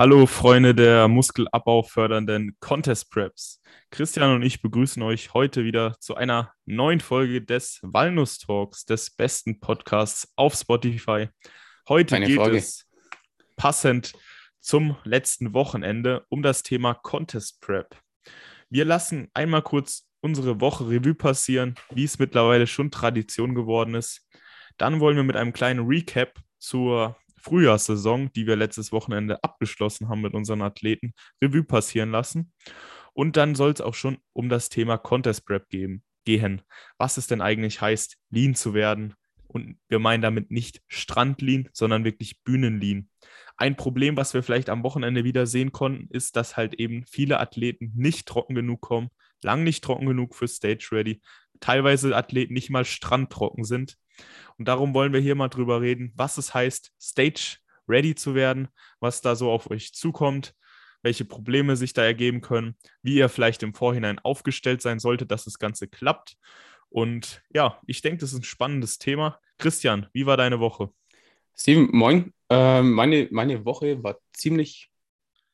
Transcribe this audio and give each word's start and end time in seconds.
Hallo 0.00 0.24
Freunde 0.24 0.74
der 0.74 1.08
Muskelabbau 1.08 1.82
fördernden 1.82 2.56
Contest 2.58 3.10
Preps. 3.10 3.60
Christian 3.90 4.34
und 4.34 4.42
ich 4.42 4.62
begrüßen 4.62 5.02
euch 5.02 5.34
heute 5.34 5.62
wieder 5.62 5.94
zu 6.00 6.14
einer 6.14 6.54
neuen 6.64 7.00
Folge 7.00 7.42
des 7.42 7.80
Walnuss 7.82 8.38
Talks, 8.38 8.86
des 8.86 9.10
besten 9.10 9.60
Podcasts 9.60 10.32
auf 10.36 10.54
Spotify. 10.54 11.28
Heute 11.86 12.16
Eine 12.16 12.28
geht 12.28 12.36
Folge. 12.36 12.56
es 12.56 12.86
passend 13.56 14.14
zum 14.58 14.96
letzten 15.04 15.52
Wochenende 15.52 16.24
um 16.30 16.42
das 16.42 16.62
Thema 16.62 16.94
Contest 16.94 17.60
Prep. 17.60 17.94
Wir 18.70 18.86
lassen 18.86 19.28
einmal 19.34 19.60
kurz 19.60 20.08
unsere 20.22 20.62
Woche 20.62 20.88
Revue 20.88 21.14
passieren, 21.14 21.74
wie 21.90 22.04
es 22.04 22.18
mittlerweile 22.18 22.66
schon 22.66 22.90
Tradition 22.90 23.54
geworden 23.54 23.94
ist. 23.94 24.26
Dann 24.78 24.98
wollen 24.98 25.16
wir 25.16 25.24
mit 25.24 25.36
einem 25.36 25.52
kleinen 25.52 25.86
Recap 25.86 26.40
zur 26.58 27.18
Frühjahrssaison, 27.40 28.32
die 28.32 28.46
wir 28.46 28.56
letztes 28.56 28.92
Wochenende 28.92 29.42
abgeschlossen 29.42 30.08
haben 30.08 30.20
mit 30.20 30.34
unseren 30.34 30.62
Athleten, 30.62 31.14
Revue 31.42 31.64
passieren 31.64 32.10
lassen. 32.10 32.52
Und 33.12 33.36
dann 33.36 33.54
soll 33.54 33.72
es 33.72 33.80
auch 33.80 33.94
schon 33.94 34.18
um 34.32 34.48
das 34.48 34.68
Thema 34.68 34.98
Contest 34.98 35.46
Prep 35.46 35.68
geben, 35.68 36.02
gehen. 36.24 36.62
Was 36.98 37.16
es 37.16 37.26
denn 37.26 37.40
eigentlich 37.40 37.80
heißt, 37.80 38.16
Lean 38.30 38.54
zu 38.54 38.74
werden. 38.74 39.14
Und 39.46 39.78
wir 39.88 39.98
meinen 39.98 40.22
damit 40.22 40.50
nicht 40.52 40.80
Strandlean, 40.86 41.68
sondern 41.72 42.04
wirklich 42.04 42.42
Bühnenlean. 42.44 43.08
Ein 43.56 43.76
Problem, 43.76 44.16
was 44.16 44.32
wir 44.32 44.42
vielleicht 44.42 44.70
am 44.70 44.84
Wochenende 44.84 45.24
wieder 45.24 45.46
sehen 45.46 45.72
konnten, 45.72 46.06
ist, 46.10 46.36
dass 46.36 46.56
halt 46.56 46.74
eben 46.74 47.04
viele 47.06 47.40
Athleten 47.40 47.92
nicht 47.96 48.26
trocken 48.28 48.54
genug 48.54 48.80
kommen, 48.80 49.10
lang 49.42 49.64
nicht 49.64 49.82
trocken 49.82 50.06
genug 50.06 50.34
für 50.34 50.46
Stage 50.46 50.88
Ready, 50.92 51.20
teilweise 51.60 52.16
Athleten 52.16 52.54
nicht 52.54 52.70
mal 52.70 52.84
strandtrocken 52.84 53.64
sind. 53.64 53.96
Und 54.58 54.68
darum 54.68 54.94
wollen 54.94 55.12
wir 55.12 55.20
hier 55.20 55.34
mal 55.34 55.48
drüber 55.48 55.80
reden, 55.80 56.12
was 56.14 56.38
es 56.38 56.52
heißt, 56.52 56.92
Stage 57.00 57.58
Ready 57.88 58.14
zu 58.14 58.34
werden, 58.34 58.68
was 59.00 59.20
da 59.20 59.34
so 59.34 59.50
auf 59.50 59.70
euch 59.70 59.92
zukommt, 59.94 60.54
welche 61.02 61.24
Probleme 61.24 61.76
sich 61.76 61.92
da 61.92 62.04
ergeben 62.04 62.40
können, 62.40 62.76
wie 63.02 63.16
ihr 63.16 63.28
vielleicht 63.28 63.62
im 63.62 63.74
Vorhinein 63.74 64.18
aufgestellt 64.18 64.82
sein 64.82 64.98
solltet, 64.98 65.30
dass 65.30 65.44
das 65.44 65.58
Ganze 65.58 65.88
klappt. 65.88 66.36
Und 66.88 67.42
ja, 67.52 67.80
ich 67.86 68.02
denke, 68.02 68.18
das 68.18 68.32
ist 68.32 68.40
ein 68.40 68.44
spannendes 68.44 68.98
Thema. 68.98 69.38
Christian, 69.58 70.06
wie 70.12 70.26
war 70.26 70.36
deine 70.36 70.60
Woche? 70.60 70.90
Steven, 71.56 71.88
moin. 71.92 72.32
Ähm, 72.48 72.92
meine, 72.92 73.28
meine 73.30 73.64
Woche 73.64 74.02
war 74.02 74.18
ziemlich 74.32 74.90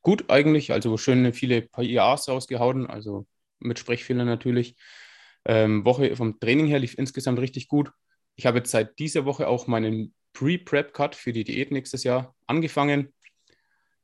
gut 0.03 0.31
eigentlich. 0.31 0.73
Also 0.73 0.97
schön 0.97 1.33
viele 1.33 1.63
PIAs 1.63 2.29
rausgehauen, 2.29 2.87
also 2.87 3.27
mit 3.59 3.79
Sprechfehlern 3.79 4.27
natürlich. 4.27 4.77
Ähm, 5.47 5.85
Woche 5.85 6.15
vom 6.17 6.41
Training 6.41 6.67
her 6.67 6.81
lief 6.81 6.99
insgesamt 6.99 7.39
richtig 7.39 7.69
gut. 7.69 7.91
Ich 8.35 8.47
habe 8.47 8.59
jetzt 8.59 8.71
seit 8.71 8.99
dieser 8.99 9.25
Woche 9.25 9.47
auch 9.47 9.69
meinen 9.69 10.13
Pre-Prep-Cut 10.33 11.15
für 11.15 11.33
die 11.33 11.45
Diät 11.45 11.71
nächstes 11.71 12.05
Jahr 12.05 12.35
angefangen. 12.47 13.15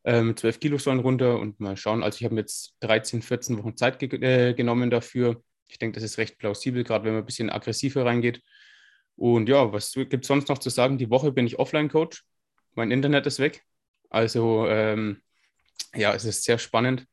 Ähm, 0.05 0.37
12 0.37 0.61
Kilo 0.61 0.79
sollen 0.79 1.01
runter 1.01 1.39
und 1.39 1.61
mal 1.61 1.77
schauen. 1.77 2.03
Also 2.03 2.17
ich 2.19 2.25
habe 2.25 2.35
mir 2.35 2.43
jetzt 2.43 2.77
13, 2.81 3.23
14 3.23 3.59
Wochen 3.59 3.77
Zeit 3.77 3.99
ge 3.99 4.09
äh, 4.09 4.55
genommen 4.55 4.89
dafür. 4.89 5.43
Ich 5.69 5.79
denke, 5.79 5.97
das 5.97 6.05
ist 6.05 6.19
recht 6.19 6.39
plausibel, 6.39 6.85
gerade 6.85 7.05
wenn 7.05 7.13
man 7.13 7.23
ein 7.23 7.27
bisschen 7.27 7.51
aggressiver 7.51 8.05
reingeht. 8.05 8.41
Und 9.17 9.49
ja, 9.49 9.73
was 9.73 9.93
gibt 9.93 10.25
es 10.25 10.29
sonst 10.29 10.49
noch 10.49 10.59
zu 10.59 10.71
sagen? 10.71 10.97
Die 10.97 11.11
Woche 11.11 11.33
bin 11.33 11.47
ich 11.47 11.59
Offline-Coach. 11.59 12.25
Mein 12.75 12.91
Internet 12.91 13.27
ist 13.27 13.39
weg. 13.39 13.63
Also 14.11 14.67
ähm, 14.69 15.23
ja, 15.95 16.15
es 16.15 16.25
ist 16.25 16.45
sehr 16.45 16.59
spannend. 16.59 17.07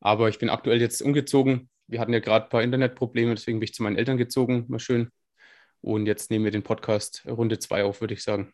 Aber 0.00 0.28
ich 0.28 0.38
bin 0.38 0.50
aktuell 0.50 0.80
jetzt 0.80 1.02
umgezogen. 1.02 1.68
Wir 1.88 2.00
hatten 2.00 2.12
ja 2.12 2.20
gerade 2.20 2.44
ein 2.46 2.50
paar 2.50 2.62
Internetprobleme, 2.62 3.34
deswegen 3.34 3.60
bin 3.60 3.64
ich 3.64 3.74
zu 3.74 3.82
meinen 3.82 3.96
Eltern 3.96 4.18
gezogen. 4.18 4.66
Mal 4.68 4.78
schön. 4.78 5.10
Und 5.80 6.06
jetzt 6.06 6.30
nehmen 6.30 6.44
wir 6.44 6.52
den 6.52 6.62
Podcast 6.62 7.24
Runde 7.26 7.58
2 7.58 7.84
auf, 7.84 8.00
würde 8.02 8.14
ich 8.14 8.22
sagen. 8.22 8.52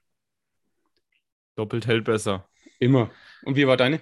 Doppelt 1.57 1.87
hält 1.87 2.05
besser. 2.05 2.49
Immer. 2.79 3.11
Und 3.43 3.57
wie 3.57 3.67
war 3.67 3.77
deine? 3.77 4.01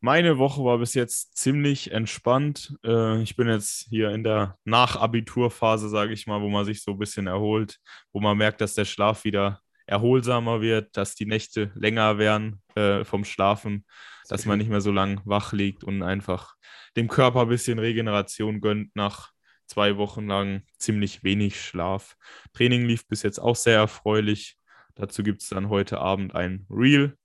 Meine 0.00 0.38
Woche 0.38 0.62
war 0.64 0.78
bis 0.78 0.94
jetzt 0.94 1.36
ziemlich 1.36 1.90
entspannt. 1.90 2.76
Äh, 2.84 3.22
Ich 3.22 3.36
bin 3.36 3.48
jetzt 3.48 3.86
hier 3.88 4.10
in 4.10 4.22
der 4.22 4.56
Nachabiturphase, 4.64 5.88
sage 5.88 6.12
ich 6.12 6.26
mal, 6.26 6.40
wo 6.40 6.48
man 6.48 6.64
sich 6.64 6.82
so 6.82 6.92
ein 6.92 6.98
bisschen 6.98 7.26
erholt, 7.26 7.78
wo 8.12 8.20
man 8.20 8.36
merkt, 8.36 8.60
dass 8.60 8.74
der 8.74 8.84
Schlaf 8.84 9.24
wieder 9.24 9.60
erholsamer 9.86 10.60
wird, 10.60 10.96
dass 10.96 11.14
die 11.14 11.26
Nächte 11.26 11.72
länger 11.74 12.18
werden 12.18 12.62
äh, 12.76 13.04
vom 13.04 13.24
Schlafen, 13.24 13.86
dass 14.28 14.46
man 14.46 14.58
nicht 14.58 14.70
mehr 14.70 14.80
so 14.80 14.90
lang 14.90 15.20
wach 15.24 15.52
liegt 15.52 15.84
und 15.84 16.02
einfach 16.02 16.54
dem 16.96 17.08
Körper 17.08 17.42
ein 17.42 17.48
bisschen 17.48 17.78
Regeneration 17.78 18.60
gönnt 18.60 18.94
nach 18.96 19.32
zwei 19.66 19.96
Wochen 19.96 20.26
lang 20.26 20.62
ziemlich 20.78 21.24
wenig 21.24 21.60
Schlaf. 21.60 22.16
Training 22.52 22.86
lief 22.86 23.06
bis 23.08 23.22
jetzt 23.22 23.38
auch 23.38 23.56
sehr 23.56 23.78
erfreulich. 23.78 24.56
Dazu 24.94 25.22
gibt 25.22 25.42
es 25.42 25.48
dann 25.48 25.68
heute 25.68 25.98
Abend 25.98 26.34
ein 26.34 26.66
Reel 26.70 27.16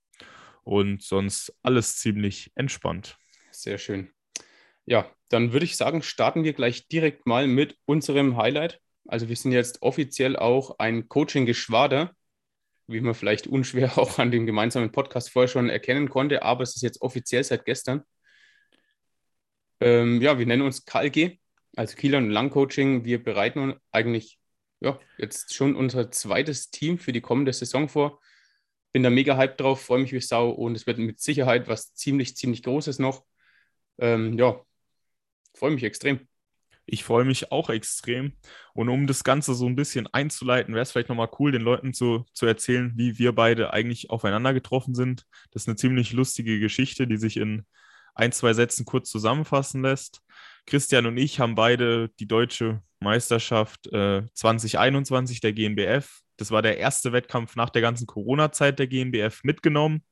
und 0.64 1.04
sonst 1.04 1.54
alles 1.64 1.98
ziemlich 1.98 2.52
entspannt. 2.56 3.18
Sehr 3.52 3.78
schön. 3.78 4.12
Ja, 4.86 5.12
dann 5.30 5.54
würde 5.54 5.66
ich 5.66 5.78
sagen, 5.78 6.02
starten 6.02 6.44
wir 6.44 6.54
gleich 6.54 6.88
direkt 6.88 7.28
mal 7.28 7.48
mit 7.48 7.78
unserem 7.86 8.38
Highlight. 8.38 8.80
Also 9.08 9.30
wir 9.30 9.36
sind 9.36 9.52
jetzt 9.52 9.82
offiziell 9.82 10.36
auch 10.36 10.80
ein 10.80 11.08
Coaching-Geschwader, 11.08 12.12
wie 12.90 13.02
man 13.02 13.14
vielleicht 13.14 13.48
unschwer 13.48 13.98
auch 13.98 14.20
an 14.20 14.32
dem 14.32 14.46
gemeinsamen 14.46 14.92
Podcast 14.92 15.30
vorher 15.32 15.48
schon 15.48 15.70
erkennen 15.70 16.10
konnte, 16.10 16.44
aber 16.44 16.64
es 16.64 16.76
ist 16.76 16.82
jetzt 16.82 17.02
offiziell 17.02 17.44
seit 17.44 17.66
gestern. 17.66 18.04
Ähm, 19.80 20.22
ja, 20.22 20.38
wir 20.38 20.46
nennen 20.46 20.64
uns 20.64 20.86
KLG, 20.86 21.40
also 21.76 21.96
Kieler 21.96 22.18
und 22.18 22.30
Lang 22.30 22.50
Coaching. 22.50 23.06
Wir 23.06 23.24
bereiten 23.24 23.60
uns 23.60 23.76
eigentlich 23.92 24.40
ja, 24.82 25.00
jetzt 25.18 25.54
schon 25.54 25.76
unser 25.76 26.12
zweites 26.12 26.72
Team 26.72 26.98
für 26.98 27.12
die 27.12 27.22
kommende 27.22 27.54
Saison 27.54 27.90
vor. 27.90 28.22
Bin 28.92 29.04
da 29.04 29.10
mega 29.10 29.38
hyped 29.38 29.60
drauf, 29.60 29.82
freue 29.82 30.00
mich 30.00 30.14
wie 30.14 30.22
Sau 30.22 30.50
und 30.50 30.76
es 30.76 30.88
wird 30.88 30.98
mit 30.98 31.20
Sicherheit 31.20 31.68
was 31.68 31.94
ziemlich, 31.94 32.36
ziemlich 32.36 32.64
Großes 32.64 33.00
noch. 33.00 33.26
Ähm, 34.00 34.38
ja, 34.38 34.62
freue 35.54 35.72
mich 35.72 35.84
extrem. 35.84 36.28
Ich 36.92 37.04
freue 37.04 37.26
mich 37.26 37.52
auch 37.52 37.70
extrem. 37.70 38.34
Und 38.74 38.90
um 38.90 39.08
das 39.08 39.24
Ganze 39.24 39.54
so 39.54 39.66
ein 39.66 39.76
bisschen 39.76 40.08
einzuleiten, 40.08 40.74
wäre 40.74 40.84
es 40.84 40.92
vielleicht 40.92 41.10
nochmal 41.10 41.30
cool, 41.40 41.52
den 41.52 41.62
Leuten 41.62 41.94
zu, 41.94 42.26
zu 42.34 42.46
erzählen, 42.46 42.94
wie 42.96 43.20
wir 43.20 43.34
beide 43.34 43.74
eigentlich 43.74 44.10
aufeinander 44.10 44.54
getroffen 44.54 44.96
sind. 44.96 45.26
Das 45.52 45.64
ist 45.64 45.68
eine 45.68 45.76
ziemlich 45.76 46.14
lustige 46.14 46.60
Geschichte, 46.60 47.08
die 47.08 47.18
sich 47.18 47.38
in 47.38 47.66
ein, 48.16 48.32
zwei 48.32 48.54
Sätzen 48.54 48.86
kurz 48.86 49.10
zusammenfassen 49.10 49.82
lässt. 49.82 50.22
Christian 50.66 51.06
und 51.06 51.18
ich 51.18 51.40
haben 51.40 51.56
beide 51.56 52.10
die 52.20 52.28
deutsche 52.28 52.82
Meisterschaft 53.00 53.88
äh, 53.88 54.24
2021 54.34 55.42
der 55.42 55.54
GNBF. 55.54 56.20
Das 56.38 56.52
war 56.52 56.62
der 56.62 56.78
erste 56.78 57.12
Wettkampf 57.12 57.56
nach 57.56 57.70
der 57.70 57.82
ganzen 57.82 58.08
Corona-Zeit 58.08 58.80
der 58.80 58.88
GNBF 58.88 59.44
mitgenommen, 59.44 60.04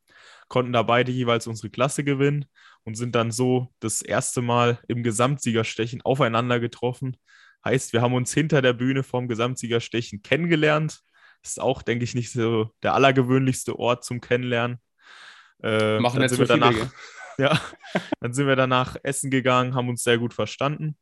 konnten 0.47 0.73
da 0.73 0.83
beide 0.83 1.11
jeweils 1.11 1.47
unsere 1.47 1.69
Klasse 1.69 2.03
gewinnen 2.03 2.45
und 2.83 2.95
sind 2.95 3.15
dann 3.15 3.31
so 3.31 3.73
das 3.79 4.01
erste 4.01 4.41
Mal 4.41 4.79
im 4.87 5.03
Gesamtsiegerstechen 5.03 6.01
aufeinander 6.01 6.59
getroffen. 6.59 7.17
Heißt, 7.65 7.93
wir 7.93 8.01
haben 8.01 8.13
uns 8.13 8.33
hinter 8.33 8.61
der 8.61 8.73
Bühne 8.73 9.03
vom 9.03 9.27
Gesamtsiegerstechen 9.27 10.21
kennengelernt. 10.21 11.01
Ist 11.43 11.61
auch, 11.61 11.81
denke 11.81 12.03
ich, 12.03 12.15
nicht 12.15 12.31
so 12.31 12.71
der 12.83 12.93
allergewöhnlichste 12.93 13.77
Ort 13.77 14.03
zum 14.03 14.21
Kennenlernen. 14.21 14.79
Äh, 15.61 15.99
Machen 15.99 16.19
dann 16.19 16.23
nicht 16.23 16.35
sind 16.35 16.39
wir 16.39 16.47
danach, 16.47 16.91
ja, 17.37 17.59
dann 18.19 18.33
sind 18.33 18.47
wir 18.47 18.55
danach 18.55 18.95
essen 19.03 19.31
gegangen, 19.31 19.75
haben 19.75 19.89
uns 19.89 20.03
sehr 20.03 20.17
gut 20.17 20.33
verstanden. 20.33 20.97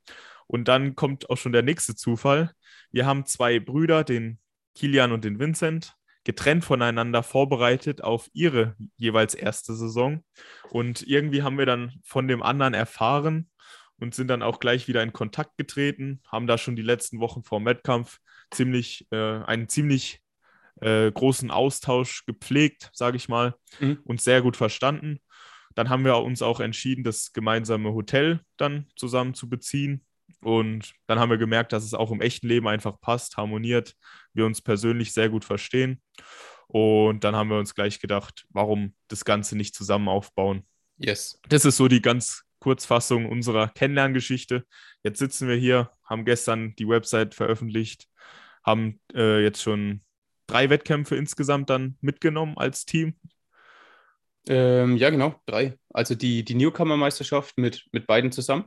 Und 0.48 0.68
dann 0.68 0.96
kommt 0.96 1.30
auch 1.30 1.38
schon 1.38 1.52
der 1.52 1.64
nächste 1.64 1.96
Zufall. 1.96 2.52
Wir 2.92 3.06
haben 3.06 3.26
zwei 3.26 3.60
Brüder, 3.60 4.04
den 4.04 4.40
Kilian 4.76 5.12
und 5.12 5.24
den 5.24 5.40
Vincent, 5.40 5.96
getrennt 6.26 6.66
voneinander 6.66 7.24
vorbereitet 7.24 8.04
auf 8.04 8.30
ihre 8.34 8.76
jeweils 8.98 9.34
erste 9.34 9.74
Saison. 9.74 10.24
Und 10.70 11.04
irgendwie 11.08 11.44
haben 11.44 11.58
wir 11.58 11.66
dann 11.66 11.94
von 12.04 12.28
dem 12.28 12.44
anderen 12.44 12.74
erfahren 12.74 13.50
und 13.98 14.14
sind 14.14 14.28
dann 14.28 14.42
auch 14.42 14.60
gleich 14.60 14.88
wieder 14.90 15.02
in 15.04 15.14
Kontakt 15.14 15.56
getreten, 15.58 16.22
haben 16.28 16.48
da 16.48 16.58
schon 16.58 16.76
die 16.76 16.82
letzten 16.82 17.20
Wochen 17.22 17.44
vor 17.44 17.60
dem 17.60 17.66
Wettkampf 17.66 18.20
ziemlich, 18.52 19.08
äh, 19.12 19.16
einen 19.44 19.70
ziemlich 19.70 20.20
äh, 20.82 21.10
großen 21.10 21.52
Austausch 21.52 22.26
gepflegt, 22.26 22.90
sage 22.94 23.16
ich 23.16 23.30
mal, 23.30 23.56
Mhm. 23.80 24.00
und 24.04 24.20
sehr 24.20 24.42
gut 24.42 24.58
verstanden. 24.58 25.20
Dann 25.74 25.90
haben 25.90 26.04
wir 26.04 26.18
uns 26.18 26.42
auch 26.42 26.60
entschieden, 26.60 27.04
das 27.04 27.32
gemeinsame 27.34 27.94
Hotel 27.94 28.42
dann 28.58 28.88
zusammen 28.96 29.34
zu 29.34 29.50
beziehen. 29.50 30.06
Und 30.42 30.94
dann 31.08 31.20
haben 31.20 31.30
wir 31.30 31.38
gemerkt, 31.38 31.72
dass 31.74 31.84
es 31.84 31.94
auch 31.94 32.12
im 32.12 32.22
echten 32.22 32.48
Leben 32.48 32.68
einfach 32.68 33.00
passt, 33.00 33.38
harmoniert, 33.38 33.96
wir 34.36 34.46
uns 34.46 34.62
persönlich 34.62 35.14
sehr 35.14 35.30
gut 35.30 35.46
verstehen. 35.46 36.02
Und 36.68 37.24
dann 37.24 37.36
haben 37.36 37.50
wir 37.50 37.60
uns 37.60 37.76
gleich 37.76 38.00
gedacht, 38.00 38.46
warum 38.50 38.96
das 39.08 39.26
Ganze 39.26 39.56
nicht 39.56 39.76
zusammen 39.76 40.08
aufbauen. 40.08 40.66
Yes. 40.98 41.40
Das 41.48 41.66
ist 41.66 41.78
so 41.78 41.88
die 41.88 42.02
ganz 42.02 42.44
Kurzfassung 42.60 43.28
unserer 43.28 43.68
Kennenlerngeschichte. 43.68 44.66
Jetzt 45.04 45.20
sitzen 45.20 45.48
wir 45.48 45.56
hier, 45.56 45.92
haben 46.04 46.26
gestern 46.26 46.76
die 46.76 46.88
Website 46.88 47.36
veröffentlicht, 47.36 48.08
haben 48.64 49.00
äh, 49.14 49.44
jetzt 49.44 49.62
schon 49.62 50.02
drei 50.48 50.70
Wettkämpfe 50.70 51.16
insgesamt 51.16 51.70
dann 51.70 51.98
mitgenommen 52.02 52.58
als 52.58 52.86
Team. 52.86 53.16
Ähm, 54.48 54.98
ja, 54.98 55.10
genau, 55.10 55.40
drei. 55.46 55.78
Also 55.90 56.16
die, 56.16 56.44
die 56.44 56.56
Newcomer-Meisterschaft 56.56 57.58
mit, 57.58 57.86
mit 57.92 58.08
beiden 58.08 58.32
zusammen. 58.32 58.66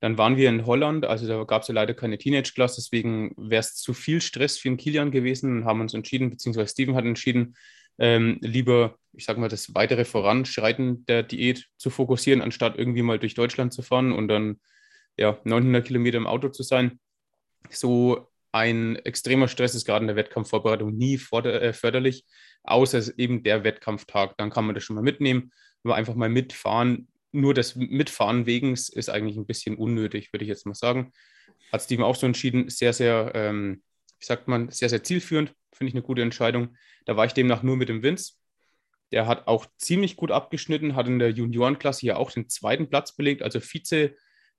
Dann 0.00 0.16
waren 0.18 0.36
wir 0.36 0.48
in 0.48 0.66
Holland, 0.66 1.04
also 1.04 1.26
da 1.26 1.44
gab 1.44 1.62
es 1.62 1.68
ja 1.68 1.74
leider 1.74 1.94
keine 1.94 2.18
Teenage-Class, 2.18 2.76
deswegen 2.76 3.34
wäre 3.36 3.60
es 3.60 3.74
zu 3.74 3.92
viel 3.92 4.20
Stress 4.20 4.58
für 4.58 4.68
den 4.68 4.78
Kilian 4.78 5.10
gewesen 5.10 5.58
und 5.58 5.64
haben 5.66 5.80
uns 5.80 5.94
entschieden, 5.94 6.30
beziehungsweise 6.30 6.70
Steven 6.70 6.94
hat 6.94 7.04
entschieden, 7.04 7.54
ähm, 7.98 8.38
lieber 8.40 8.96
ich 9.12 9.24
sag 9.24 9.38
mal, 9.38 9.48
das 9.48 9.74
weitere 9.74 10.04
Voranschreiten 10.04 11.04
der 11.06 11.22
Diät 11.22 11.66
zu 11.76 11.90
fokussieren, 11.90 12.42
anstatt 12.42 12.78
irgendwie 12.78 13.02
mal 13.02 13.18
durch 13.18 13.34
Deutschland 13.34 13.72
zu 13.72 13.82
fahren 13.82 14.12
und 14.12 14.28
dann 14.28 14.60
ja, 15.16 15.38
900 15.44 15.84
Kilometer 15.84 16.16
im 16.16 16.26
Auto 16.26 16.48
zu 16.48 16.62
sein. 16.62 17.00
So 17.68 18.28
ein 18.52 18.96
extremer 18.96 19.48
Stress 19.48 19.74
ist 19.74 19.84
gerade 19.84 20.04
in 20.04 20.08
der 20.08 20.16
Wettkampfvorbereitung 20.16 20.96
nie 20.96 21.20
äh, 21.32 21.72
förderlich, 21.72 22.24
außer 22.62 23.18
eben 23.18 23.42
der 23.42 23.64
Wettkampftag. 23.64 24.36
Dann 24.38 24.50
kann 24.50 24.64
man 24.64 24.74
das 24.74 24.84
schon 24.84 24.96
mal 24.96 25.02
mitnehmen, 25.02 25.52
aber 25.84 25.96
einfach 25.96 26.14
mal 26.14 26.28
mitfahren. 26.28 27.08
Nur 27.32 27.54
das 27.54 27.76
Mitfahren 27.76 28.46
wegen 28.46 28.72
ist 28.72 29.08
eigentlich 29.08 29.36
ein 29.36 29.46
bisschen 29.46 29.76
unnötig, 29.76 30.32
würde 30.32 30.44
ich 30.44 30.48
jetzt 30.48 30.66
mal 30.66 30.74
sagen. 30.74 31.12
Hat 31.72 31.82
Steven 31.82 32.04
auch 32.04 32.16
so 32.16 32.26
entschieden, 32.26 32.68
sehr, 32.68 32.92
sehr, 32.92 33.32
ähm, 33.34 33.82
wie 34.18 34.24
sagt 34.24 34.48
man, 34.48 34.70
sehr, 34.70 34.88
sehr 34.88 35.04
zielführend. 35.04 35.54
Finde 35.72 35.88
ich 35.88 35.94
eine 35.94 36.02
gute 36.02 36.22
Entscheidung. 36.22 36.76
Da 37.04 37.16
war 37.16 37.26
ich 37.26 37.32
demnach 37.32 37.62
nur 37.62 37.76
mit 37.76 37.88
dem 37.88 38.02
Vince. 38.02 38.34
Der 39.12 39.26
hat 39.26 39.46
auch 39.46 39.66
ziemlich 39.76 40.16
gut 40.16 40.30
abgeschnitten, 40.30 40.94
hat 40.94 41.06
in 41.06 41.18
der 41.18 41.30
Juniorenklasse 41.30 42.06
ja 42.06 42.16
auch 42.16 42.30
den 42.30 42.48
zweiten 42.48 42.88
Platz 42.88 43.14
belegt, 43.16 43.42
also 43.42 43.60
Vize 43.60 44.14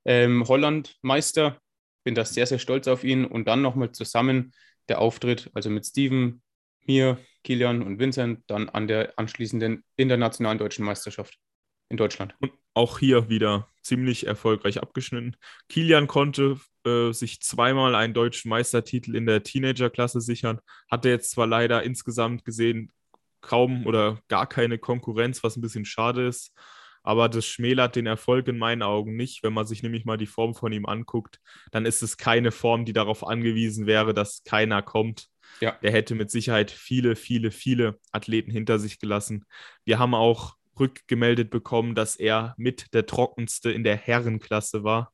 ähm, 0.05 0.47
Holland-Meister 0.47 1.61
bin 2.03 2.15
da 2.15 2.25
sehr, 2.25 2.47
sehr 2.47 2.59
stolz 2.59 2.87
auf 2.87 3.03
ihn. 3.03 3.25
Und 3.25 3.47
dann 3.47 3.61
nochmal 3.61 3.91
zusammen 3.91 4.53
der 4.89 4.99
Auftritt, 4.99 5.49
also 5.53 5.69
mit 5.69 5.85
Steven, 5.85 6.41
mir, 6.85 7.19
Kilian 7.43 7.83
und 7.83 7.99
Vincent, 7.99 8.43
dann 8.47 8.69
an 8.69 8.87
der 8.87 9.13
anschließenden 9.17 9.83
internationalen 9.95 10.57
deutschen 10.57 10.85
Meisterschaft 10.85 11.37
in 11.91 11.97
Deutschland. 11.97 12.35
Und 12.39 12.53
auch 12.73 12.99
hier 12.99 13.29
wieder 13.29 13.67
ziemlich 13.81 14.25
erfolgreich 14.25 14.81
abgeschnitten. 14.81 15.35
Kilian 15.69 16.07
konnte 16.07 16.57
äh, 16.85 17.11
sich 17.11 17.41
zweimal 17.41 17.95
einen 17.95 18.13
deutschen 18.13 18.49
Meistertitel 18.49 19.15
in 19.15 19.25
der 19.25 19.43
Teenagerklasse 19.43 20.21
sichern, 20.21 20.59
hatte 20.89 21.09
jetzt 21.09 21.31
zwar 21.31 21.47
leider 21.47 21.83
insgesamt 21.83 22.45
gesehen 22.45 22.91
kaum 23.41 23.85
oder 23.87 24.19
gar 24.27 24.47
keine 24.47 24.77
Konkurrenz, 24.77 25.43
was 25.43 25.57
ein 25.57 25.61
bisschen 25.61 25.85
schade 25.85 26.27
ist. 26.27 26.53
Aber 27.03 27.27
das 27.27 27.47
schmälert 27.47 27.95
den 27.95 28.05
Erfolg 28.05 28.47
in 28.47 28.59
meinen 28.59 28.83
Augen 28.83 29.15
nicht. 29.15 29.41
Wenn 29.41 29.53
man 29.53 29.65
sich 29.65 29.81
nämlich 29.81 30.05
mal 30.05 30.17
die 30.17 30.27
Form 30.27 30.53
von 30.53 30.71
ihm 30.71 30.85
anguckt, 30.85 31.39
dann 31.71 31.87
ist 31.87 32.03
es 32.03 32.15
keine 32.15 32.51
Form, 32.51 32.85
die 32.85 32.93
darauf 32.93 33.25
angewiesen 33.25 33.87
wäre, 33.87 34.13
dass 34.13 34.43
keiner 34.43 34.83
kommt. 34.83 35.27
Ja. 35.61 35.71
Der 35.81 35.91
hätte 35.91 36.13
mit 36.13 36.29
Sicherheit 36.29 36.69
viele, 36.69 37.15
viele, 37.15 37.49
viele 37.49 37.99
Athleten 38.11 38.51
hinter 38.51 38.77
sich 38.77 38.99
gelassen. 38.99 39.45
Wir 39.83 39.97
haben 39.97 40.13
auch 40.13 40.55
rückgemeldet 40.79 41.49
bekommen, 41.49 41.95
dass 41.95 42.15
er 42.15 42.53
mit 42.57 42.93
der 42.93 43.05
trockenste 43.05 43.71
in 43.71 43.83
der 43.83 43.97
Herrenklasse 43.97 44.83
war, 44.83 45.13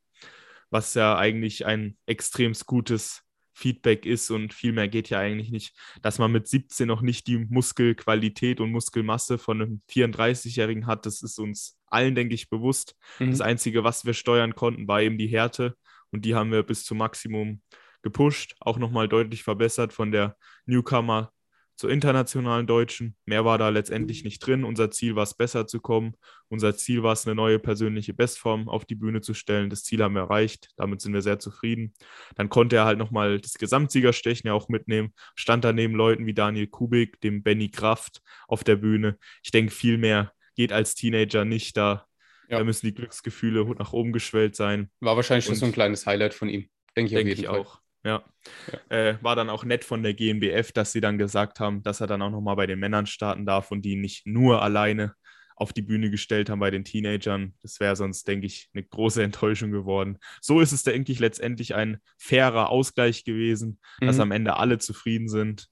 was 0.70 0.94
ja 0.94 1.18
eigentlich 1.18 1.66
ein 1.66 1.98
extrem 2.06 2.54
gutes 2.66 3.24
Feedback 3.58 4.06
ist 4.06 4.30
und 4.30 4.54
viel 4.54 4.72
mehr 4.72 4.88
geht 4.88 5.10
ja 5.10 5.18
eigentlich 5.20 5.50
nicht, 5.50 5.76
dass 6.04 6.20
man 6.20 6.32
mit 6.32 6.48
17 6.48 6.88
noch 6.88 7.02
nicht 7.02 7.26
die 7.26 7.40
Muskelqualität 7.40 8.60
und 8.60 8.72
Muskelmasse 8.72 9.40
von 9.40 9.62
einem 9.62 9.82
34-Jährigen 9.90 10.86
hat, 10.86 11.08
das 11.08 11.24
ist 11.24 11.40
uns 11.40 11.76
allen, 11.88 12.14
denke 12.14 12.36
ich, 12.36 12.50
bewusst. 12.50 12.96
Mhm. 13.18 13.32
Das 13.32 13.42
Einzige, 13.42 13.84
was 13.84 14.06
wir 14.06 14.14
steuern 14.14 14.54
konnten, 14.54 14.88
war 14.88 15.02
eben 15.02 15.18
die 15.18 15.28
Härte 15.28 15.76
und 16.12 16.24
die 16.24 16.36
haben 16.36 16.52
wir 16.52 16.62
bis 16.62 16.86
zum 16.86 17.00
Maximum 17.00 17.64
gepusht, 18.04 18.56
auch 18.60 18.78
nochmal 18.78 19.10
deutlich 19.10 19.42
verbessert 19.42 19.92
von 19.92 20.12
der 20.12 20.38
Newcomer 20.68 21.32
zur 21.78 21.92
internationalen 21.92 22.66
Deutschen. 22.66 23.16
Mehr 23.26 23.46
war 23.46 23.58
da 23.58 23.70
letztendlich 23.70 24.24
nicht 24.24 24.40
drin. 24.40 24.64
Unser 24.64 24.90
Ziel 24.90 25.16
war 25.16 25.24
es, 25.24 25.36
besser 25.36 25.68
zu 25.68 25.80
kommen. 25.80 26.16
Unser 26.50 26.76
Ziel 26.76 27.04
war 27.04 27.14
es, 27.14 27.26
eine 27.26 27.36
neue 27.36 27.60
persönliche 27.60 28.14
Bestform 28.14 28.68
auf 28.68 28.86
die 28.86 28.96
Bühne 28.96 29.22
zu 29.22 29.36
stellen. 29.36 29.70
Das 29.70 29.84
Ziel 29.84 30.02
haben 30.04 30.16
wir 30.16 30.24
erreicht. 30.24 30.70
Damit 30.76 31.02
sind 31.02 31.14
wir 31.14 31.22
sehr 31.22 31.38
zufrieden. 31.38 31.94
Dann 32.36 32.50
konnte 32.50 32.76
er 32.76 32.86
halt 32.86 32.98
nochmal 32.98 33.40
das 33.40 33.54
Gesamtsiegerstechen 33.54 34.48
ja 34.48 34.54
auch 34.54 34.70
mitnehmen. 34.70 35.14
Stand 35.36 35.64
da 35.64 35.72
neben 35.72 35.94
Leuten 35.94 36.26
wie 36.26 36.34
Daniel 36.34 36.68
Kubik, 36.68 37.22
dem 37.22 37.44
Benny 37.44 37.70
Kraft 37.70 38.22
auf 38.48 38.64
der 38.64 38.76
Bühne. 38.76 39.18
Ich 39.44 39.52
denke, 39.52 39.72
viel 39.72 40.00
mehr 40.00 40.34
geht 40.56 40.74
als 40.74 40.96
Teenager 40.96 41.46
nicht 41.46 41.78
da. 41.78 42.08
Ja. 42.50 42.58
Da 42.58 42.64
müssen 42.64 42.88
die 42.88 42.94
Glücksgefühle 42.94 43.64
nach 43.78 43.94
oben 43.94 44.14
geschwellt 44.14 44.56
sein. 44.56 44.90
War 45.00 45.16
wahrscheinlich 45.16 45.46
schon 45.46 45.56
so 45.56 45.66
ein 45.66 45.74
kleines 45.74 46.08
Highlight 46.08 46.34
von 46.34 46.50
ihm. 46.50 46.70
Denke 46.96 47.10
ich 47.10 47.16
denk 47.16 47.26
auf 47.26 47.28
jeden 47.28 47.40
ich 47.42 47.46
Fall. 47.48 47.60
auch. 47.60 47.82
Ja. 48.08 48.24
ja. 48.72 48.98
Äh, 48.98 49.18
war 49.22 49.36
dann 49.36 49.50
auch 49.50 49.66
nett 49.66 49.84
von 49.84 50.02
der 50.02 50.14
GmbF, 50.14 50.72
dass 50.72 50.94
sie 50.94 51.02
dann 51.02 51.18
gesagt 51.18 51.60
haben, 51.60 51.84
dass 51.84 52.00
er 52.00 52.08
dann 52.08 52.22
auch 52.22 52.32
nochmal 52.32 52.56
bei 52.56 52.66
den 52.66 52.80
Männern 52.80 53.06
starten 53.06 53.46
darf 53.46 53.70
und 53.70 53.84
die 53.84 53.98
nicht 53.98 54.26
nur 54.26 54.62
alleine 54.62 55.14
auf 55.58 55.74
die 55.74 55.82
Bühne 55.82 56.10
gestellt 56.10 56.50
haben 56.50 56.60
bei 56.60 56.72
den 56.72 56.86
Teenagern. 56.86 57.54
Das 57.62 57.80
wäre 57.80 57.96
sonst, 57.96 58.28
denke 58.28 58.46
ich, 58.46 58.70
eine 58.74 58.84
große 58.84 59.24
Enttäuschung 59.24 59.72
geworden. 59.72 60.20
So 60.40 60.62
ist 60.62 60.72
es, 60.72 60.84
denke 60.84 61.12
ich, 61.12 61.20
letztendlich 61.20 61.76
ein 61.76 61.98
fairer 62.18 62.70
Ausgleich 62.70 63.26
gewesen, 63.26 63.80
mhm. 64.00 64.06
dass 64.06 64.20
am 64.20 64.32
Ende 64.32 64.56
alle 64.56 64.78
zufrieden 64.78 65.28
sind. 65.28 65.68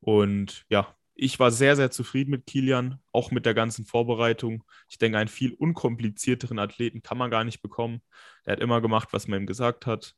Und 0.00 0.64
ja, 0.68 0.94
ich 1.14 1.40
war 1.40 1.50
sehr, 1.50 1.74
sehr 1.74 1.90
zufrieden 1.90 2.30
mit 2.30 2.46
Kilian, 2.46 3.00
auch 3.12 3.30
mit 3.30 3.46
der 3.46 3.54
ganzen 3.54 3.86
Vorbereitung. 3.86 4.62
Ich 4.90 4.98
denke, 4.98 5.18
einen 5.18 5.28
viel 5.28 5.54
unkomplizierteren 5.54 6.58
Athleten 6.58 7.02
kann 7.02 7.18
man 7.18 7.30
gar 7.30 7.44
nicht 7.44 7.62
bekommen. 7.62 8.02
Er 8.44 8.52
hat 8.52 8.60
immer 8.60 8.80
gemacht, 8.80 9.08
was 9.12 9.26
man 9.26 9.40
ihm 9.40 9.46
gesagt 9.46 9.86
hat. 9.86 10.14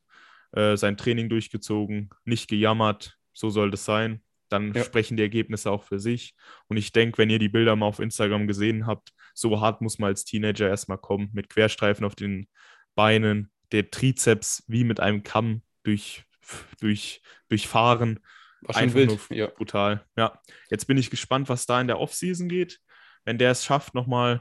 Äh, 0.56 0.78
sein 0.78 0.96
Training 0.96 1.28
durchgezogen, 1.28 2.08
nicht 2.24 2.48
gejammert, 2.48 3.18
so 3.34 3.50
soll 3.50 3.70
das 3.70 3.84
sein. 3.84 4.22
Dann 4.48 4.72
ja. 4.72 4.82
sprechen 4.84 5.18
die 5.18 5.22
Ergebnisse 5.22 5.70
auch 5.70 5.82
für 5.82 6.00
sich. 6.00 6.34
Und 6.66 6.78
ich 6.78 6.92
denke, 6.92 7.18
wenn 7.18 7.28
ihr 7.28 7.38
die 7.38 7.50
Bilder 7.50 7.76
mal 7.76 7.84
auf 7.84 7.98
Instagram 7.98 8.46
gesehen 8.46 8.86
habt, 8.86 9.12
so 9.34 9.60
hart 9.60 9.82
muss 9.82 9.98
man 9.98 10.08
als 10.08 10.24
Teenager 10.24 10.66
erstmal 10.66 10.96
kommen, 10.96 11.28
mit 11.34 11.50
Querstreifen 11.50 12.06
auf 12.06 12.14
den 12.14 12.48
Beinen, 12.94 13.50
der 13.70 13.90
Trizeps 13.90 14.64
wie 14.66 14.84
mit 14.84 14.98
einem 14.98 15.22
Kamm 15.24 15.60
durch, 15.82 16.24
durch, 16.80 17.20
durchfahren. 17.50 18.20
War 18.62 18.76
Einfach 18.76 18.94
wild. 18.94 19.08
nur 19.10 19.38
ja. 19.38 19.48
brutal. 19.48 20.06
Ja, 20.16 20.40
jetzt 20.70 20.86
bin 20.86 20.96
ich 20.96 21.10
gespannt, 21.10 21.50
was 21.50 21.66
da 21.66 21.82
in 21.82 21.86
der 21.86 22.00
Offseason 22.00 22.48
geht. 22.48 22.80
Wenn 23.26 23.36
der 23.36 23.50
es 23.50 23.62
schafft, 23.62 23.94
nochmal, 23.94 24.40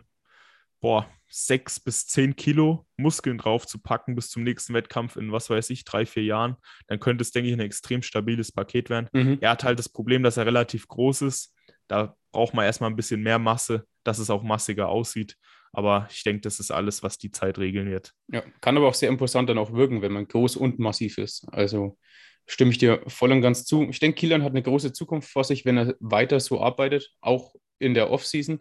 boah, 0.85 1.09
sechs 1.27 1.79
bis 1.79 2.05
zehn 2.05 2.35
Kilo 2.35 2.85
Muskeln 2.95 3.39
drauf 3.39 3.65
zu 3.65 3.81
packen 3.81 4.13
bis 4.13 4.29
zum 4.29 4.43
nächsten 4.43 4.75
Wettkampf 4.75 5.15
in, 5.15 5.31
was 5.31 5.49
weiß 5.49 5.71
ich, 5.71 5.83
drei, 5.83 6.05
vier 6.05 6.23
Jahren, 6.25 6.57
dann 6.85 6.99
könnte 6.99 7.23
es, 7.23 7.31
denke 7.31 7.49
ich, 7.49 7.55
ein 7.55 7.59
extrem 7.59 8.03
stabiles 8.03 8.51
Paket 8.51 8.91
werden. 8.91 9.09
Mhm. 9.11 9.39
Er 9.41 9.49
hat 9.49 9.63
halt 9.63 9.79
das 9.79 9.89
Problem, 9.89 10.21
dass 10.21 10.37
er 10.37 10.45
relativ 10.45 10.87
groß 10.87 11.23
ist. 11.23 11.55
Da 11.87 12.15
braucht 12.31 12.53
man 12.53 12.65
erstmal 12.65 12.91
ein 12.91 12.95
bisschen 12.95 13.23
mehr 13.23 13.39
Masse, 13.39 13.87
dass 14.03 14.19
es 14.19 14.29
auch 14.29 14.43
massiger 14.43 14.87
aussieht. 14.87 15.37
Aber 15.73 16.07
ich 16.11 16.23
denke, 16.23 16.41
das 16.41 16.59
ist 16.59 16.69
alles, 16.69 17.01
was 17.01 17.17
die 17.17 17.31
Zeit 17.31 17.57
regeln 17.57 17.89
wird. 17.89 18.11
Ja, 18.31 18.43
kann 18.61 18.77
aber 18.77 18.87
auch 18.87 18.93
sehr 18.93 19.09
imposant 19.09 19.49
dann 19.49 19.57
auch 19.57 19.73
wirken, 19.73 20.03
wenn 20.03 20.13
man 20.13 20.27
groß 20.27 20.55
und 20.55 20.77
massiv 20.77 21.17
ist. 21.17 21.47
Also 21.51 21.97
stimme 22.45 22.69
ich 22.69 22.77
dir 22.77 23.01
voll 23.07 23.31
und 23.31 23.41
ganz 23.41 23.65
zu. 23.65 23.89
Ich 23.89 23.99
denke, 23.99 24.19
Kilian 24.19 24.43
hat 24.43 24.51
eine 24.51 24.61
große 24.61 24.93
Zukunft 24.93 25.31
vor 25.31 25.45
sich, 25.45 25.65
wenn 25.65 25.79
er 25.79 25.95
weiter 25.99 26.39
so 26.39 26.61
arbeitet, 26.61 27.09
auch 27.21 27.55
in 27.79 27.95
der 27.95 28.11
Offseason. 28.11 28.59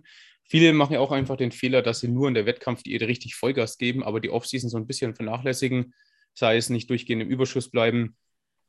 Viele 0.55 0.73
machen 0.73 0.93
ja 0.93 1.01
auch 1.01 1.11
einfach 1.11 1.37
den 1.37 1.51
Fehler, 1.51 1.83
dass 1.83 1.99
sie 1.99 2.07
nur 2.07 2.29
in 2.29 2.35
der 2.35 2.47
Wettkampfdiät 2.47 3.03
richtig 3.03 3.35
Vollgas 3.35 3.77
geben, 3.77 4.05
aber 4.05 4.21
die 4.21 4.31
Offseason 4.31 4.71
so 4.71 4.77
ein 4.77 4.87
bisschen 4.87 5.17
vernachlässigen, 5.17 5.95
sei 6.33 6.57
es 6.57 6.71
nicht 6.71 6.89
durchgehend 6.91 7.23
im 7.23 7.29
Überschuss 7.29 7.73
bleiben, 7.73 8.17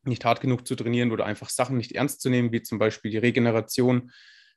nicht 0.04 0.26
hart 0.26 0.42
genug 0.42 0.66
zu 0.66 0.76
trainieren 0.76 1.12
oder 1.12 1.28
einfach 1.28 1.48
Sachen 1.48 1.78
nicht 1.78 1.92
ernst 1.92 2.22
zu 2.22 2.32
nehmen, 2.32 2.52
wie 2.52 2.64
zum 2.64 2.80
Beispiel 2.80 3.12
die 3.12 3.20
Regeneration 3.20 4.12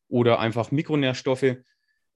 oder 0.09 0.39
einfach 0.39 0.71
Mikronährstoffe. 0.71 1.57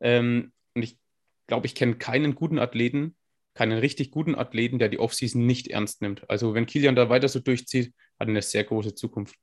Ähm, 0.00 0.54
und 0.74 0.82
ich 0.82 0.98
glaube, 1.46 1.66
ich 1.66 1.74
kenne 1.74 1.96
keinen 1.96 2.34
guten 2.34 2.58
Athleten, 2.58 3.14
keinen 3.52 3.76
richtig 3.76 4.12
guten 4.12 4.34
Athleten, 4.34 4.78
der 4.78 4.88
die 4.88 4.98
Offseason 4.98 5.44
nicht 5.44 5.68
ernst 5.68 6.00
nimmt. 6.00 6.30
Also 6.30 6.54
wenn 6.54 6.64
Kilian 6.64 6.96
da 6.96 7.10
weiter 7.10 7.28
so 7.28 7.38
durchzieht, 7.38 7.92
hat 8.18 8.28
er 8.28 8.30
eine 8.30 8.40
sehr 8.40 8.64
große 8.64 8.94
Zukunft. 8.94 9.36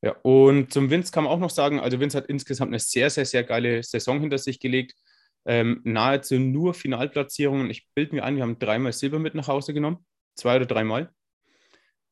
Ja, 0.00 0.12
und 0.22 0.72
zum 0.72 0.90
Vince 0.90 1.10
kann 1.10 1.24
man 1.24 1.32
auch 1.32 1.40
noch 1.40 1.50
sagen, 1.50 1.80
also 1.80 1.98
Vince 1.98 2.16
hat 2.16 2.26
insgesamt 2.26 2.70
eine 2.70 2.78
sehr, 2.78 3.10
sehr, 3.10 3.24
sehr 3.24 3.42
geile 3.42 3.82
Saison 3.82 4.20
hinter 4.20 4.38
sich 4.38 4.60
gelegt. 4.60 4.94
Ähm, 5.44 5.80
nahezu 5.84 6.38
nur 6.38 6.74
Finalplatzierungen. 6.74 7.70
Ich 7.70 7.88
bilde 7.94 8.14
mir 8.14 8.24
ein, 8.24 8.36
wir 8.36 8.42
haben 8.42 8.58
dreimal 8.58 8.92
Silber 8.92 9.18
mit 9.18 9.34
nach 9.34 9.48
Hause 9.48 9.74
genommen. 9.74 10.06
Zwei 10.36 10.56
oder 10.56 10.66
dreimal. 10.66 11.10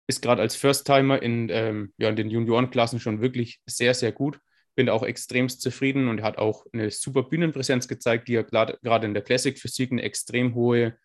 Ist 0.09 0.23
gerade 0.23 0.43
als 0.43 0.57
First-Timer 0.57 1.23
in, 1.23 1.49
ähm, 1.51 1.93
ja, 1.99 2.09
in 2.09 2.17
den 2.17 2.31
Juniorenklassen 2.31 2.99
schon 2.99 3.21
wirklich 3.21 3.61
sehr, 3.67 3.95
sehr 3.95 4.13
gut. 4.13 4.41
Bin 4.75 4.89
auch 4.89 5.03
extremst 5.05 5.61
zufrieden 5.63 6.09
und 6.09 6.23
hat 6.23 6.39
auch 6.39 6.67
eine 6.73 6.91
super 6.91 7.23
Bühnenpräsenz 7.23 7.89
gezeigt, 7.89 8.29
die 8.29 8.33
ja 8.33 8.43
gerade 8.43 9.07
in 9.07 9.15
der 9.15 9.23
Classic 9.23 9.59
Physik 9.59 9.93
eine 9.93 10.03
extrem 10.03 10.55
hohe 10.55 10.97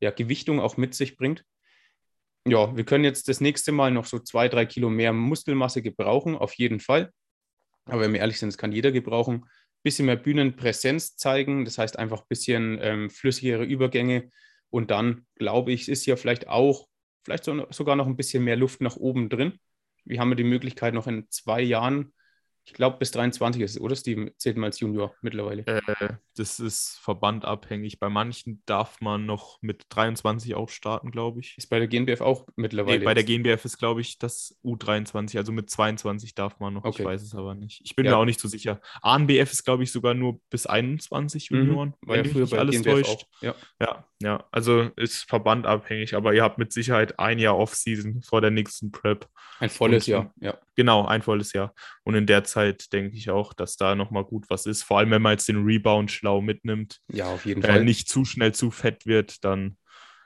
ja, 0.00 0.10
Gewichtung 0.10 0.60
auch 0.60 0.76
mit 0.76 0.94
sich 0.94 1.16
bringt 1.16 1.44
ja, 2.46 2.76
wir 2.76 2.84
können 2.84 3.04
jetzt 3.04 3.28
das 3.28 3.40
nächste 3.40 3.72
Mal 3.72 3.90
noch 3.90 4.06
so 4.06 4.18
zwei, 4.18 4.48
drei 4.48 4.66
Kilo 4.66 4.88
mehr 4.88 5.12
Muskelmasse 5.12 5.82
gebrauchen, 5.82 6.36
auf 6.36 6.54
jeden 6.54 6.80
Fall. 6.80 7.10
Aber 7.84 8.02
wenn 8.02 8.12
wir 8.12 8.20
ehrlich 8.20 8.38
sind, 8.38 8.48
das 8.48 8.58
kann 8.58 8.72
jeder 8.72 8.92
gebrauchen. 8.92 9.46
Bisschen 9.82 10.06
mehr 10.06 10.16
Bühnenpräsenz 10.16 11.16
zeigen, 11.16 11.64
das 11.64 11.78
heißt 11.78 11.98
einfach 11.98 12.20
ein 12.22 12.28
bisschen 12.28 12.78
ähm, 12.80 13.10
flüssigere 13.10 13.64
Übergänge. 13.64 14.30
Und 14.70 14.90
dann, 14.90 15.26
glaube 15.36 15.72
ich, 15.72 15.88
ist 15.88 16.06
ja 16.06 16.16
vielleicht 16.16 16.48
auch, 16.48 16.86
vielleicht 17.24 17.44
so, 17.44 17.66
sogar 17.70 17.96
noch 17.96 18.06
ein 18.06 18.16
bisschen 18.16 18.44
mehr 18.44 18.56
Luft 18.56 18.80
nach 18.80 18.96
oben 18.96 19.28
drin. 19.28 19.58
Wir 20.04 20.20
haben 20.20 20.30
ja 20.30 20.36
die 20.36 20.44
Möglichkeit, 20.44 20.94
noch 20.94 21.06
in 21.06 21.26
zwei 21.30 21.60
Jahren 21.60 22.12
Ich 22.66 22.72
glaube, 22.72 22.98
bis 22.98 23.12
23 23.12 23.62
ist 23.62 23.76
es, 23.76 23.80
oder 23.80 23.94
Steven? 23.94 24.30
Zählt 24.38 24.56
man 24.56 24.64
als 24.64 24.80
Junior 24.80 25.14
mittlerweile. 25.22 25.64
Äh, 25.66 25.80
das 26.36 26.58
ist 26.58 26.98
verbandabhängig. 27.00 28.00
Bei 28.00 28.08
manchen 28.08 28.60
darf 28.66 29.00
man 29.00 29.24
noch 29.24 29.62
mit 29.62 29.84
23 29.90 30.54
auch 30.56 30.68
starten, 30.68 31.12
glaube 31.12 31.40
ich. 31.40 31.54
Ist 31.56 31.68
bei 31.70 31.78
der 31.78 31.86
GNBF 31.86 32.20
auch 32.20 32.46
mittlerweile. 32.56 32.98
Nee, 32.98 33.04
bei 33.04 33.14
der 33.14 33.22
GNBF 33.24 33.64
ist, 33.64 33.78
glaube 33.78 34.00
ich, 34.00 34.18
das 34.18 34.58
U23, 34.64 35.36
also 35.38 35.52
mit 35.52 35.70
22 35.70 36.34
darf 36.34 36.58
man 36.58 36.74
noch. 36.74 36.84
Okay. 36.84 37.02
Ich 37.02 37.06
weiß 37.06 37.22
es 37.22 37.34
aber 37.36 37.54
nicht. 37.54 37.82
Ich 37.84 37.94
bin 37.94 38.04
Ja. 38.04 38.12
mir 38.12 38.16
auch 38.18 38.24
nicht 38.24 38.40
so 38.40 38.48
sicher. 38.48 38.80
ANBF 39.00 39.52
ist, 39.52 39.64
glaube 39.64 39.84
ich, 39.84 39.92
sogar 39.92 40.14
nur 40.14 40.40
bis 40.50 40.66
21 40.66 41.50
Mhm. 41.52 41.58
Junioren, 41.58 41.94
War 42.00 42.16
ja 42.16 42.24
wenn 42.24 42.26
mich 42.26 42.32
früher 42.32 42.46
bei 42.48 42.58
alles 42.58 42.82
GNBF 42.82 42.92
täuscht. 43.06 43.08
auch. 43.10 43.42
Ja. 43.42 43.54
Ja, 43.80 44.04
ja, 44.20 44.44
also 44.50 44.90
ist 44.96 45.22
verbandabhängig, 45.28 46.14
aber 46.14 46.34
ihr 46.34 46.42
habt 46.42 46.58
mit 46.58 46.72
Sicherheit 46.72 47.18
ein 47.20 47.38
Jahr 47.38 47.56
Off-Season 47.56 48.22
vor 48.22 48.40
der 48.40 48.50
nächsten 48.50 48.90
Prep. 48.90 49.28
Ein 49.60 49.70
volles 49.70 50.04
Und- 50.06 50.10
Jahr. 50.12 50.34
Ja. 50.40 50.58
Genau, 50.74 51.06
ein 51.06 51.22
volles 51.22 51.52
Jahr. 51.54 51.74
Und 52.04 52.14
in 52.16 52.26
der 52.26 52.44
Zeit 52.44 52.55
denke 52.92 53.16
ich 53.16 53.30
auch, 53.30 53.52
dass 53.52 53.76
da 53.76 53.94
nochmal 53.94 54.24
gut 54.24 54.46
was 54.48 54.66
ist. 54.66 54.82
Vor 54.82 54.98
allem, 54.98 55.10
wenn 55.10 55.22
man 55.22 55.32
jetzt 55.32 55.48
den 55.48 55.64
Rebound 55.64 56.10
schlau 56.10 56.40
mitnimmt, 56.40 57.00
ja, 57.12 57.26
auf 57.26 57.46
jeden 57.46 57.62
Fall. 57.62 57.84
nicht 57.84 58.08
zu 58.08 58.24
schnell 58.24 58.54
zu 58.54 58.70
fett 58.70 59.06
wird, 59.06 59.44
dann 59.44 59.76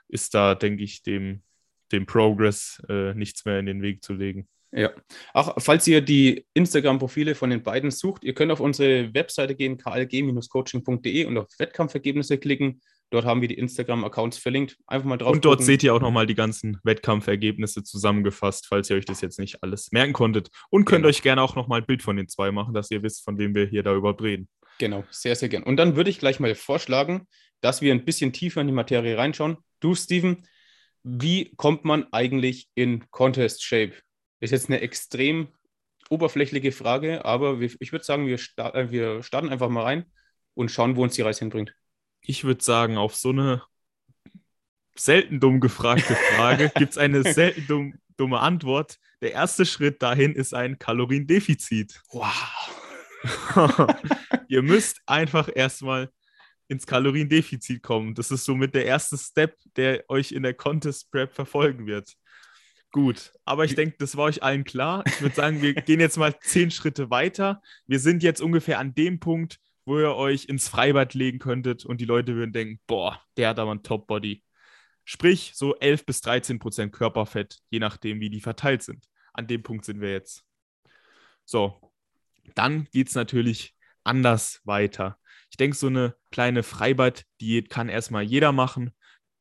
ist 0.07 0.33
da, 0.33 0.55
denke 0.55 0.83
ich, 0.83 1.03
dem, 1.03 1.43
dem 1.91 2.05
Progress 2.05 2.81
äh, 2.89 3.13
nichts 3.13 3.45
mehr 3.45 3.59
in 3.59 3.65
den 3.65 3.81
Weg 3.81 4.03
zu 4.03 4.13
legen. 4.13 4.47
Ja. 4.71 4.91
Ach, 5.33 5.53
falls 5.57 5.85
ihr 5.87 6.01
die 6.01 6.45
Instagram-Profile 6.53 7.35
von 7.35 7.49
den 7.49 7.61
beiden 7.61 7.91
sucht, 7.91 8.23
ihr 8.23 8.33
könnt 8.33 8.51
auf 8.51 8.61
unsere 8.61 9.13
Webseite 9.13 9.53
gehen, 9.53 9.77
klg-coaching.de 9.77 11.25
und 11.25 11.37
auf 11.37 11.47
Wettkampfergebnisse 11.57 12.37
klicken. 12.37 12.81
Dort 13.11 13.25
haben 13.25 13.41
wir 13.41 13.47
die 13.49 13.57
Instagram-Accounts 13.57 14.37
verlinkt. 14.37 14.77
Einfach 14.87 15.07
mal 15.07 15.17
drauf 15.17 15.33
Und 15.33 15.45
dort 15.45 15.57
gucken. 15.57 15.65
seht 15.65 15.83
ihr 15.83 15.93
auch 15.93 15.99
nochmal 16.01 16.25
die 16.25 16.33
ganzen 16.33 16.79
Wettkampfergebnisse 16.83 17.83
zusammengefasst, 17.83 18.67
falls 18.67 18.89
ihr 18.89 18.95
euch 18.95 19.05
das 19.05 19.21
jetzt 19.21 19.37
nicht 19.37 19.61
alles 19.63 19.91
merken 19.91 20.13
konntet. 20.13 20.49
Und 20.69 20.85
könnt 20.85 20.99
Genau. 21.03 21.09
euch 21.09 21.21
gerne 21.21 21.41
auch 21.43 21.55
nochmal 21.55 21.81
ein 21.81 21.85
Bild 21.85 22.01
von 22.01 22.15
den 22.15 22.27
zwei 22.29 22.51
machen, 22.51 22.73
dass 22.73 22.89
ihr 22.89 23.03
wisst, 23.03 23.23
von 23.23 23.37
wem 23.37 23.53
wir 23.53 23.65
hier 23.67 23.83
da 23.83 23.93
überhaupt 23.93 24.21
reden. 24.21 24.47
Genau, 24.79 25.03
sehr, 25.11 25.35
sehr 25.35 25.49
gern. 25.49 25.63
Und 25.63 25.75
dann 25.77 25.95
würde 25.95 26.09
ich 26.09 26.19
gleich 26.19 26.39
mal 26.39 26.55
vorschlagen, 26.55 27.27
dass 27.59 27.81
wir 27.81 27.93
ein 27.93 28.05
bisschen 28.05 28.33
tiefer 28.33 28.61
in 28.61 28.67
die 28.67 28.73
Materie 28.73 29.17
reinschauen. 29.17 29.57
Du, 29.81 29.93
Steven, 29.93 30.47
wie 31.03 31.53
kommt 31.57 31.83
man 31.85 32.07
eigentlich 32.13 32.69
in 32.75 33.03
Contest 33.11 33.63
Shape? 33.63 33.93
Ist 34.39 34.51
jetzt 34.51 34.69
eine 34.69 34.79
extrem 34.81 35.49
oberflächliche 36.09 36.71
Frage, 36.71 37.25
aber 37.25 37.59
ich 37.61 37.91
würde 37.91 38.05
sagen, 38.05 38.25
wir, 38.27 38.37
sta 38.37 38.69
äh, 38.73 38.89
wir 38.91 39.21
starten 39.23 39.49
einfach 39.49 39.69
mal 39.69 39.83
rein 39.83 40.05
und 40.53 40.71
schauen, 40.71 40.95
wo 40.95 41.03
uns 41.03 41.15
die 41.15 41.21
Reise 41.21 41.39
hinbringt. 41.39 41.73
Ich 42.21 42.43
würde 42.43 42.63
sagen, 42.63 42.97
auf 42.97 43.15
so 43.15 43.29
eine 43.29 43.63
selten 44.95 45.39
dumm 45.39 45.59
gefragte 45.59 46.15
Frage 46.15 46.69
gibt 46.75 46.91
es 46.91 46.97
eine 46.97 47.23
selten 47.23 47.67
dumm, 47.67 47.99
dumme 48.17 48.39
Antwort. 48.39 48.97
Der 49.21 49.31
erste 49.31 49.65
Schritt 49.65 50.01
dahin 50.01 50.33
ist 50.33 50.53
ein 50.53 50.79
Kaloriendefizit. 50.79 52.01
Wow. 52.11 52.77
ihr 54.47 54.61
müsst 54.61 55.01
einfach 55.05 55.49
erstmal 55.53 56.09
ins 56.67 56.87
Kaloriendefizit 56.87 57.83
kommen. 57.83 58.15
Das 58.15 58.31
ist 58.31 58.45
somit 58.45 58.73
der 58.73 58.85
erste 58.85 59.17
Step, 59.17 59.57
der 59.75 60.05
euch 60.09 60.31
in 60.31 60.43
der 60.43 60.53
Contest 60.53 61.11
Prep 61.11 61.33
verfolgen 61.33 61.85
wird. 61.85 62.15
Gut, 62.93 63.31
aber 63.45 63.63
ich 63.63 63.75
denke, 63.75 63.95
das 63.99 64.17
war 64.17 64.25
euch 64.25 64.43
allen 64.43 64.65
klar. 64.65 65.03
Ich 65.05 65.21
würde 65.21 65.35
sagen, 65.35 65.61
wir 65.61 65.73
gehen 65.73 66.01
jetzt 66.01 66.17
mal 66.17 66.37
zehn 66.41 66.71
Schritte 66.71 67.09
weiter. 67.09 67.61
Wir 67.87 67.99
sind 67.99 68.21
jetzt 68.21 68.41
ungefähr 68.41 68.79
an 68.79 68.93
dem 68.93 69.19
Punkt, 69.19 69.59
wo 69.85 69.99
ihr 69.99 70.15
euch 70.15 70.45
ins 70.45 70.67
Freibad 70.67 71.13
legen 71.13 71.39
könntet 71.39 71.85
und 71.85 71.99
die 71.99 72.05
Leute 72.05 72.35
würden 72.35 72.53
denken, 72.53 72.79
boah, 72.87 73.21
der 73.37 73.49
hat 73.49 73.59
aber 73.59 73.71
ein 73.71 73.83
Top-Body. 73.83 74.43
Sprich, 75.03 75.51
so 75.55 75.75
11 75.75 76.05
bis 76.05 76.21
13 76.21 76.59
Prozent 76.59 76.93
Körperfett, 76.93 77.59
je 77.69 77.79
nachdem, 77.79 78.19
wie 78.19 78.29
die 78.29 78.41
verteilt 78.41 78.83
sind. 78.83 79.07
An 79.33 79.47
dem 79.47 79.63
Punkt 79.63 79.85
sind 79.85 79.99
wir 80.01 80.11
jetzt. 80.11 80.43
So, 81.45 81.93
dann 82.55 82.85
geht 82.91 83.09
es 83.09 83.15
natürlich 83.15 83.75
anders 84.03 84.61
weiter. 84.63 85.17
Ich 85.49 85.57
denke, 85.57 85.75
so 85.75 85.87
eine 85.87 86.15
kleine 86.31 86.63
Freibad-Diät 86.63 87.69
kann 87.69 87.89
erstmal 87.89 88.23
jeder 88.23 88.51
machen. 88.51 88.91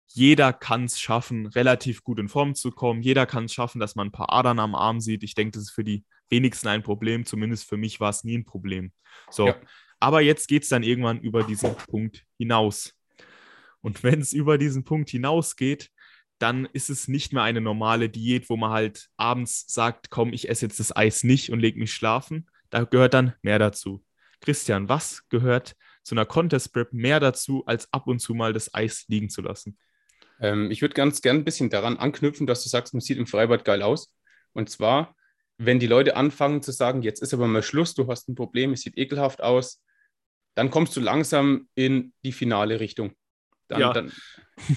Jeder 0.09 0.53
kann 0.53 0.87
es 0.87 0.99
schaffen, 0.99 1.47
relativ 1.47 2.03
gut 2.03 2.19
in 2.19 2.29
Form 2.29 2.57
zu 2.57 2.73
kommen. 2.73 3.01
Jeder 3.03 3.27
kann 3.27 3.45
es 3.45 3.55
schaffen, 3.55 3.79
dass 3.79 3.95
man 3.95 4.09
ein 4.09 4.13
paar 4.13 4.33
Adern 4.33 4.59
am 4.59 4.75
Arm 4.75 5.01
sieht. 5.01 5.23
Ich 5.23 5.35
denke, 5.35 5.53
das 5.53 5.65
ist 5.65 5.71
für 5.71 5.85
die 5.85 6.05
wenigsten 6.29 6.67
ein 6.67 6.83
Problem. 6.83 7.25
Zumindest 7.25 7.69
für 7.69 7.77
mich 7.77 8.01
war 8.01 8.11
es 8.11 8.25
nie 8.25 8.39
ein 8.39 8.45
Problem. 8.45 8.93
So, 9.31 9.49
Ja. 9.49 9.57
Aber 10.01 10.23
jetzt 10.23 10.49
geht 10.49 10.65
es 10.65 10.71
dann 10.71 10.83
irgendwann 10.83 11.21
über 11.21 11.45
diesen 11.45 11.75
Punkt 11.77 12.25
hinaus. 12.39 12.95
Und 13.83 14.03
wenn 14.03 14.21
es 14.21 14.33
über 14.33 14.59
diesen 14.59 14.85
Punkt 14.85 15.11
hinausgeht, 15.11 15.91
dann 16.39 16.67
ist 16.73 16.89
es 16.89 17.07
nicht 17.07 17.33
mehr 17.33 17.43
eine 17.43 17.61
normale 17.61 18.09
Diät, 18.09 18.49
wo 18.49 18.57
man 18.57 18.71
halt 18.71 19.11
abends 19.17 19.67
sagt, 19.69 20.11
komm, 20.11 20.33
ich 20.33 20.49
esse 20.49 20.67
jetzt 20.67 20.81
das 20.81 20.95
Eis 20.97 21.23
nicht 21.23 21.51
und 21.51 21.61
leg 21.61 21.77
mich 21.77 21.93
schlafen. 21.93 22.49
Da 22.71 22.85
gehört 22.85 23.15
dann 23.15 23.35
mehr 23.43 23.59
dazu. 23.59 24.03
Christian, 24.41 24.89
was 24.89 25.29
gehört 25.29 25.77
zu 26.03 26.15
einer 26.15 26.25
Contest 26.25 26.73
Prep 26.73 26.95
mehr 26.95 27.21
dazu, 27.21 27.63
als 27.67 27.93
ab 27.93 28.07
und 28.07 28.21
zu 28.21 28.35
mal 28.35 28.55
das 28.55 28.73
Eis 28.73 29.05
liegen 29.09 29.29
zu 29.29 29.43
lassen? 29.43 29.79
Ähm, 30.41 30.71
ich 30.71 30.81
würde 30.81 30.95
ganz 30.95 31.21
gern 31.21 31.37
ein 31.37 31.45
bisschen 31.45 31.69
daran 31.69 31.99
anknüpfen, 31.99 32.47
dass 32.47 32.63
du 32.63 32.71
sagst, 32.71 32.95
man 32.95 33.03
sieht 33.03 33.19
im 33.19 33.27
Freibad 33.27 33.67
geil 33.67 33.83
aus. 33.83 34.15
Und 34.53 34.71
zwar, 34.71 35.15
wenn 35.59 35.79
die 35.79 35.87
Leute 35.87 36.17
anfangen 36.17 36.63
zu 36.63 36.73
sagen, 36.73 37.03
jetzt 37.03 37.21
ist 37.21 37.35
aber 37.35 37.47
mal 37.47 37.63
Schluss, 37.63 37.95
du 37.95 38.09
hast 38.09 38.31
ein 38.31 38.35
Problem, 38.35 38.73
es 38.73 38.81
sieht 38.81 38.97
ekelhaft 38.97 39.43
aus, 39.43 39.83
dann 40.55 40.71
kommst 40.71 40.97
du 40.97 41.01
langsam 41.01 41.69
in 41.75 42.13
die 42.25 42.33
finale 42.33 42.81
Richtung. 42.81 43.13
Dann, 43.69 43.81
Ja. 43.81 43.93
dann, 43.93 44.13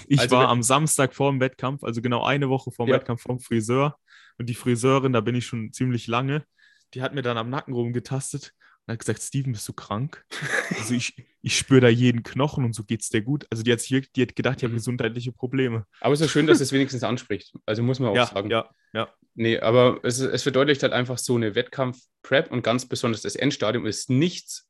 Ich 0.08 0.20
Also 0.20 0.36
war 0.38 0.48
am 0.50 0.64
Samstag 0.64 1.14
vor 1.14 1.32
dem 1.32 1.40
Wettkampf, 1.42 1.84
also 1.84 2.02
genau 2.02 2.24
eine 2.24 2.50
Woche 2.50 2.72
vor 2.72 2.86
dem 2.86 2.92
Ja. 2.92 2.98
Wettkampf 2.98 3.22
vom 3.24 3.40
Friseur. 3.40 3.98
Und 4.38 4.48
die 4.50 4.56
Friseurin, 4.56 5.14
da 5.14 5.22
bin 5.22 5.36
ich 5.36 5.46
schon 5.46 5.74
ziemlich 5.74 6.08
lange, 6.08 6.46
die 6.94 7.02
hat 7.02 7.14
mir 7.14 7.22
dann 7.22 7.38
am 7.38 7.50
Nacken 7.50 7.74
rumgetastet 7.74 8.54
und 8.86 8.94
hat 8.94 9.00
gesagt, 9.00 9.22
Steven, 9.22 9.52
bist 9.54 9.68
du 9.68 9.74
krank? 9.74 10.24
Also 10.78 10.94
ich, 10.96 11.16
ich 11.42 11.58
spüre 11.58 11.82
da 11.82 11.88
jeden 11.88 12.24
Knochen 12.24 12.66
und 12.66 12.74
so 12.74 12.84
geht's 12.84 13.10
dir 13.10 13.22
gut. 13.22 13.46
Also 13.52 13.64
die 13.64 13.72
hat, 13.72 13.80
sich 13.80 13.92
wirklich, 13.92 14.12
die 14.14 14.22
hat 14.24 14.36
gedacht, 14.36 14.58
ich 14.58 14.64
habe 14.64 14.74
Mhm. 14.74 14.78
gesundheitliche 14.78 15.32
Probleme. 15.32 15.86
aber 16.02 16.14
es 16.14 16.22
ist 16.22 16.32
schön, 16.32 16.48
dass 16.48 16.60
es 16.62 16.72
wenigstens 16.72 17.04
anspricht. 17.04 17.54
Also 17.66 17.84
muss 17.84 18.00
man 18.00 18.10
auch 18.10 18.16
Ja, 18.16 18.26
sagen. 18.28 18.50
ja, 18.50 18.70
ja. 18.94 19.10
Nee, 19.36 19.60
aber 19.60 20.00
es, 20.04 20.20
es 20.20 20.44
verdeutlicht 20.44 20.84
halt 20.84 20.94
einfach 20.94 21.18
so 21.18 21.36
eine 21.36 21.56
Wettkampf-Prep 21.56 22.52
und 22.52 22.64
ganz 22.64 22.86
besonders 22.88 23.22
das 23.22 23.36
Endstadium 23.36 23.86
ist 23.86 24.10
nichts, 24.10 24.68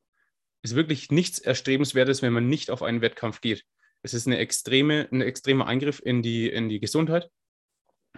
ist 0.64 0.74
wirklich 0.76 1.10
nichts 1.10 1.38
Erstrebenswertes, 1.38 2.22
wenn 2.22 2.32
man 2.32 2.48
nicht 2.48 2.70
auf 2.70 2.82
einen 2.82 3.02
Wettkampf 3.02 3.40
geht. 3.40 3.64
Es 4.02 4.14
ist 4.14 4.26
eine 4.26 4.38
extreme, 4.38 5.08
ein 5.12 5.20
extremer 5.22 5.66
Eingriff 5.66 6.00
in 6.04 6.22
die, 6.22 6.48
in 6.48 6.68
die 6.68 6.80
Gesundheit 6.80 7.30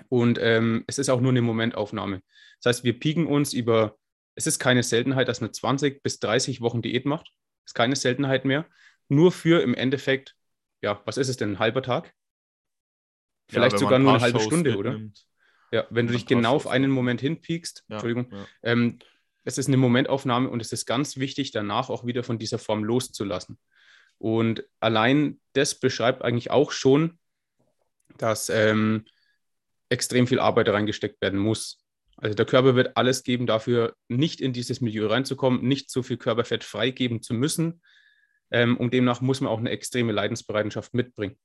und 0.09 0.39
ähm, 0.41 0.85
es 0.87 0.99
ist 0.99 1.09
auch 1.09 1.21
nur 1.21 1.31
eine 1.31 1.43
Momentaufnahme. 1.43 2.23
Das 2.63 2.77
heißt, 2.77 2.85
wir 2.85 2.99
pieken 2.99 3.27
uns 3.27 3.53
über, 3.53 3.97
es 4.35 4.47
ist 4.47 4.59
keine 4.59 4.83
Seltenheit, 4.83 5.29
dass 5.29 5.41
man 5.41 5.53
20 5.53 6.03
bis 6.03 6.19
30 6.21 6.61
Wochen 6.61 6.83
Diät 6.83 7.07
macht. 7.07 7.31
Ist 7.65 7.75
keine 7.75 7.97
Seltenheit 7.97 8.45
mehr. 8.45 8.67
Nur 9.09 9.33
für 9.33 9.63
im 9.63 9.75
Endeffekt, 9.75 10.35
ja, 10.83 11.03
was 11.05 11.17
ist 11.17 11.29
es 11.29 11.37
denn, 11.37 11.53
ein 11.53 11.59
halber 11.59 11.83
Tag? 11.83 12.13
Vielleicht 13.49 13.73
Ja, 13.75 13.79
sogar 13.79 13.99
nur 13.99 14.11
ein 14.11 14.17
eine 14.17 14.25
halbe 14.25 14.41
Stunde, 14.41 14.77
oder? 14.77 14.93
mitnimmt. 14.93 15.27
Ja, 15.73 15.87
wenn 15.91 16.07
du 16.07 16.13
dich 16.13 16.27
genau 16.27 16.55
auf 16.55 16.67
einen. 16.67 16.91
Moment 16.91 17.21
hinpiekst, 17.21 17.85
Ja, 17.89 17.97
Entschuldigung, 17.97 18.29
ja. 18.33 18.47
ähm, 18.63 18.99
es 19.47 19.59
ist 19.59 19.69
eine 19.69 19.77
Momentaufnahme 19.77 20.51
und 20.51 20.61
es 20.61 20.73
ist 20.73 20.87
ganz 20.87 21.17
wichtig, 21.19 21.53
danach 21.53 21.89
auch 21.89 22.05
wieder 22.05 22.25
von 22.25 22.39
dieser 22.39 22.59
Form 22.59 22.83
loszulassen. 22.83 23.59
Und 24.19 24.65
allein 24.81 25.41
das 25.53 25.79
beschreibt 25.79 26.23
eigentlich 26.23 26.51
auch 26.51 26.73
schon, 26.73 27.19
dass 28.19 28.49
ähm, 28.49 29.05
extrem 29.89 30.27
viel 30.27 30.41
Arbeit 30.41 30.69
reingesteckt 30.69 31.21
werden 31.23 31.39
muss. 31.39 31.79
Also 32.17 32.35
der 32.35 32.47
Körper 32.47 32.75
wird 32.75 32.97
alles 32.97 33.23
geben, 33.23 33.47
dafür 33.47 33.95
nicht 34.09 34.41
in 34.41 34.53
dieses 34.53 34.81
Milieu 34.81 35.07
reinzukommen, 35.07 35.63
nicht 35.63 35.91
so 35.91 36.03
viel 36.03 36.17
Körperfett 36.17 36.65
freigeben 36.65 37.23
zu 37.23 37.33
müssen. 37.33 37.83
Ähm, 38.51 38.77
und 38.77 38.93
demnach 38.93 39.21
muss 39.21 39.41
man 39.41 39.53
auch 39.53 39.59
eine 39.59 39.71
extreme 39.71 40.11
Leidensbereitschaft 40.11 40.93
mitbringen. 40.93 41.37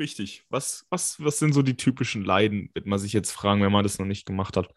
Richtig. 0.00 0.44
Was, 0.48 0.84
was, 0.90 1.22
was 1.22 1.38
sind 1.38 1.52
so 1.52 1.62
die 1.62 1.76
typischen 1.76 2.24
Leiden, 2.24 2.70
wird 2.74 2.86
man 2.86 2.98
sich 2.98 3.12
jetzt 3.12 3.30
fragen, 3.30 3.62
wenn 3.62 3.72
man 3.72 3.84
das 3.84 3.98
noch 3.98 4.06
nicht 4.06 4.26
gemacht 4.26 4.56
hat. 4.56 4.74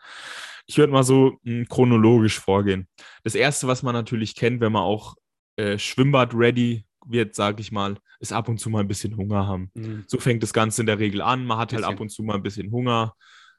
Ich 0.70 0.78
würde 0.78 0.94
mal 0.94 1.04
so 1.04 1.36
mh, 1.44 1.66
chronologisch 1.66 2.40
vorgehen. 2.40 2.88
Das 3.24 3.34
Erste, 3.34 3.68
was 3.68 3.82
man 3.82 3.94
natürlich 3.94 4.36
kennt, 4.36 4.62
wenn 4.62 4.72
man 4.72 4.84
auch 4.84 5.16
äh, 5.56 5.80
Schwimmbad-ready 5.80 6.86
wird, 7.08 7.34
sage 7.34 7.62
ich 7.62 7.72
mal, 7.72 7.98
ist 8.20 8.32
ab 8.32 8.50
und 8.50 8.60
zu 8.60 8.70
mal 8.70 8.82
ein 8.82 8.88
bisschen 8.88 9.18
Hunger 9.18 9.48
haben. 9.48 9.72
So 10.06 10.20
fängt 10.20 10.44
das 10.44 10.54
Ganze 10.54 10.84
in 10.84 10.86
der 10.86 11.00
Regel 11.00 11.22
an. 11.22 11.44
Man 11.44 11.58
hat 11.58 11.74
halt 11.74 11.82
Bisschen. 11.82 11.94
ab 11.96 12.00
und 12.00 12.10
zu 12.10 12.22
mal 12.22 12.36
ein 12.36 12.44
bisschen 12.44 12.72
Hunger. 12.72 13.16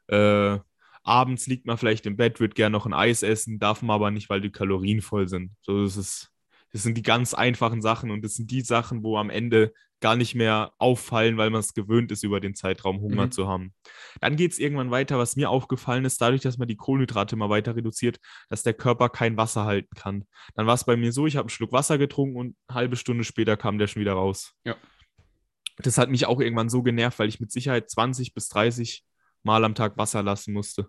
Äh, 0.06 0.58
abends 1.02 1.48
liegt 1.48 1.66
man 1.66 1.78
vielleicht 1.78 2.06
im 2.06 2.16
Bett, 2.16 2.38
wird 2.38 2.54
gerne 2.54 2.74
noch 2.74 2.86
ein 2.86 2.92
Eis 2.94 3.24
essen, 3.24 3.58
darf 3.58 3.82
man 3.82 3.96
aber 3.96 4.12
nicht, 4.12 4.30
weil 4.30 4.40
die 4.40 4.52
Kalorien 4.52 5.02
voll 5.02 5.26
sind. 5.26 5.50
So 5.62 5.82
das 5.82 5.96
ist 5.96 6.30
das 6.72 6.84
sind 6.84 6.96
die 6.96 7.02
ganz 7.02 7.34
einfachen 7.34 7.82
Sachen 7.82 8.12
und 8.12 8.24
das 8.24 8.36
sind 8.36 8.52
die 8.52 8.60
Sachen, 8.60 9.02
wo 9.02 9.18
am 9.18 9.30
Ende 9.30 9.72
gar 10.00 10.16
nicht 10.16 10.34
mehr 10.34 10.72
auffallen, 10.78 11.36
weil 11.36 11.50
man 11.50 11.60
es 11.60 11.74
gewöhnt 11.74 12.10
ist, 12.10 12.22
über 12.22 12.40
den 12.40 12.54
Zeitraum 12.54 13.00
Hunger 13.00 13.26
Mhm. 13.26 13.32
zu 13.32 13.46
haben. 13.48 13.74
Dann 14.20 14.36
geht 14.36 14.52
es 14.52 14.58
irgendwann 14.58 14.90
weiter, 14.90 15.18
was 15.18 15.36
mir 15.36 15.50
aufgefallen 15.50 16.04
ist, 16.04 16.20
dadurch, 16.20 16.40
dass 16.40 16.56
man 16.58 16.68
die 16.68 16.76
Kohlenhydrate 16.76 17.36
immer 17.36 17.50
weiter 17.50 17.76
reduziert, 17.76 18.18
dass 18.48 18.62
der 18.62 18.74
Körper 18.74 19.08
kein 19.10 19.36
Wasser 19.36 19.64
halten 19.64 19.94
kann. 19.94 20.24
Dann 20.54 20.66
war 20.66 20.74
es 20.74 20.84
bei 20.84 20.96
mir 20.96 21.12
so, 21.12 21.26
ich 21.26 21.36
habe 21.36 21.44
einen 21.44 21.50
Schluck 21.50 21.72
Wasser 21.72 21.98
getrunken 21.98 22.36
und 22.36 22.56
eine 22.68 22.74
halbe 22.76 22.96
Stunde 22.96 23.24
später 23.24 23.56
kam 23.56 23.78
der 23.78 23.86
schon 23.88 24.00
wieder 24.00 24.14
raus. 24.14 24.54
Ja. 24.64 24.76
Das 25.76 25.96
hat 25.98 26.10
mich 26.10 26.26
auch 26.26 26.40
irgendwann 26.40 26.68
so 26.68 26.82
genervt, 26.82 27.18
weil 27.18 27.28
ich 27.28 27.40
mit 27.40 27.50
Sicherheit 27.52 27.90
20 27.90 28.34
bis 28.34 28.48
30 28.48 29.04
Mal 29.42 29.64
am 29.64 29.74
Tag 29.74 29.96
Wasser 29.96 30.22
lassen 30.22 30.52
musste. 30.52 30.88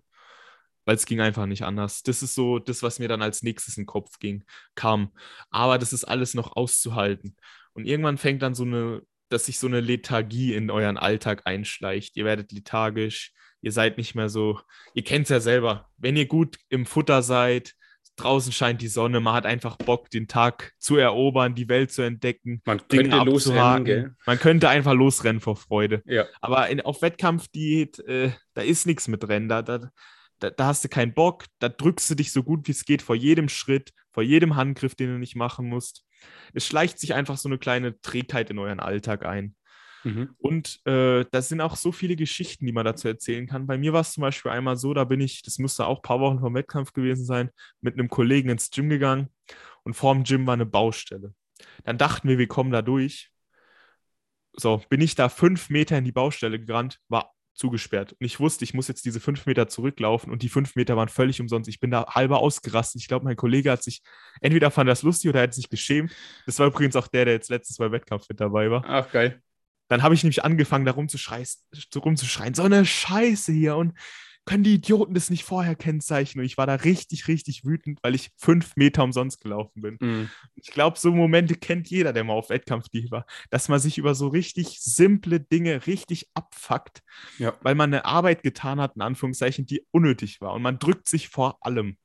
weil 0.83 0.95
es 0.95 1.05
ging 1.05 1.21
einfach 1.21 1.45
nicht 1.45 1.61
anders. 1.63 2.01
Das 2.01 2.23
ist 2.23 2.33
so 2.33 2.57
das, 2.57 2.81
was 2.81 2.97
mir 2.97 3.07
dann 3.07 3.21
als 3.21 3.43
nächstes 3.43 3.77
in 3.77 3.83
den 3.83 3.87
Kopf 3.87 4.17
ging, 4.17 4.43
kam. 4.73 5.11
Aber 5.51 5.77
das 5.77 5.93
ist 5.93 6.05
alles 6.05 6.33
noch 6.33 6.55
auszuhalten. 6.55 7.37
Und 7.73 7.85
irgendwann 7.85 8.17
fängt 8.17 8.41
dann 8.41 8.55
so 8.55 8.63
eine, 8.63 9.01
dass 9.29 9.45
sich 9.45 9.59
so 9.59 9.67
eine 9.67 9.79
Lethargie 9.79 10.53
in 10.53 10.69
euren 10.69 10.97
Alltag 10.97 11.43
einschleicht. 11.45 12.17
Ihr 12.17 12.25
werdet 12.25 12.51
lethargisch, 12.51 13.33
ihr 13.61 13.71
seid 13.71 13.97
nicht 13.97 14.15
mehr 14.15 14.29
so, 14.29 14.59
ihr 14.93 15.03
kennt 15.03 15.23
es 15.23 15.29
ja 15.29 15.39
selber. 15.39 15.89
Wenn 15.97 16.17
ihr 16.17 16.25
gut 16.25 16.57
im 16.69 16.85
Futter 16.85 17.21
seid, 17.21 17.75
draußen 18.17 18.51
scheint 18.51 18.81
die 18.81 18.87
Sonne, 18.87 19.19
man 19.19 19.33
hat 19.33 19.45
einfach 19.45 19.77
Bock, 19.77 20.09
den 20.09 20.27
Tag 20.27 20.73
zu 20.77 20.97
erobern, 20.97 21.55
die 21.55 21.69
Welt 21.69 21.91
zu 21.91 22.01
entdecken. 22.01 22.61
Man 22.65 22.87
könnte 22.87 23.17
losrennen, 23.17 23.85
gell? 23.85 24.15
Man 24.25 24.39
könnte 24.39 24.69
einfach 24.69 24.93
losrennen 24.93 25.41
vor 25.41 25.55
Freude. 25.55 26.01
Ja. 26.05 26.25
Aber 26.39 26.69
in, 26.69 26.81
auf 26.81 27.01
Wettkampfdiät, 27.01 27.99
äh, 27.99 28.31
da 28.53 28.61
ist 28.61 28.85
nichts 28.85 29.07
mit 29.07 29.27
Rennen. 29.27 29.49
Da, 29.49 29.61
da, 29.61 29.91
da, 30.39 30.49
da, 30.49 30.65
hast 30.65 30.83
du 30.83 30.89
keinen 30.89 31.13
Bock, 31.13 31.45
da 31.59 31.69
drückst 31.69 32.09
du 32.09 32.15
dich 32.15 32.31
so 32.31 32.43
gut 32.43 32.67
wie 32.67 32.71
es 32.71 32.85
geht 32.85 33.01
vor 33.01 33.15
jedem 33.15 33.49
Schritt, 33.49 33.91
vor 34.11 34.23
jedem 34.23 34.55
Handgriff, 34.55 34.95
den 34.95 35.09
du 35.13 35.17
nicht 35.17 35.35
machen 35.35 35.67
musst. 35.67 36.03
Es 36.53 36.65
schleicht 36.65 36.99
sich 36.99 37.13
einfach 37.13 37.37
so 37.37 37.49
eine 37.49 37.57
kleine 37.57 37.99
Trägheit 38.01 38.49
in 38.49 38.59
euren 38.59 38.79
Alltag 38.79 39.25
ein. 39.25 39.55
Mhm. 40.03 40.35
Und 40.37 40.85
äh, 40.85 41.25
das 41.31 41.49
sind 41.49 41.61
auch 41.61 41.75
so 41.75 41.91
viele 41.91 42.15
Geschichten, 42.15 42.65
die 42.65 42.71
man 42.71 42.85
dazu 42.85 43.07
erzählen 43.07 43.47
kann. 43.47 43.67
Bei 43.67 43.77
mir 43.77 43.93
war 43.93 44.01
es 44.01 44.13
zum 44.13 44.21
Beispiel 44.21 44.51
einmal 44.51 44.77
so, 44.77 44.93
da 44.93 45.03
bin 45.03 45.21
ich, 45.21 45.43
das 45.43 45.59
müsste 45.59 45.85
auch 45.85 45.99
ein 45.99 46.03
paar 46.03 46.19
Wochen 46.19 46.39
vom 46.39 46.55
Wettkampf 46.55 46.93
gewesen 46.93 47.25
sein, 47.25 47.49
mit 47.81 47.93
einem 47.93 48.09
Kollegen 48.09 48.49
ins 48.49 48.71
Gym 48.71 48.89
gegangen 48.89 49.29
und 49.83 49.93
vor 49.93 50.13
dem 50.13 50.23
Gym 50.23 50.47
war 50.47 50.55
eine 50.55 50.65
Baustelle. 50.65 51.33
Dann 51.83 51.97
dachten 51.97 52.27
wir, 52.27 52.37
wir 52.37 52.47
kommen 52.47 52.71
da 52.71 52.81
durch. 52.81 53.29
So, 54.53 54.81
bin 54.89 55.01
ich 55.01 55.15
da 55.15 55.29
fünf 55.29 55.69
Meter 55.69 55.97
in 55.97 56.03
die 56.03 56.11
Baustelle 56.11 56.59
gerannt, 56.59 56.99
war 57.07 57.33
zugesperrt. 57.53 58.13
Und 58.13 58.25
ich 58.25 58.39
wusste, 58.39 58.63
ich 58.63 58.73
muss 58.73 58.87
jetzt 58.87 59.05
diese 59.05 59.19
fünf 59.19 59.45
Meter 59.45 59.67
zurücklaufen 59.67 60.31
und 60.31 60.41
die 60.41 60.49
fünf 60.49 60.75
Meter 60.75 60.97
waren 60.97 61.09
völlig 61.09 61.41
umsonst. 61.41 61.69
Ich 61.69 61.79
bin 61.79 61.91
da 61.91 62.05
halber 62.07 62.39
ausgerastet. 62.39 63.01
Ich 63.01 63.07
glaube, 63.07 63.25
mein 63.25 63.35
Kollege 63.35 63.71
hat 63.71 63.83
sich, 63.83 64.01
entweder 64.39 64.71
fand 64.71 64.89
das 64.89 65.03
lustig 65.03 65.29
oder 65.29 65.39
er 65.39 65.43
hat 65.43 65.53
sich 65.53 65.69
geschämt. 65.69 66.11
Das 66.45 66.59
war 66.59 66.67
übrigens 66.67 66.95
auch 66.95 67.07
der, 67.07 67.25
der 67.25 67.33
jetzt 67.35 67.49
letztes 67.49 67.79
Mal 67.79 67.91
Wettkampf 67.91 68.27
mit 68.29 68.39
dabei 68.39 68.71
war. 68.71 68.83
Ach, 68.87 69.11
geil. 69.11 69.41
Dann 69.89 70.03
habe 70.03 70.15
ich 70.15 70.23
nämlich 70.23 70.43
angefangen, 70.45 70.85
da 70.85 70.93
rumzuschreien, 70.93 71.45
rumzuschreien, 71.95 72.53
so 72.53 72.63
eine 72.63 72.85
Scheiße 72.85 73.51
hier 73.51 73.75
und 73.75 73.93
können 74.45 74.63
die 74.63 74.75
Idioten 74.75 75.13
das 75.13 75.29
nicht 75.29 75.43
vorher 75.43 75.75
kennzeichnen? 75.75 76.41
Und 76.41 76.45
ich 76.45 76.57
war 76.57 76.65
da 76.65 76.75
richtig, 76.75 77.27
richtig 77.27 77.63
wütend, 77.65 77.99
weil 78.01 78.15
ich 78.15 78.31
fünf 78.37 78.75
Meter 78.75 79.03
umsonst 79.03 79.41
gelaufen 79.41 79.81
bin. 79.81 79.97
Mhm. 80.01 80.29
Ich 80.55 80.71
glaube, 80.71 80.97
so 80.97 81.11
Momente 81.11 81.55
kennt 81.55 81.89
jeder, 81.89 82.11
der 82.11 82.23
mal 82.23 82.33
auf 82.33 82.49
Wettkampfdiät 82.49 83.11
war, 83.11 83.25
dass 83.49 83.69
man 83.69 83.79
sich 83.79 83.97
über 83.97 84.15
so 84.15 84.27
richtig 84.27 84.81
simple 84.81 85.39
Dinge 85.39 85.85
richtig 85.85 86.29
abfuckt, 86.33 87.01
ja. 87.37 87.53
weil 87.61 87.75
man 87.75 87.93
eine 87.93 88.05
Arbeit 88.05 88.43
getan 88.43 88.81
hat, 88.81 88.95
in 88.95 89.01
Anführungszeichen, 89.01 89.65
die 89.65 89.85
unnötig 89.91 90.41
war. 90.41 90.53
Und 90.53 90.63
man 90.63 90.79
drückt 90.79 91.07
sich 91.07 91.29
vor 91.29 91.57
allem. 91.61 91.97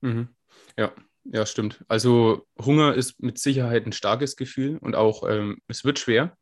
Mhm. 0.00 0.28
Ja. 0.76 0.92
Ja, 1.24 1.44
stimmt. 1.44 1.84
Also 1.86 2.46
Hunger 2.58 2.94
ist 2.94 3.22
mit 3.22 3.38
Sicherheit 3.38 3.84
ein 3.84 3.92
starkes 3.92 4.36
Gefühl 4.36 4.78
und 4.78 4.96
auch 4.96 5.28
ähm, 5.28 5.58
es 5.68 5.84
wird 5.84 5.98
schwer, 5.98 6.36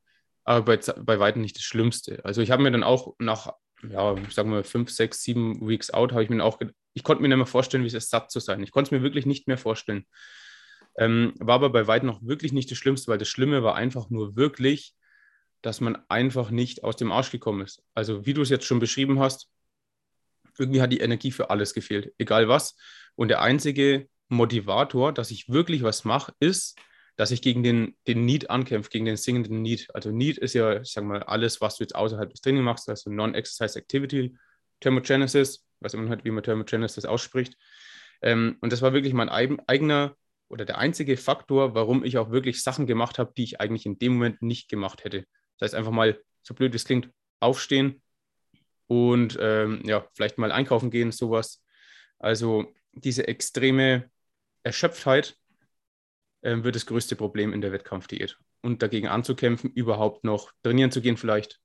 aber 0.44 0.76
bei, 0.76 0.92
bei 1.02 1.18
weitem 1.18 1.42
nicht 1.42 1.56
das 1.56 1.64
Schlimmste. 1.64 2.24
Also 2.24 2.42
ich 2.42 2.52
habe 2.52 2.62
mir 2.62 2.70
dann 2.70 2.84
auch 2.84 3.14
nach 3.18 3.52
ja, 3.82 4.16
sagen 4.30 4.50
wir 4.52 4.64
fünf, 4.64 4.90
sechs, 4.90 5.22
sieben 5.22 5.66
Weeks 5.66 5.90
out, 5.90 6.12
habe 6.12 6.22
ich 6.22 6.30
mir 6.30 6.42
auch, 6.42 6.60
ich 6.94 7.02
konnte 7.04 7.22
mir 7.22 7.28
nicht 7.28 7.36
mehr 7.36 7.46
vorstellen, 7.46 7.84
wie 7.84 7.88
es 7.88 7.94
ist, 7.94 8.10
satt 8.10 8.30
zu 8.30 8.40
sein. 8.40 8.62
Ich 8.62 8.70
konnte 8.70 8.88
es 8.88 8.92
mir 8.92 9.02
wirklich 9.02 9.26
nicht 9.26 9.46
mehr 9.46 9.58
vorstellen. 9.58 10.06
Ähm, 10.96 11.34
war 11.38 11.56
aber 11.56 11.70
bei 11.70 11.86
weitem 11.86 12.08
noch 12.08 12.22
wirklich 12.22 12.52
nicht 12.52 12.70
das 12.70 12.78
Schlimmste, 12.78 13.08
weil 13.08 13.18
das 13.18 13.28
Schlimme 13.28 13.62
war 13.62 13.76
einfach 13.76 14.10
nur 14.10 14.36
wirklich, 14.36 14.94
dass 15.62 15.80
man 15.80 15.98
einfach 16.08 16.50
nicht 16.50 16.82
aus 16.84 16.96
dem 16.96 17.12
Arsch 17.12 17.30
gekommen 17.30 17.62
ist. 17.62 17.82
Also 17.94 18.26
wie 18.26 18.34
du 18.34 18.42
es 18.42 18.48
jetzt 18.48 18.64
schon 18.64 18.80
beschrieben 18.80 19.20
hast, 19.20 19.48
irgendwie 20.58 20.82
hat 20.82 20.92
die 20.92 21.00
Energie 21.00 21.30
für 21.30 21.50
alles 21.50 21.72
gefehlt, 21.72 22.12
egal 22.18 22.48
was. 22.48 22.76
Und 23.14 23.28
der 23.28 23.42
einzige 23.42 24.08
Motivator, 24.28 25.12
dass 25.12 25.30
ich 25.30 25.48
wirklich 25.48 25.82
was 25.82 26.04
mache, 26.04 26.32
ist, 26.40 26.78
dass 27.18 27.32
ich 27.32 27.42
gegen 27.42 27.64
den, 27.64 27.96
den 28.06 28.24
Need 28.24 28.48
ankämpfe, 28.48 28.90
gegen 28.90 29.04
den 29.04 29.16
singenden 29.16 29.60
Need. 29.60 29.88
Also 29.92 30.12
Need 30.12 30.38
ist 30.38 30.54
ja, 30.54 30.80
ich 30.80 30.92
sag 30.92 31.02
mal, 31.02 31.20
alles, 31.24 31.60
was 31.60 31.76
du 31.76 31.82
jetzt 31.82 31.96
außerhalb 31.96 32.30
des 32.30 32.40
Trainings 32.40 32.64
machst, 32.64 32.88
also 32.88 33.10
Non-Exercise 33.10 33.76
Activity, 33.76 34.36
Thermogenesis, 34.78 35.66
was 35.80 35.94
immer 35.94 36.08
halt, 36.10 36.24
wie 36.24 36.30
man 36.30 36.44
Thermogenesis 36.44 37.04
ausspricht. 37.04 37.56
Ähm, 38.22 38.56
und 38.60 38.72
das 38.72 38.82
war 38.82 38.92
wirklich 38.92 39.14
mein 39.14 39.28
eigener 39.28 40.14
oder 40.48 40.64
der 40.64 40.78
einzige 40.78 41.16
Faktor, 41.16 41.74
warum 41.74 42.04
ich 42.04 42.18
auch 42.18 42.30
wirklich 42.30 42.62
Sachen 42.62 42.86
gemacht 42.86 43.18
habe, 43.18 43.32
die 43.36 43.42
ich 43.42 43.60
eigentlich 43.60 43.84
in 43.84 43.98
dem 43.98 44.12
Moment 44.12 44.40
nicht 44.40 44.68
gemacht 44.68 45.02
hätte. 45.02 45.24
Das 45.58 45.66
heißt, 45.66 45.74
einfach 45.74 45.90
mal, 45.90 46.20
so 46.42 46.54
blöd 46.54 46.72
es 46.76 46.84
klingt, 46.84 47.10
aufstehen 47.40 48.00
und 48.86 49.36
ähm, 49.40 49.82
ja, 49.84 50.06
vielleicht 50.14 50.38
mal 50.38 50.52
einkaufen 50.52 50.92
gehen, 50.92 51.10
sowas. 51.10 51.64
Also 52.20 52.72
diese 52.92 53.26
extreme 53.26 54.08
Erschöpftheit 54.62 55.36
ähm, 56.42 56.64
wird 56.64 56.76
das 56.76 56.86
größte 56.86 57.16
Problem 57.16 57.52
in 57.52 57.60
der 57.60 57.72
Wettkampfdiät. 57.72 58.38
Und 58.62 58.82
dagegen 58.82 59.08
anzukämpfen, 59.08 59.70
überhaupt 59.70 60.24
noch 60.24 60.52
trainieren 60.62 60.90
zu 60.90 61.00
gehen 61.00 61.16
vielleicht. 61.16 61.60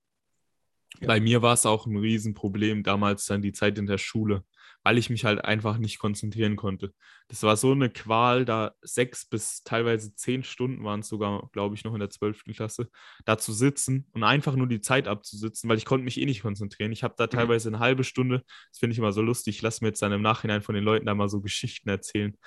Ja. 1.00 1.08
Bei 1.08 1.20
mir 1.20 1.42
war 1.42 1.54
es 1.54 1.66
auch 1.66 1.86
ein 1.86 1.98
Riesenproblem 1.98 2.84
damals 2.84 3.26
dann 3.26 3.42
die 3.42 3.52
Zeit 3.52 3.78
in 3.78 3.88
der 3.88 3.98
Schule, 3.98 4.44
weil 4.84 4.98
ich 4.98 5.10
mich 5.10 5.26
halt 5.26 5.44
einfach 5.44 5.78
nicht 5.78 5.98
konzentrieren 5.98 6.56
konnte. 6.56 6.94
Das 7.30 7.42
war 7.42 7.58
so 7.58 7.72
eine 7.72 7.90
Qual, 7.90 8.46
da 8.46 8.76
sechs 8.82 9.26
bis 9.26 9.64
teilweise 9.64 10.14
zehn 10.14 10.44
Stunden 10.44 10.84
waren 10.84 11.00
es 11.00 11.08
sogar, 11.08 11.50
glaube 11.52 11.76
ich, 11.76 11.84
noch 11.84 11.94
in 11.94 12.00
der 12.00 12.12
zwölften 12.12 12.54
Klasse, 12.54 12.90
da 13.26 13.38
zu 13.38 13.54
sitzen 13.54 14.08
und 14.12 14.24
einfach 14.24 14.56
nur 14.56 14.68
die 14.68 14.82
Zeit 14.82 15.08
abzusitzen, 15.08 15.70
weil 15.70 15.78
ich 15.78 15.86
konnte 15.86 16.04
mich 16.04 16.20
eh 16.20 16.26
nicht 16.26 16.44
konzentrieren. 16.44 16.92
Ich 16.92 17.04
habe 17.04 17.16
da 17.18 17.26
mhm. 17.26 17.32
teilweise 17.32 17.70
eine 17.70 17.80
halbe 17.80 18.04
Stunde, 18.04 18.44
das 18.70 18.80
finde 18.80 18.94
ich 18.94 19.00
immer 19.00 19.14
so 19.14 19.22
lustig, 19.22 19.56
ich 19.56 19.62
lasse 19.62 19.84
mir 19.84 19.90
jetzt 19.90 20.02
dann 20.02 20.12
im 20.12 20.22
Nachhinein 20.22 20.62
von 20.62 20.76
den 20.76 20.84
Leuten 20.84 21.08
da 21.08 21.16
mal 21.16 21.30
so 21.30 21.42
Geschichten 21.42 21.90
erzählen. 21.90 22.38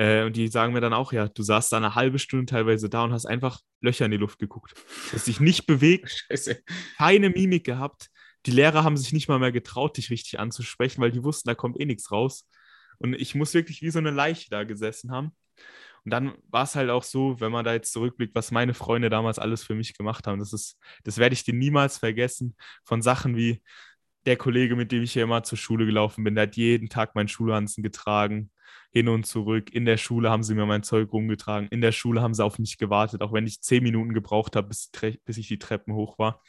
Äh, 0.00 0.24
und 0.24 0.34
die 0.34 0.48
sagen 0.48 0.72
mir 0.72 0.80
dann 0.80 0.94
auch, 0.94 1.12
ja, 1.12 1.28
du 1.28 1.42
saßt 1.42 1.72
da 1.72 1.76
eine 1.76 1.94
halbe 1.94 2.18
Stunde 2.18 2.46
teilweise 2.46 2.88
da 2.88 3.04
und 3.04 3.12
hast 3.12 3.26
einfach 3.26 3.60
Löcher 3.82 4.06
in 4.06 4.10
die 4.10 4.16
Luft 4.16 4.38
geguckt. 4.38 4.72
Du 4.74 5.12
hast 5.12 5.26
dich 5.26 5.40
nicht 5.40 5.66
bewegt, 5.66 6.24
Scheiße. 6.30 6.62
keine 6.96 7.28
Mimik 7.28 7.64
gehabt. 7.64 8.08
Die 8.46 8.50
Lehrer 8.50 8.82
haben 8.82 8.96
sich 8.96 9.12
nicht 9.12 9.28
mal 9.28 9.38
mehr 9.38 9.52
getraut, 9.52 9.98
dich 9.98 10.08
richtig 10.08 10.40
anzusprechen, 10.40 11.02
weil 11.02 11.10
die 11.10 11.22
wussten, 11.22 11.50
da 11.50 11.54
kommt 11.54 11.78
eh 11.78 11.84
nichts 11.84 12.10
raus. 12.10 12.48
Und 12.96 13.12
ich 13.12 13.34
muss 13.34 13.52
wirklich 13.52 13.82
wie 13.82 13.90
so 13.90 13.98
eine 13.98 14.10
Leiche 14.10 14.48
da 14.48 14.64
gesessen 14.64 15.10
haben. 15.10 15.32
Und 16.06 16.12
dann 16.12 16.32
war 16.48 16.64
es 16.64 16.76
halt 16.76 16.88
auch 16.88 17.02
so, 17.02 17.38
wenn 17.38 17.52
man 17.52 17.66
da 17.66 17.74
jetzt 17.74 17.92
zurückblickt, 17.92 18.34
was 18.34 18.50
meine 18.52 18.72
Freunde 18.72 19.10
damals 19.10 19.38
alles 19.38 19.62
für 19.62 19.74
mich 19.74 19.92
gemacht 19.92 20.26
haben. 20.26 20.38
Das 20.38 20.54
ist, 20.54 20.78
das 21.04 21.18
werde 21.18 21.34
ich 21.34 21.44
dir 21.44 21.52
niemals 21.52 21.98
vergessen. 21.98 22.56
Von 22.84 23.02
Sachen 23.02 23.36
wie 23.36 23.62
der 24.24 24.38
Kollege, 24.38 24.76
mit 24.76 24.92
dem 24.92 25.02
ich 25.02 25.12
hier 25.12 25.24
immer 25.24 25.42
zur 25.42 25.58
Schule 25.58 25.84
gelaufen 25.84 26.24
bin, 26.24 26.36
der 26.36 26.44
hat 26.44 26.56
jeden 26.56 26.88
Tag 26.88 27.14
meinen 27.14 27.28
Schulhansen 27.28 27.82
getragen 27.82 28.50
hin 28.92 29.08
und 29.08 29.24
zurück. 29.26 29.72
In 29.72 29.84
der 29.84 29.96
Schule 29.96 30.30
haben 30.30 30.42
sie 30.42 30.54
mir 30.54 30.66
mein 30.66 30.82
Zeug 30.82 31.12
rumgetragen. 31.12 31.68
In 31.70 31.80
der 31.80 31.92
Schule 31.92 32.22
haben 32.22 32.34
sie 32.34 32.44
auf 32.44 32.58
mich 32.58 32.78
gewartet, 32.78 33.22
auch 33.22 33.32
wenn 33.32 33.46
ich 33.46 33.60
zehn 33.60 33.82
Minuten 33.82 34.12
gebraucht 34.12 34.56
habe, 34.56 34.68
bis, 34.68 34.90
bis 35.24 35.36
ich 35.36 35.48
die 35.48 35.58
Treppen 35.58 35.94
hoch 35.94 36.18
war. 36.18 36.42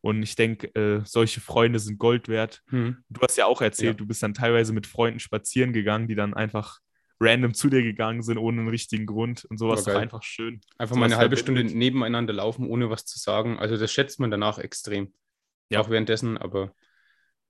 Und 0.00 0.22
ich 0.22 0.36
denke, 0.36 0.74
äh, 0.74 1.00
solche 1.04 1.40
Freunde 1.40 1.78
sind 1.78 1.98
Gold 1.98 2.28
wert. 2.28 2.62
Hm. 2.68 2.98
Du 3.08 3.20
hast 3.22 3.36
ja 3.36 3.46
auch 3.46 3.62
erzählt, 3.62 3.94
ja. 3.94 3.96
du 3.96 4.06
bist 4.06 4.22
dann 4.22 4.34
teilweise 4.34 4.72
mit 4.72 4.86
Freunden 4.86 5.18
spazieren 5.18 5.72
gegangen, 5.72 6.08
die 6.08 6.14
dann 6.14 6.34
einfach 6.34 6.80
random 7.20 7.54
zu 7.54 7.70
dir 7.70 7.82
gegangen 7.82 8.22
sind, 8.22 8.38
ohne 8.38 8.60
einen 8.60 8.68
richtigen 8.68 9.06
Grund. 9.06 9.44
Und 9.46 9.58
sowas 9.58 9.80
ist 9.80 9.88
einfach 9.88 10.22
schön. 10.22 10.60
Einfach 10.76 10.96
mal 10.96 11.06
eine 11.06 11.16
halbe 11.16 11.36
Stunde 11.36 11.64
nebeneinander 11.64 12.34
laufen, 12.34 12.66
ohne 12.66 12.90
was 12.90 13.06
zu 13.06 13.18
sagen. 13.18 13.58
Also 13.58 13.76
das 13.76 13.92
schätzt 13.92 14.20
man 14.20 14.30
danach 14.30 14.58
extrem. 14.58 15.14
Ja. 15.70 15.80
Auch 15.80 15.88
währenddessen, 15.88 16.36
aber 16.36 16.74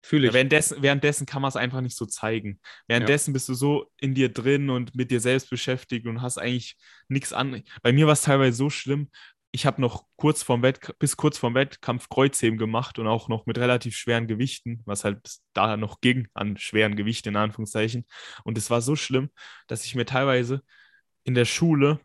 Fühle 0.04 0.28
ich. 0.28 0.34
Währenddessen, 0.34 0.82
währenddessen 0.82 1.24
kann 1.24 1.40
man 1.40 1.48
es 1.48 1.56
einfach 1.56 1.80
nicht 1.80 1.96
so 1.96 2.04
zeigen. 2.04 2.60
Währenddessen 2.88 3.30
ja. 3.30 3.32
bist 3.32 3.48
du 3.48 3.54
so 3.54 3.90
in 3.98 4.12
dir 4.14 4.28
drin 4.28 4.68
und 4.68 4.94
mit 4.94 5.10
dir 5.10 5.18
selbst 5.18 5.48
beschäftigt 5.48 6.06
und 6.06 6.20
hast 6.20 6.36
eigentlich 6.36 6.76
nichts 7.08 7.32
an. 7.32 7.62
Bei 7.82 7.90
mir 7.90 8.04
war 8.04 8.12
es 8.12 8.20
teilweise 8.20 8.54
so 8.54 8.68
schlimm. 8.68 9.08
Ich 9.50 9.64
habe 9.64 9.80
noch 9.80 10.04
kurz 10.16 10.42
vorm 10.42 10.60
Wett 10.60 10.94
bis 10.98 11.16
kurz 11.16 11.38
vorm 11.38 11.54
Wettkampf 11.54 12.10
Kreuzheben 12.10 12.58
gemacht 12.58 12.98
und 12.98 13.06
auch 13.06 13.28
noch 13.28 13.46
mit 13.46 13.56
relativ 13.56 13.96
schweren 13.96 14.26
Gewichten, 14.26 14.82
was 14.84 15.04
halt 15.04 15.38
da 15.54 15.78
noch 15.78 16.02
ging 16.02 16.28
an 16.34 16.58
schweren 16.58 16.96
Gewichten 16.96 17.30
in 17.30 17.36
Anführungszeichen. 17.36 18.04
Und 18.42 18.58
es 18.58 18.68
war 18.68 18.82
so 18.82 18.96
schlimm, 18.96 19.30
dass 19.68 19.86
ich 19.86 19.94
mir 19.94 20.04
teilweise 20.04 20.62
in 21.22 21.32
der 21.32 21.46
Schule 21.46 21.98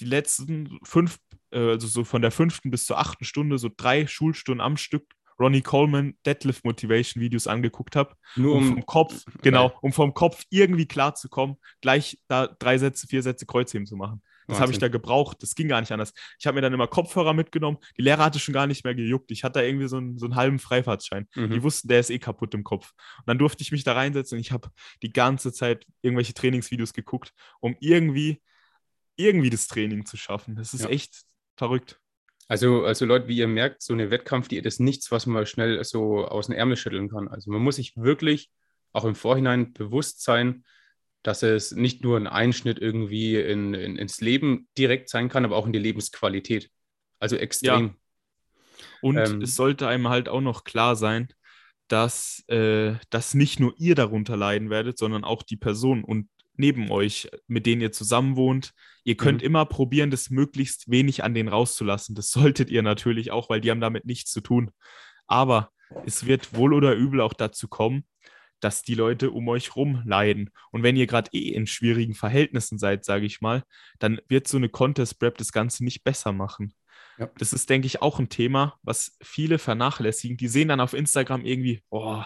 die 0.00 0.06
letzten 0.06 0.78
fünf, 0.82 1.18
äh, 1.50 1.58
also 1.58 1.86
so 1.86 2.04
von 2.04 2.22
der 2.22 2.30
fünften 2.30 2.70
bis 2.70 2.86
zur 2.86 2.98
achten 2.98 3.26
Stunde, 3.26 3.58
so 3.58 3.68
drei 3.76 4.06
Schulstunden 4.06 4.62
am 4.62 4.78
Stück 4.78 5.04
Ronnie 5.38 5.62
Coleman 5.62 6.16
Deadlift 6.26 6.64
Motivation 6.64 7.22
Videos 7.22 7.46
angeguckt 7.46 7.96
habe. 7.96 8.14
Nur 8.36 8.56
um, 8.56 8.62
um, 8.62 8.74
vom 8.74 8.86
Kopf, 8.86 9.24
genau, 9.42 9.72
um 9.80 9.92
vom 9.92 10.14
Kopf 10.14 10.44
irgendwie 10.50 10.86
klar 10.86 11.14
zu 11.14 11.28
kommen, 11.28 11.56
gleich 11.80 12.18
da 12.28 12.46
drei 12.46 12.78
Sätze, 12.78 13.06
vier 13.06 13.22
Sätze 13.22 13.46
Kreuzheben 13.46 13.86
zu 13.86 13.96
machen. 13.96 14.22
Das 14.48 14.60
habe 14.60 14.72
ich 14.72 14.78
da 14.78 14.88
gebraucht. 14.88 15.42
Das 15.42 15.54
ging 15.54 15.68
gar 15.68 15.80
nicht 15.80 15.92
anders. 15.92 16.12
Ich 16.38 16.46
habe 16.46 16.56
mir 16.56 16.62
dann 16.62 16.72
immer 16.72 16.86
Kopfhörer 16.86 17.32
mitgenommen. 17.32 17.78
Die 17.96 18.02
Lehrer 18.02 18.24
hatte 18.24 18.38
schon 18.38 18.52
gar 18.52 18.66
nicht 18.66 18.84
mehr 18.84 18.94
gejuckt. 18.94 19.30
Ich 19.30 19.44
hatte 19.44 19.60
da 19.60 19.64
irgendwie 19.64 19.88
so 19.88 19.96
einen, 19.96 20.18
so 20.18 20.26
einen 20.26 20.36
halben 20.36 20.58
Freifahrtschein. 20.58 21.28
Mhm. 21.34 21.50
Die 21.50 21.62
wussten, 21.62 21.88
der 21.88 22.00
ist 22.00 22.10
eh 22.10 22.18
kaputt 22.18 22.54
im 22.54 22.64
Kopf. 22.64 22.92
Und 23.18 23.28
dann 23.28 23.38
durfte 23.38 23.62
ich 23.62 23.72
mich 23.72 23.84
da 23.84 23.94
reinsetzen 23.94 24.36
und 24.36 24.40
ich 24.40 24.52
habe 24.52 24.70
die 25.02 25.12
ganze 25.12 25.52
Zeit 25.52 25.86
irgendwelche 26.02 26.34
Trainingsvideos 26.34 26.92
geguckt, 26.92 27.32
um 27.60 27.76
irgendwie, 27.80 28.42
irgendwie 29.16 29.50
das 29.50 29.68
Training 29.68 30.06
zu 30.06 30.16
schaffen. 30.16 30.56
Das 30.56 30.74
ist 30.74 30.82
ja. 30.82 30.90
echt 30.90 31.22
verrückt. 31.56 32.00
Also, 32.48 32.84
also 32.84 33.06
Leute, 33.06 33.28
wie 33.28 33.38
ihr 33.38 33.48
merkt, 33.48 33.82
so 33.82 33.92
eine 33.92 34.10
Wettkampfdiät 34.10 34.66
ist 34.66 34.80
nichts, 34.80 35.10
was 35.10 35.26
man 35.26 35.46
schnell 35.46 35.82
so 35.84 36.26
aus 36.26 36.46
dem 36.46 36.56
Ärmel 36.56 36.76
schütteln 36.76 37.08
kann. 37.08 37.28
Also 37.28 37.50
man 37.50 37.62
muss 37.62 37.76
sich 37.76 37.96
wirklich 37.96 38.50
auch 38.92 39.04
im 39.04 39.14
Vorhinein 39.14 39.72
bewusst 39.72 40.22
sein, 40.22 40.64
dass 41.22 41.42
es 41.42 41.72
nicht 41.72 42.02
nur 42.02 42.16
ein 42.16 42.26
Einschnitt 42.26 42.78
irgendwie 42.78 43.36
in, 43.36 43.74
in, 43.74 43.96
ins 43.96 44.20
Leben 44.20 44.68
direkt 44.76 45.08
sein 45.08 45.28
kann, 45.28 45.44
aber 45.44 45.56
auch 45.56 45.66
in 45.66 45.72
die 45.72 45.78
Lebensqualität. 45.78 46.70
Also 47.20 47.36
extrem. 47.36 47.86
Ja. 47.86 47.94
Und 49.00 49.16
ähm, 49.18 49.42
es 49.42 49.54
sollte 49.54 49.86
einem 49.86 50.08
halt 50.08 50.28
auch 50.28 50.40
noch 50.40 50.64
klar 50.64 50.96
sein, 50.96 51.28
dass, 51.88 52.42
äh, 52.48 52.94
dass 53.10 53.34
nicht 53.34 53.60
nur 53.60 53.74
ihr 53.76 53.94
darunter 53.94 54.36
leiden 54.36 54.70
werdet, 54.70 54.98
sondern 54.98 55.24
auch 55.24 55.42
die 55.42 55.56
Person 55.56 56.04
und 56.04 56.28
neben 56.56 56.90
euch, 56.90 57.28
mit 57.46 57.66
denen 57.66 57.82
ihr 57.82 57.92
zusammen 57.92 58.36
wohnt. 58.36 58.72
Ihr 59.04 59.16
könnt 59.16 59.40
mhm. 59.40 59.46
immer 59.46 59.64
probieren, 59.66 60.10
das 60.10 60.30
möglichst 60.30 60.90
wenig 60.90 61.24
an 61.24 61.34
denen 61.34 61.48
rauszulassen. 61.48 62.14
Das 62.14 62.30
solltet 62.30 62.70
ihr 62.70 62.82
natürlich 62.82 63.30
auch, 63.30 63.48
weil 63.48 63.60
die 63.60 63.70
haben 63.70 63.80
damit 63.80 64.04
nichts 64.04 64.32
zu 64.32 64.40
tun. 64.40 64.70
Aber 65.26 65.70
es 66.06 66.26
wird 66.26 66.54
wohl 66.54 66.74
oder 66.74 66.94
übel 66.94 67.20
auch 67.20 67.32
dazu 67.32 67.68
kommen, 67.68 68.04
dass 68.60 68.82
die 68.82 68.94
Leute 68.94 69.30
um 69.30 69.48
euch 69.48 69.74
rum 69.76 70.02
leiden. 70.06 70.50
Und 70.70 70.82
wenn 70.82 70.96
ihr 70.96 71.06
gerade 71.06 71.30
eh 71.32 71.48
in 71.48 71.66
schwierigen 71.66 72.14
Verhältnissen 72.14 72.78
seid, 72.78 73.04
sage 73.04 73.26
ich 73.26 73.40
mal, 73.40 73.64
dann 73.98 74.20
wird 74.28 74.46
so 74.46 74.56
eine 74.56 74.68
Contest 74.68 75.18
Prep 75.18 75.36
das 75.38 75.52
Ganze 75.52 75.84
nicht 75.84 76.04
besser 76.04 76.32
machen. 76.32 76.74
Ja. 77.18 77.28
Das 77.38 77.52
ist, 77.52 77.68
denke 77.68 77.86
ich, 77.86 78.00
auch 78.00 78.18
ein 78.18 78.28
Thema, 78.28 78.78
was 78.82 79.16
viele 79.22 79.58
vernachlässigen. 79.58 80.36
Die 80.36 80.48
sehen 80.48 80.68
dann 80.68 80.80
auf 80.80 80.94
Instagram 80.94 81.44
irgendwie, 81.44 81.82
oh, 81.90 82.22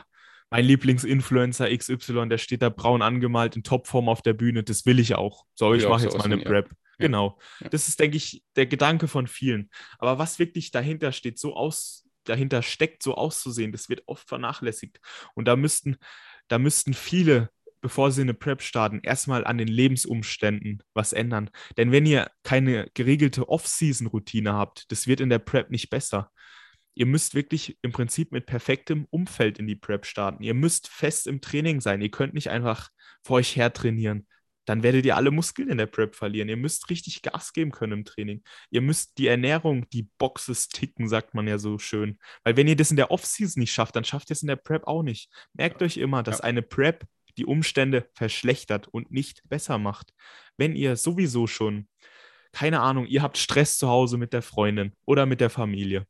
mein 0.50 0.64
Lieblingsinfluencer 0.64 1.76
XY, 1.76 2.28
der 2.28 2.38
steht 2.38 2.62
da 2.62 2.68
braun 2.68 3.02
angemalt 3.02 3.56
in 3.56 3.62
Topform 3.62 4.08
auf 4.08 4.22
der 4.22 4.32
Bühne, 4.32 4.62
das 4.62 4.86
will 4.86 4.98
ich 4.98 5.14
auch. 5.14 5.44
So, 5.54 5.74
ich, 5.74 5.82
ich 5.82 5.88
mache 5.88 6.00
so 6.00 6.06
jetzt 6.06 6.18
mal 6.18 6.24
eine 6.24 6.38
Prep. 6.38 6.68
Ja. 6.70 6.76
Genau. 7.06 7.38
Ja. 7.60 7.68
Das 7.68 7.88
ist, 7.88 8.00
denke 8.00 8.16
ich, 8.16 8.42
der 8.54 8.66
Gedanke 8.66 9.08
von 9.08 9.26
vielen. 9.26 9.70
Aber 9.98 10.18
was 10.18 10.38
wirklich 10.38 10.70
dahinter 10.70 11.12
steht, 11.12 11.38
so 11.38 11.54
aus, 11.54 12.06
dahinter 12.24 12.62
steckt, 12.62 13.02
so 13.02 13.14
auszusehen, 13.14 13.72
das 13.72 13.88
wird 13.88 14.02
oft 14.06 14.26
vernachlässigt. 14.28 15.00
Und 15.34 15.46
da 15.46 15.56
müssten, 15.56 15.96
da 16.48 16.58
müssten 16.58 16.94
viele 16.94 17.50
bevor 17.86 18.10
sie 18.10 18.22
eine 18.22 18.34
Prep 18.34 18.62
starten, 18.62 18.98
erstmal 19.04 19.44
an 19.44 19.58
den 19.58 19.68
Lebensumständen 19.68 20.82
was 20.92 21.12
ändern. 21.12 21.50
Denn 21.76 21.92
wenn 21.92 22.04
ihr 22.04 22.28
keine 22.42 22.90
geregelte 22.94 23.48
Off-Season-Routine 23.48 24.54
habt, 24.54 24.90
das 24.90 25.06
wird 25.06 25.20
in 25.20 25.30
der 25.30 25.38
Prep 25.38 25.70
nicht 25.70 25.88
besser. 25.88 26.32
Ihr 26.98 27.06
müsst 27.06 27.34
wirklich 27.34 27.78
im 27.82 27.92
Prinzip 27.92 28.32
mit 28.32 28.46
perfektem 28.46 29.06
Umfeld 29.10 29.58
in 29.58 29.66
die 29.66 29.76
Prep 29.76 30.06
starten. 30.06 30.42
Ihr 30.42 30.54
müsst 30.54 30.88
fest 30.88 31.26
im 31.26 31.42
Training 31.42 31.82
sein. 31.82 32.00
Ihr 32.00 32.10
könnt 32.10 32.32
nicht 32.32 32.48
einfach 32.48 32.88
vor 33.22 33.36
euch 33.36 33.54
her 33.54 33.70
trainieren. 33.72 34.26
Dann 34.64 34.82
werdet 34.82 35.04
ihr 35.04 35.14
alle 35.14 35.30
Muskeln 35.30 35.68
in 35.68 35.76
der 35.76 35.86
Prep 35.86 36.14
verlieren. 36.16 36.48
Ihr 36.48 36.56
müsst 36.56 36.88
richtig 36.88 37.20
Gas 37.20 37.52
geben 37.52 37.70
können 37.70 37.92
im 37.92 38.04
Training. 38.06 38.42
Ihr 38.70 38.80
müsst 38.80 39.18
die 39.18 39.26
Ernährung, 39.26 39.86
die 39.90 40.08
Boxes 40.18 40.68
ticken, 40.68 41.06
sagt 41.06 41.34
man 41.34 41.46
ja 41.46 41.58
so 41.58 41.78
schön. 41.78 42.18
Weil 42.44 42.56
wenn 42.56 42.66
ihr 42.66 42.76
das 42.76 42.90
in 42.90 42.96
der 42.96 43.10
Offseason 43.10 43.60
nicht 43.60 43.72
schafft, 43.72 43.94
dann 43.94 44.04
schafft 44.04 44.30
ihr 44.30 44.34
es 44.34 44.42
in 44.42 44.48
der 44.48 44.56
Prep 44.56 44.86
auch 44.86 45.02
nicht. 45.02 45.30
Merkt 45.52 45.82
euch 45.82 45.98
immer, 45.98 46.22
dass 46.22 46.38
ja. 46.38 46.44
eine 46.44 46.62
Prep 46.62 47.04
die 47.36 47.44
Umstände 47.44 48.08
verschlechtert 48.14 48.88
und 48.88 49.10
nicht 49.10 49.42
besser 49.44 49.76
macht. 49.76 50.14
Wenn 50.56 50.74
ihr 50.74 50.96
sowieso 50.96 51.46
schon, 51.46 51.88
keine 52.52 52.80
Ahnung, 52.80 53.06
ihr 53.06 53.22
habt 53.22 53.36
Stress 53.36 53.76
zu 53.76 53.88
Hause 53.88 54.16
mit 54.16 54.32
der 54.32 54.40
Freundin 54.40 54.94
oder 55.04 55.26
mit 55.26 55.42
der 55.42 55.50
Familie, 55.50 56.06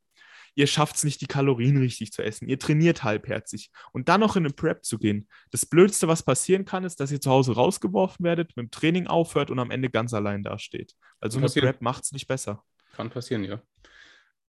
ihr 0.57 0.65
schafft 0.65 0.95
es 0.95 1.03
nicht, 1.03 1.21
die 1.21 1.27
Kalorien 1.27 1.77
richtig 1.77 2.11
zu 2.11 2.23
essen, 2.23 2.49
ihr 2.49 2.57
trainiert 2.57 3.03
halbherzig 3.03 3.69
und 3.93 4.09
dann 4.09 4.19
noch 4.19 4.35
in 4.35 4.43
eine 4.43 4.53
Prep 4.53 4.83
zu 4.83 4.97
gehen. 4.97 5.29
Das 5.51 5.67
Blödste, 5.67 6.07
was 6.07 6.23
passieren 6.23 6.65
kann, 6.65 6.83
ist, 6.83 6.99
dass 6.99 7.11
ihr 7.11 7.21
zu 7.21 7.29
Hause 7.29 7.53
rausgeworfen 7.53 8.25
werdet, 8.25 8.57
mit 8.57 8.65
dem 8.65 8.71
Training 8.71 9.05
aufhört 9.05 9.51
und 9.51 9.59
am 9.59 9.69
Ende 9.69 9.89
ganz 9.89 10.15
allein 10.15 10.41
dasteht. 10.41 10.93
Also 11.21 11.37
eine 11.37 11.47
Prep 11.47 11.81
macht 11.81 12.05
es 12.05 12.11
nicht 12.11 12.27
besser. 12.27 12.63
Kann 12.95 13.11
passieren, 13.11 13.43
ja. 13.43 13.61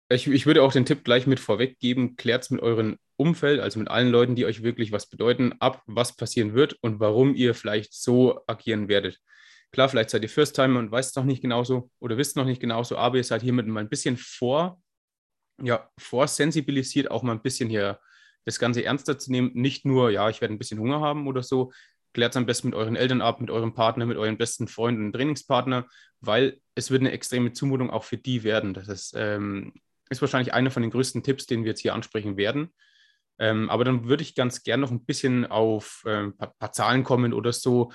Ich, 0.09 0.27
ich 0.27 0.47
würde 0.47 0.62
auch 0.62 0.73
den 0.73 0.87
Tipp 0.87 1.05
gleich 1.05 1.27
mit 1.27 1.38
vorweg 1.40 1.79
geben, 1.79 2.16
klärt 2.16 2.44
es 2.44 2.51
mit 2.51 2.62
euren 2.62 2.97
Umfeld, 3.16 3.61
also 3.61 3.79
mit 3.79 3.88
allen 3.88 4.09
Leuten, 4.09 4.35
die 4.35 4.47
euch 4.47 4.62
wirklich 4.62 4.90
was 4.92 5.11
bedeuten, 5.11 5.53
ab, 5.61 5.83
was 5.85 6.16
passieren 6.16 6.55
wird 6.55 6.79
und 6.81 7.01
warum 7.01 7.35
ihr 7.35 7.55
vielleicht 7.55 7.92
so 7.92 8.40
agieren 8.47 8.88
werdet. 8.88 9.21
Klar, 9.73 9.90
vielleicht 9.90 10.09
seid 10.09 10.23
ihr 10.23 10.31
First-Timer 10.31 10.79
und 10.79 10.90
weißt 10.90 11.11
es 11.11 11.16
noch 11.16 11.25
nicht 11.27 11.42
genauso 11.42 11.90
oder 11.99 12.16
wisst 12.16 12.37
noch 12.37 12.47
nicht 12.47 12.62
genauso, 12.62 12.97
aber 12.97 13.18
ihr 13.18 13.25
seid 13.25 13.42
hiermit 13.42 13.66
mal 13.66 13.81
ein 13.81 13.90
bisschen 13.90 14.16
vor, 14.16 14.81
ja, 15.62 15.88
vorsensibilisiert, 15.99 17.11
auch 17.11 17.23
mal 17.23 17.33
ein 17.33 17.42
bisschen 17.42 17.68
hier 17.68 18.01
das 18.44 18.59
Ganze 18.59 18.85
ernster 18.85 19.18
zu 19.18 19.31
nehmen. 19.31 19.51
Nicht 19.55 19.85
nur, 19.85 20.11
ja, 20.11 20.29
ich 20.31 20.40
werde 20.40 20.55
ein 20.55 20.59
bisschen 20.59 20.79
Hunger 20.79 21.01
haben 21.01 21.27
oder 21.27 21.42
so. 21.42 21.73
Klärt 22.14 22.33
es 22.33 22.37
am 22.37 22.47
besten 22.47 22.68
mit 22.68 22.77
euren 22.77 22.97
Eltern 22.97 23.21
ab, 23.21 23.40
mit 23.40 23.51
eurem 23.51 23.75
Partner, 23.75 24.07
mit 24.07 24.16
euren 24.16 24.38
besten 24.38 24.66
Freunden 24.68 25.07
und 25.07 25.12
Trainingspartner, 25.12 25.87
weil 26.21 26.61
es 26.75 26.90
wird 26.90 27.03
eine 27.03 27.12
extreme 27.12 27.53
Zumutung 27.53 27.90
auch 27.90 28.05
für 28.05 28.16
die 28.16 28.44
werden. 28.44 28.73
Das 28.75 28.88
ist, 28.88 29.14
ähm, 29.16 29.75
ist 30.09 30.21
wahrscheinlich 30.21 30.55
einer 30.55 30.71
von 30.71 30.83
den 30.83 30.90
größten 30.90 31.23
Tipps, 31.23 31.47
den 31.47 31.64
wir 31.64 31.71
jetzt 31.71 31.81
hier 31.81 31.94
ansprechen 31.94 32.37
werden. 32.37 32.73
Ähm, 33.38 33.71
aber 33.71 33.85
dann 33.85 34.09
würde 34.09 34.23
ich 34.23 34.35
ganz 34.35 34.62
gern 34.62 34.81
noch 34.81 34.90
ein 34.90 35.05
bisschen 35.05 35.47
auf 35.47 36.03
ein 36.07 36.12
ähm, 36.12 36.37
paar, 36.37 36.55
paar, 36.59 36.73
Zahlen 36.73 37.05
kommen 37.05 37.33
oder 37.33 37.53
so, 37.53 37.92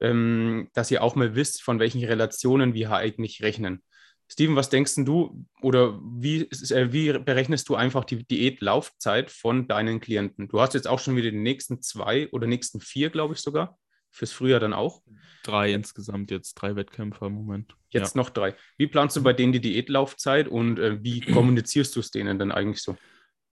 ähm, 0.00 0.68
dass 0.74 0.90
ihr 0.90 1.02
auch 1.02 1.16
mal 1.16 1.34
wisst, 1.34 1.62
von 1.62 1.80
welchen 1.80 2.04
Relationen 2.04 2.74
wir 2.74 2.92
eigentlich 2.92 3.42
rechnen. 3.42 3.82
Steven, 4.28 4.56
was 4.56 4.70
denkst 4.70 4.94
du 4.96 5.46
oder 5.60 6.00
wie, 6.02 6.42
äh, 6.42 6.92
wie 6.92 7.12
berechnest 7.12 7.68
du 7.68 7.74
einfach 7.74 8.04
die 8.04 8.24
Diätlaufzeit 8.24 9.30
von 9.30 9.68
deinen 9.68 10.00
Klienten? 10.00 10.48
Du 10.48 10.60
hast 10.60 10.74
jetzt 10.74 10.88
auch 10.88 10.98
schon 10.98 11.16
wieder 11.16 11.30
die 11.30 11.36
nächsten 11.36 11.82
zwei 11.82 12.28
oder 12.30 12.46
nächsten 12.46 12.80
vier, 12.80 13.10
glaube 13.10 13.34
ich 13.34 13.40
sogar. 13.40 13.78
Fürs 14.10 14.32
Frühjahr 14.32 14.60
dann 14.60 14.72
auch? 14.72 15.02
Drei 15.42 15.72
insgesamt 15.72 16.30
jetzt, 16.30 16.54
drei 16.54 16.76
Wettkämpfer 16.76 17.26
im 17.26 17.34
Moment. 17.34 17.74
Jetzt 17.90 18.14
ja. 18.14 18.20
noch 18.20 18.30
drei. 18.30 18.54
Wie 18.78 18.86
planst 18.86 19.16
du 19.16 19.22
bei 19.22 19.32
denen 19.32 19.52
die 19.52 19.60
Diätlaufzeit 19.60 20.48
und 20.48 20.78
äh, 20.78 21.02
wie 21.02 21.20
kommunizierst 21.20 21.94
du 21.96 22.00
es 22.00 22.10
denen 22.10 22.38
dann 22.38 22.52
eigentlich 22.52 22.80
so? 22.80 22.96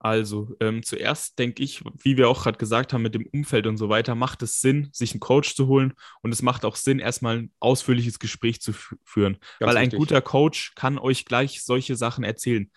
Also, 0.03 0.55
ähm, 0.59 0.81
zuerst 0.81 1.37
denke 1.37 1.61
ich, 1.61 1.83
wie 2.01 2.17
wir 2.17 2.27
auch 2.27 2.41
gerade 2.41 2.57
gesagt 2.57 2.91
haben, 2.91 3.03
mit 3.03 3.13
dem 3.13 3.27
Umfeld 3.27 3.67
und 3.67 3.77
so 3.77 3.87
weiter, 3.87 4.15
macht 4.15 4.41
es 4.41 4.59
Sinn, 4.59 4.89
sich 4.91 5.11
einen 5.11 5.19
Coach 5.19 5.53
zu 5.53 5.67
holen 5.67 5.93
und 6.23 6.31
es 6.31 6.41
macht 6.41 6.65
auch 6.65 6.75
Sinn, 6.75 6.97
erstmal 6.97 7.37
ein 7.37 7.51
ausführliches 7.59 8.17
Gespräch 8.17 8.61
zu 8.61 8.73
führen. 8.73 9.37
Ganz 9.59 9.69
Weil 9.69 9.77
ein 9.77 9.91
guter 9.91 10.19
Coach 10.19 10.73
kann 10.73 10.97
euch 10.97 11.25
gleich 11.25 11.63
solche 11.63 11.95
Sachen 11.95 12.23
erzählen. 12.23 12.71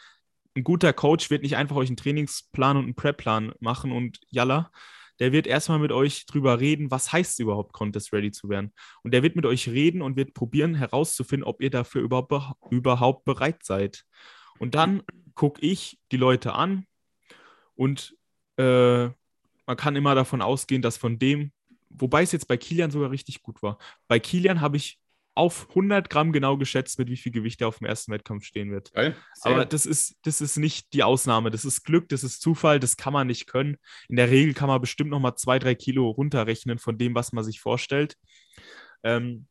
Ein 0.55 0.65
guter 0.65 0.93
Coach 0.93 1.31
wird 1.31 1.43
nicht 1.43 1.57
einfach 1.57 1.77
euch 1.77 1.89
einen 1.89 1.97
Trainingsplan 1.97 2.77
und 2.77 2.85
einen 2.85 2.95
Prep-Plan 2.95 3.55
machen 3.59 3.91
und 3.91 4.21
jalla. 4.29 4.71
Der 5.19 5.33
wird 5.33 5.47
erstmal 5.47 5.79
mit 5.79 5.93
euch 5.93 6.27
drüber 6.27 6.61
reden, 6.61 6.91
was 6.91 7.11
heißt 7.11 7.41
überhaupt, 7.41 7.73
Contest 7.73 8.13
ready 8.13 8.33
zu 8.33 8.51
werden. 8.51 8.75
Und 9.03 9.15
der 9.15 9.23
wird 9.23 9.35
mit 9.35 9.47
euch 9.47 9.67
reden 9.71 10.03
und 10.03 10.17
wird 10.17 10.35
probieren 10.35 10.75
herauszufinden, 10.75 11.49
ob 11.49 11.63
ihr 11.63 11.71
dafür 11.71 12.03
überhaupt, 12.03 12.35
überhaupt 12.71 13.25
bereit 13.25 13.65
seid. 13.65 14.05
Und 14.59 14.75
dann 14.75 15.03
gucke 15.35 15.63
ich 15.63 15.99
die 16.13 16.19
Leute 16.19 16.53
an, 16.53 16.87
und 17.77 18.17
äh, 18.57 19.05
man 19.67 19.77
kann 19.77 19.97
immer 19.97 20.15
davon 20.15 20.43
ausgehen, 20.43 20.83
dass 20.83 20.97
von 20.97 21.19
dem, 21.19 21.53
wobei 21.91 22.23
es 22.23 22.33
jetzt 22.33 22.49
bei 22.49 22.57
Kilian 22.57 22.91
sogar 22.91 23.11
richtig 23.11 23.43
gut 23.43 23.63
war. 23.63 23.79
Bei 24.09 24.19
Kilian 24.19 24.61
habe 24.61 24.77
ich 24.77 24.99
auf 25.37 25.69
100 25.71 26.11
Gramm 26.11 26.33
genau 26.33 26.57
geschätzt, 26.57 26.99
mit 26.99 27.09
wie 27.09 27.17
viel 27.17 27.33
Gewicht 27.33 27.61
er 27.61 27.69
auf 27.69 27.79
dem 27.79 27.89
ersten 27.89 28.13
Wettkampf 28.13 28.45
stehen 28.45 28.71
wird. 28.71 28.93
Geil, 28.93 29.17
Aber 29.43 29.65
das 29.65 29.85
ist, 29.85 30.17
das 30.23 30.41
ist 30.41 30.59
nicht 30.59 30.93
die 30.93 31.03
Ausnahme. 31.03 31.51
Das 31.51 31.65
ist 31.65 31.83
Glück, 31.83 32.09
das 32.09 32.23
ist 32.23 32.41
Zufall, 32.41 32.79
das 32.79 32.97
kann 32.97 33.13
man 33.13 33.27
nicht 33.27 33.49
können. 33.49 33.77
In 34.09 34.17
der 34.17 34.31
Regel 34.31 34.55
kann 34.55 34.69
man 34.69 34.81
bestimmt 34.81 35.11
noch 35.11 35.19
mal 35.19 35.35
zwei, 35.35 35.59
drei 35.59 35.75
Kilo 35.75 36.09
runterrechnen 36.09 36.79
von 36.79 36.99
dem, 36.99 37.17
was 37.17 37.33
man 37.33 37.43
sich 37.43 37.61
vorstellt. 37.61 38.17
Ähm, 39.03 39.47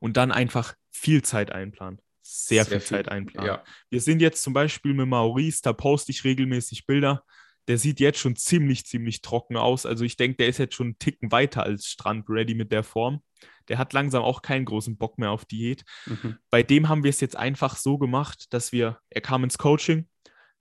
und 0.00 0.16
dann 0.16 0.32
einfach 0.32 0.74
viel 0.90 1.22
Zeit 1.22 1.52
einplanen 1.52 2.00
sehr, 2.26 2.64
sehr 2.64 2.80
viel, 2.80 2.80
viel, 2.80 2.96
Zeit 2.96 3.08
einplanen. 3.08 3.48
Ja. 3.48 3.64
Wir 3.90 4.00
sind 4.00 4.20
jetzt 4.20 4.42
zum 4.42 4.52
Beispiel 4.52 4.94
mit 4.94 5.08
Maurice, 5.08 5.60
da 5.62 5.72
poste 5.72 6.12
ich 6.12 6.24
regelmäßig 6.24 6.86
Bilder. 6.86 7.24
Der 7.68 7.78
sieht 7.78 7.98
jetzt 7.98 8.18
schon 8.18 8.36
ziemlich, 8.36 8.86
ziemlich 8.86 9.22
trocken 9.22 9.56
aus. 9.56 9.86
Also 9.86 10.04
ich 10.04 10.16
denke, 10.16 10.36
der 10.36 10.48
ist 10.48 10.58
jetzt 10.58 10.74
schon 10.74 10.88
einen 10.88 10.98
Ticken 10.98 11.32
weiter 11.32 11.64
als 11.64 11.86
Strand 11.86 12.28
ready 12.28 12.54
mit 12.54 12.70
der 12.70 12.84
Form. 12.84 13.22
Der 13.68 13.78
hat 13.78 13.92
langsam 13.92 14.22
auch 14.22 14.42
keinen 14.42 14.64
großen 14.64 14.96
Bock 14.96 15.18
mehr 15.18 15.30
auf 15.30 15.44
Diät. 15.44 15.84
Mhm. 16.06 16.38
Bei 16.50 16.62
dem 16.62 16.88
haben 16.88 17.02
wir 17.02 17.10
es 17.10 17.20
jetzt 17.20 17.36
einfach 17.36 17.76
so 17.76 17.98
gemacht, 17.98 18.52
dass 18.52 18.70
wir, 18.70 19.00
er 19.10 19.20
kam 19.20 19.42
ins 19.42 19.58
Coaching, 19.58 20.08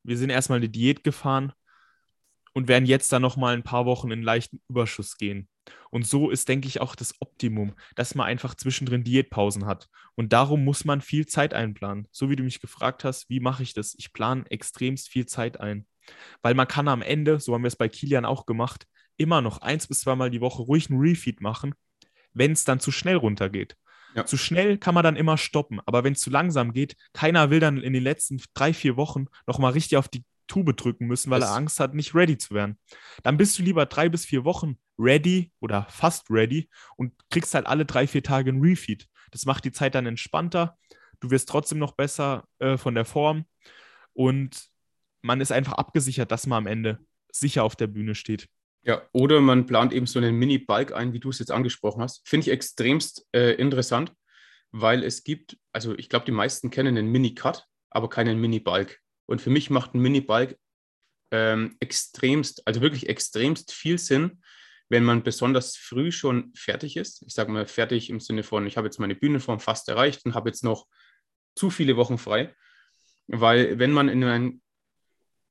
wir 0.04 0.18
sind 0.18 0.30
erstmal 0.30 0.58
eine 0.58 0.70
Diät 0.70 1.04
gefahren 1.04 1.54
und 2.54 2.68
werden 2.68 2.86
jetzt 2.86 3.12
dann 3.12 3.22
nochmal 3.22 3.54
ein 3.54 3.64
paar 3.64 3.86
Wochen 3.86 4.12
in 4.12 4.24
leichten 4.24 4.62
Überschuss 4.68 5.18
gehen. 5.18 5.48
Und 5.90 6.06
so 6.06 6.30
ist, 6.30 6.50
denke 6.50 6.68
ich, 6.68 6.82
auch 6.82 6.96
das 6.96 7.16
Optimum, 7.22 7.74
dass 7.96 8.16
man 8.16 8.28
einfach 8.28 8.56
zwischendrin 8.56 9.04
Diätpausen 9.04 9.66
hat. 9.66 9.90
Und 10.16 10.34
darum 10.34 10.64
muss 10.64 10.86
man 10.86 11.02
viel 11.02 11.26
Zeit 11.26 11.54
einplanen. 11.54 12.08
So 12.12 12.30
wie 12.30 12.36
du 12.36 12.44
mich 12.44 12.62
gefragt 12.62 13.04
hast, 13.04 13.30
wie 13.30 13.40
mache 13.40 13.64
ich 13.64 13.74
das? 13.74 13.96
Ich 13.98 14.14
plane 14.14 14.44
extremst 14.50 15.10
viel 15.10 15.26
Zeit 15.26 15.60
ein. 15.60 15.86
Weil 16.42 16.54
man 16.54 16.68
kann 16.68 16.88
am 16.88 17.02
Ende, 17.02 17.40
so 17.40 17.54
haben 17.54 17.64
wir 17.64 17.68
es 17.68 17.76
bei 17.76 17.90
Kilian 17.90 18.26
auch 18.26 18.46
gemacht, 18.46 18.88
immer 19.18 19.42
noch 19.42 19.60
eins 19.60 19.88
bis 19.88 20.02
zweimal 20.02 20.30
die 20.30 20.42
Woche 20.42 20.64
ruhig 20.64 20.90
einen 20.90 21.00
Refeed 21.00 21.42
machen, 21.42 21.74
wenn 22.34 22.52
es 22.52 22.66
dann 22.66 22.80
zu 22.80 22.92
schnell 22.92 23.16
runtergeht. 23.16 23.76
Ja. 24.16 24.26
Zu 24.26 24.38
schnell 24.38 24.78
kann 24.78 24.96
man 24.96 25.04
dann 25.04 25.18
immer 25.18 25.38
stoppen, 25.38 25.82
aber 25.86 26.04
wenn 26.04 26.14
es 26.14 26.22
zu 26.22 26.30
langsam 26.30 26.72
geht, 26.72 26.96
keiner 27.14 27.50
will 27.50 27.60
dann 27.60 27.82
in 27.82 27.92
den 27.92 28.04
letzten 28.04 28.42
drei, 28.54 28.74
vier 28.74 28.96
Wochen 28.96 29.26
nochmal 29.46 29.74
richtig 29.74 29.98
auf 29.98 30.08
die 30.08 30.24
Tube 30.48 30.76
drücken 30.76 31.08
müssen, 31.08 31.30
weil 31.30 31.40
das 31.40 31.50
er 31.50 31.56
Angst 31.56 31.80
hat, 31.80 31.94
nicht 31.94 32.16
ready 32.16 32.38
zu 32.38 32.54
werden. 32.54 32.78
Dann 33.24 33.38
bist 33.38 33.58
du 33.58 33.64
lieber 33.64 33.86
drei 33.86 34.10
bis 34.10 34.26
vier 34.26 34.46
Wochen 34.46 34.78
ready 34.98 35.52
oder 35.60 35.88
fast 35.90 36.30
ready 36.30 36.70
und 36.98 37.14
kriegst 37.30 37.54
halt 37.54 37.68
alle 37.68 37.86
drei, 37.86 38.08
vier 38.08 38.24
Tage 38.24 38.52
ein 38.52 38.62
Refeed. 38.62 39.08
Das 39.32 39.46
macht 39.46 39.66
die 39.66 39.72
Zeit 39.72 39.96
dann 39.96 40.06
entspannter. 40.06 40.78
Du 41.20 41.32
wirst 41.32 41.50
trotzdem 41.50 41.80
noch 41.80 41.94
besser 41.94 42.48
äh, 42.60 42.78
von 42.78 42.96
der 42.96 43.06
Form 43.06 43.46
und 44.14 44.70
man 45.22 45.42
ist 45.42 45.52
einfach 45.52 45.74
abgesichert, 45.74 46.32
dass 46.32 46.48
man 46.48 46.60
am 46.60 46.68
Ende 46.68 47.00
sicher 47.32 47.64
auf 47.64 47.76
der 47.76 47.88
Bühne 47.88 48.16
steht. 48.16 48.48
Ja, 48.84 49.02
oder 49.14 49.42
man 49.42 49.66
plant 49.66 49.94
eben 49.94 50.06
so 50.06 50.20
einen 50.20 50.36
Mini-Balk 50.36 50.94
ein, 50.94 51.12
wie 51.14 51.20
du 51.20 51.30
es 51.30 51.40
jetzt 51.40 51.52
angesprochen 51.52 52.04
hast. 52.04 52.28
Finde 52.28 52.46
ich 52.46 52.54
extremst 52.54 53.26
äh, 53.32 53.54
interessant, 53.54 54.14
weil 54.72 55.04
es 55.04 55.24
gibt, 55.24 55.58
also 55.74 55.98
ich 55.98 56.08
glaube, 56.08 56.26
die 56.26 56.32
meisten 56.32 56.70
kennen 56.70 56.96
einen 56.96 57.12
Mini-Cut, 57.12 57.66
aber 57.90 58.10
keinen 58.10 58.40
Mini-Balk. 58.40 59.02
Und 59.26 59.42
für 59.42 59.50
mich 59.50 59.70
macht 59.70 59.94
ein 59.94 60.00
Mini-Balk 60.00 60.58
ähm, 61.32 61.76
extremst, 61.80 62.66
also 62.68 62.82
wirklich 62.82 63.10
extremst 63.10 63.72
viel 63.72 63.98
Sinn, 63.98 64.42
wenn 64.90 65.04
man 65.04 65.24
besonders 65.24 65.76
früh 65.76 66.12
schon 66.12 66.54
fertig 66.56 66.98
ist. 66.98 67.24
Ich 67.26 67.34
sage 67.34 67.52
mal 67.52 67.66
fertig 67.66 68.10
im 68.10 68.20
Sinne 68.20 68.44
von, 68.44 68.68
ich 68.68 68.78
habe 68.78 68.88
jetzt 68.88 69.00
meine 69.00 69.16
Bühnenform 69.16 69.60
fast 69.60 69.90
erreicht 69.90 70.26
und 70.26 70.36
habe 70.36 70.50
jetzt 70.50 70.64
noch 70.64 70.88
zu 71.56 71.70
viele 71.70 71.98
Wochen 71.98 72.18
frei. 72.18 72.54
Weil 73.28 73.80
wenn 73.80 73.92
man 73.92 74.10
in 74.10 74.24
einem 74.24 74.62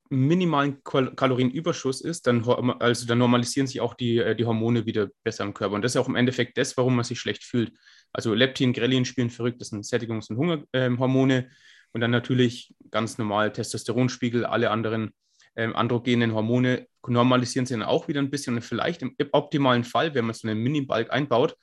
minimalen 0.09 0.83
Kalorienüberschuss 0.83 2.01
ist, 2.01 2.27
dann, 2.27 2.47
also 2.79 3.07
dann 3.07 3.17
normalisieren 3.17 3.67
sich 3.67 3.81
auch 3.81 3.95
die, 3.95 4.19
äh, 4.19 4.35
die 4.35 4.45
Hormone 4.45 4.85
wieder 4.85 5.09
besser 5.23 5.43
im 5.43 5.53
Körper. 5.53 5.75
Und 5.75 5.81
das 5.81 5.93
ist 5.93 5.97
auch 5.97 6.07
im 6.07 6.15
Endeffekt 6.15 6.57
das, 6.57 6.77
warum 6.77 6.95
man 6.95 7.03
sich 7.03 7.19
schlecht 7.19 7.43
fühlt. 7.43 7.73
Also 8.13 8.33
Leptin, 8.33 8.71
Grelin 8.71 9.03
spielen 9.03 9.29
verrückt, 9.29 9.59
das 9.59 9.69
sind 9.69 9.83
Sättigungs- 9.83 10.29
und 10.29 10.37
Hungerhormone. 10.37 11.35
Ähm, 11.35 11.51
und 11.95 12.01
dann 12.01 12.11
natürlich 12.11 12.75
ganz 12.91 13.17
normal 13.17 13.53
Testosteronspiegel, 13.53 14.45
alle 14.45 14.69
anderen 14.69 15.13
ähm, 15.55 15.73
androgenen 15.77 16.33
Hormone 16.33 16.87
normalisieren 17.07 17.65
sich 17.65 17.77
dann 17.77 17.87
auch 17.87 18.09
wieder 18.09 18.19
ein 18.19 18.29
bisschen. 18.29 18.55
Und 18.55 18.63
vielleicht 18.63 19.01
im 19.01 19.15
optimalen 19.31 19.85
Fall, 19.85 20.13
wenn 20.13 20.25
man 20.25 20.33
so 20.33 20.45
einen 20.45 20.59
Mini-Balk 20.59 21.09
einbaut, 21.09 21.55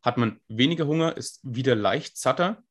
hat 0.00 0.16
man 0.16 0.38
weniger 0.46 0.86
Hunger, 0.86 1.16
ist 1.16 1.40
wieder 1.42 1.74
leicht 1.74 2.16
satter 2.16 2.62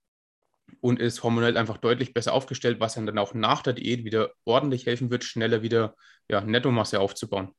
und 0.79 1.01
ist 1.01 1.21
hormonell 1.21 1.58
einfach 1.58 1.75
deutlich 1.75 2.13
besser 2.13 2.32
aufgestellt, 2.32 2.79
was 2.79 2.93
dann 2.93 3.17
auch 3.17 3.34
nach 3.34 3.63
der 3.63 3.73
Diät 3.73 4.05
wieder 4.05 4.32
ordentlich 4.45 4.86
helfen 4.86 5.12
wird, 5.12 5.25
schneller 5.25 5.62
wieder 5.62 5.95
ja, 6.29 6.39
Nettomasse 6.39 7.01
aufzubauen. 7.01 7.49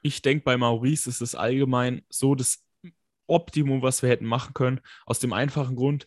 Ich 0.00 0.22
denke, 0.22 0.44
bei 0.44 0.56
Maurice 0.56 1.10
ist 1.10 1.20
es 1.20 1.34
allgemein 1.34 2.06
so 2.08 2.34
das 2.34 2.64
Optimum, 3.26 3.82
was 3.82 4.00
wir 4.00 4.08
hätten 4.08 4.24
machen 4.24 4.54
können, 4.54 4.80
aus 5.04 5.18
dem 5.18 5.34
einfachen 5.34 5.76
Grund, 5.76 6.06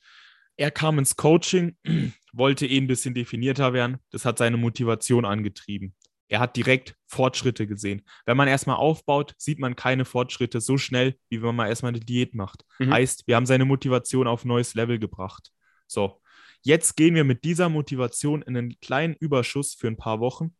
er 0.58 0.72
kam 0.72 1.00
ins 1.00 1.16
Coaching, 1.16 1.78
wollte 2.34 2.66
eh 2.66 2.78
ein 2.78 2.88
bisschen 2.88 3.14
definierter 3.14 3.74
werden. 3.74 3.98
Das 4.12 4.26
hat 4.26 4.38
seine 4.38 4.58
Motivation 4.58 5.26
angetrieben. 5.26 5.96
Er 6.28 6.40
hat 6.40 6.56
direkt 6.56 6.96
Fortschritte 7.06 7.68
gesehen. 7.68 8.02
Wenn 8.26 8.38
man 8.38 8.48
erstmal 8.48 8.78
aufbaut, 8.78 9.36
sieht 9.38 9.60
man 9.60 9.76
keine 9.76 10.06
Fortschritte 10.06 10.62
so 10.62 10.78
schnell, 10.78 11.16
wie 11.30 11.44
wenn 11.44 11.56
man 11.56 11.68
erstmal 11.68 11.92
eine 11.92 12.00
Diät 12.00 12.34
macht. 12.34 12.66
Mhm. 12.80 12.92
Heißt, 12.92 13.28
wir 13.28 13.36
haben 13.36 13.46
seine 13.46 13.66
Motivation 13.66 14.28
auf 14.28 14.44
ein 14.44 14.48
neues 14.48 14.74
Level 14.74 14.98
gebracht. 14.98 15.52
So, 15.86 16.22
jetzt 16.62 16.96
gehen 16.96 17.14
wir 17.14 17.24
mit 17.24 17.44
dieser 17.44 17.70
Motivation 17.70 18.42
in 18.42 18.58
einen 18.58 18.80
kleinen 18.80 19.16
Überschuss 19.16 19.76
für 19.76 19.88
ein 19.88 19.98
paar 19.98 20.20
Wochen. 20.20 20.56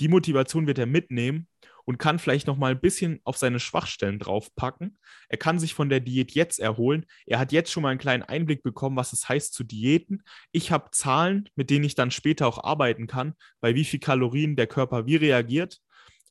Die 0.00 0.08
Motivation 0.08 0.66
wird 0.66 0.78
er 0.78 0.86
mitnehmen 0.86 1.46
und 1.84 1.98
kann 1.98 2.18
vielleicht 2.18 2.46
noch 2.46 2.56
mal 2.56 2.72
ein 2.72 2.80
bisschen 2.80 3.20
auf 3.24 3.36
seine 3.36 3.60
Schwachstellen 3.60 4.18
draufpacken. 4.18 4.98
Er 5.28 5.38
kann 5.38 5.58
sich 5.58 5.74
von 5.74 5.88
der 5.88 6.00
Diät 6.00 6.32
jetzt 6.32 6.58
erholen. 6.58 7.06
Er 7.26 7.38
hat 7.38 7.52
jetzt 7.52 7.70
schon 7.70 7.82
mal 7.82 7.90
einen 7.90 7.98
kleinen 7.98 8.22
Einblick 8.22 8.62
bekommen, 8.62 8.96
was 8.96 9.12
es 9.12 9.28
heißt 9.28 9.52
zu 9.54 9.64
diäten. 9.64 10.22
Ich 10.52 10.70
habe 10.70 10.90
Zahlen, 10.92 11.48
mit 11.54 11.70
denen 11.70 11.84
ich 11.84 11.94
dann 11.94 12.10
später 12.10 12.46
auch 12.46 12.62
arbeiten 12.62 13.06
kann, 13.06 13.34
bei 13.60 13.74
wie 13.74 13.84
viel 13.84 14.00
Kalorien 14.00 14.56
der 14.56 14.66
Körper 14.66 15.06
wie 15.06 15.16
reagiert. 15.16 15.80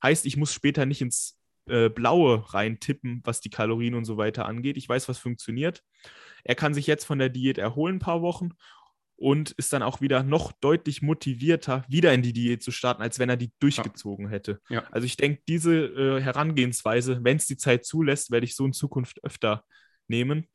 Heißt, 0.03 0.25
ich 0.25 0.37
muss 0.37 0.53
später 0.53 0.85
nicht 0.85 1.01
ins 1.01 1.37
äh, 1.67 1.89
Blaue 1.89 2.53
reintippen, 2.53 3.21
was 3.23 3.41
die 3.41 3.49
Kalorien 3.49 3.95
und 3.95 4.05
so 4.05 4.17
weiter 4.17 4.45
angeht. 4.45 4.77
Ich 4.77 4.89
weiß, 4.89 5.07
was 5.09 5.19
funktioniert. 5.19 5.83
Er 6.43 6.55
kann 6.55 6.73
sich 6.73 6.87
jetzt 6.87 7.05
von 7.05 7.19
der 7.19 7.29
Diät 7.29 7.57
erholen, 7.57 7.97
ein 7.97 7.99
paar 7.99 8.21
Wochen 8.21 8.49
und 9.21 9.51
ist 9.51 9.71
dann 9.71 9.84
auch 9.84 10.01
wieder 10.01 10.23
noch 10.23 10.51
deutlich 10.51 11.03
motivierter, 11.03 11.86
wieder 11.88 12.12
in 12.12 12.23
die 12.23 12.34
Diät 12.34 12.63
zu 12.63 12.71
starten, 12.71 13.03
als 13.03 13.19
wenn 13.19 13.29
er 13.29 13.38
die 13.38 13.51
durchgezogen 13.60 14.27
hätte. 14.29 14.60
Ja. 14.67 14.84
Also 14.89 15.05
ich 15.05 15.15
denke, 15.15 15.43
diese 15.47 15.75
äh, 15.75 16.21
Herangehensweise, 16.21 17.19
wenn 17.23 17.38
es 17.38 17.45
die 17.45 17.55
Zeit 17.55 17.86
zulässt, 17.86 18.31
werde 18.31 18.45
ich 18.45 18.55
so 18.55 18.65
in 18.65 18.73
Zukunft 18.73 19.23
öfter 19.23 19.63
nehmen. 20.07 20.47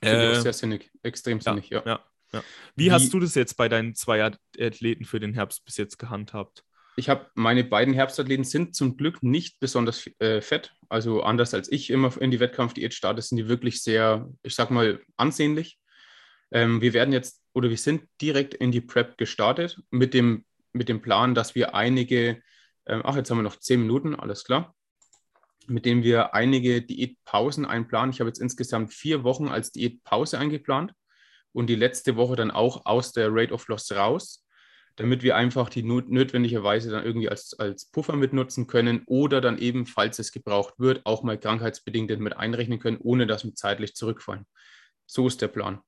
Äh, 0.00 0.40
sehr 0.40 0.54
sinnig, 0.54 0.90
extrem 1.02 1.42
sinnig, 1.42 1.68
ja. 1.68 1.82
ja. 1.84 2.00
ja 2.32 2.42
Wie, 2.74 2.86
Wie, 2.86 2.92
hast 2.92 3.12
du 3.12 3.20
das 3.20 3.34
jetzt 3.34 3.58
bei 3.58 3.68
deinen 3.68 3.94
zwei 3.94 4.24
Athleten 4.24 5.04
für 5.04 5.20
den 5.20 5.34
Herbst 5.34 5.62
bis 5.66 5.76
jetzt 5.76 5.98
gehandhabt? 5.98 6.64
Ich 6.96 7.10
habe 7.10 7.26
meine 7.34 7.64
beiden 7.64 7.92
Herbstathleten 7.92 8.44
sind 8.44 8.74
zum 8.74 8.96
Glück 8.96 9.22
nicht 9.22 9.60
besonders 9.60 10.08
äh, 10.20 10.40
fett. 10.40 10.72
Also 10.88 11.22
anders 11.22 11.52
als 11.52 11.70
ich 11.70 11.90
immer 11.90 12.16
in 12.18 12.30
die 12.30 12.40
Wettkampfdiät 12.40 12.94
starte, 12.94 13.20
sind 13.20 13.36
die 13.36 13.48
wirklich 13.48 13.82
sehr, 13.82 14.30
ich 14.42 14.54
sag 14.54 14.70
mal, 14.70 15.00
ansehnlich. 15.16 15.78
Ähm, 16.50 16.80
wir 16.80 16.94
werden 16.94 17.12
jetzt 17.12 17.43
oder 17.54 17.70
wir 17.70 17.78
sind 17.78 18.02
direkt 18.20 18.52
in 18.52 18.72
die 18.72 18.80
Prep 18.80 19.16
gestartet 19.16 19.80
mit 19.90 20.12
dem, 20.12 20.44
mit 20.72 20.88
dem 20.88 21.00
Plan, 21.00 21.34
dass 21.34 21.54
wir 21.54 21.74
einige, 21.74 22.42
ähm, 22.86 23.02
ach, 23.04 23.16
jetzt 23.16 23.30
haben 23.30 23.38
wir 23.38 23.42
noch 23.42 23.60
zehn 23.60 23.80
Minuten, 23.80 24.14
alles 24.14 24.44
klar, 24.44 24.74
mit 25.66 25.86
dem 25.86 26.02
wir 26.02 26.34
einige 26.34 26.82
Diätpausen 26.82 27.64
einplanen. 27.64 28.12
Ich 28.12 28.20
habe 28.20 28.28
jetzt 28.28 28.40
insgesamt 28.40 28.92
vier 28.92 29.22
Wochen 29.22 29.48
als 29.48 29.70
Diätpause 29.70 30.38
eingeplant 30.38 30.92
und 31.52 31.68
die 31.68 31.76
letzte 31.76 32.16
Woche 32.16 32.36
dann 32.36 32.50
auch 32.50 32.84
aus 32.86 33.12
der 33.12 33.28
Rate 33.30 33.54
of 33.54 33.68
Loss 33.68 33.92
raus, 33.92 34.44
damit 34.96 35.22
wir 35.22 35.36
einfach 35.36 35.68
die 35.68 35.84
notwendigerweise 35.84 36.90
dann 36.90 37.04
irgendwie 37.04 37.28
als, 37.28 37.54
als 37.58 37.86
Puffer 37.86 38.16
mitnutzen 38.16 38.66
können 38.66 39.02
oder 39.06 39.40
dann 39.40 39.58
eben, 39.58 39.86
falls 39.86 40.18
es 40.18 40.32
gebraucht 40.32 40.74
wird, 40.78 41.06
auch 41.06 41.22
mal 41.22 41.38
krankheitsbedingt 41.38 42.18
mit 42.18 42.36
einrechnen 42.36 42.80
können, 42.80 42.98
ohne 43.00 43.28
dass 43.28 43.44
wir 43.44 43.54
zeitlich 43.54 43.94
zurückfallen. 43.94 44.44
So 45.06 45.28
ist 45.28 45.40
der 45.40 45.48
Plan. 45.48 45.80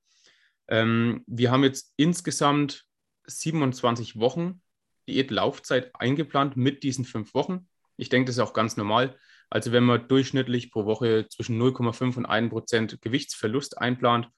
Ähm, 0.69 1.25
wir 1.27 1.51
haben 1.51 1.65
jetzt 1.65 1.93
insgesamt 1.97 2.85
27 3.27 4.19
Wochen 4.19 4.61
Diätlaufzeit 5.09 5.91
eingeplant 5.95 6.57
mit 6.57 6.83
diesen 6.83 7.05
fünf 7.05 7.35
Wochen. 7.35 7.69
Ich 7.97 8.09
denke, 8.09 8.27
das 8.27 8.37
ist 8.37 8.43
auch 8.43 8.53
ganz 8.53 8.77
normal. 8.77 9.17
Also 9.49 9.73
wenn 9.73 9.85
man 9.85 10.09
durchschnittlich 10.09 10.71
pro 10.73 10.85
Woche 10.87 11.27
zwischen 11.29 11.61
0,5 11.61 12.17
und 12.17 12.27
1 12.27 12.51
Prozent 12.51 13.01
Gewichtsverlust 13.01 13.79
einplant, 13.79 14.29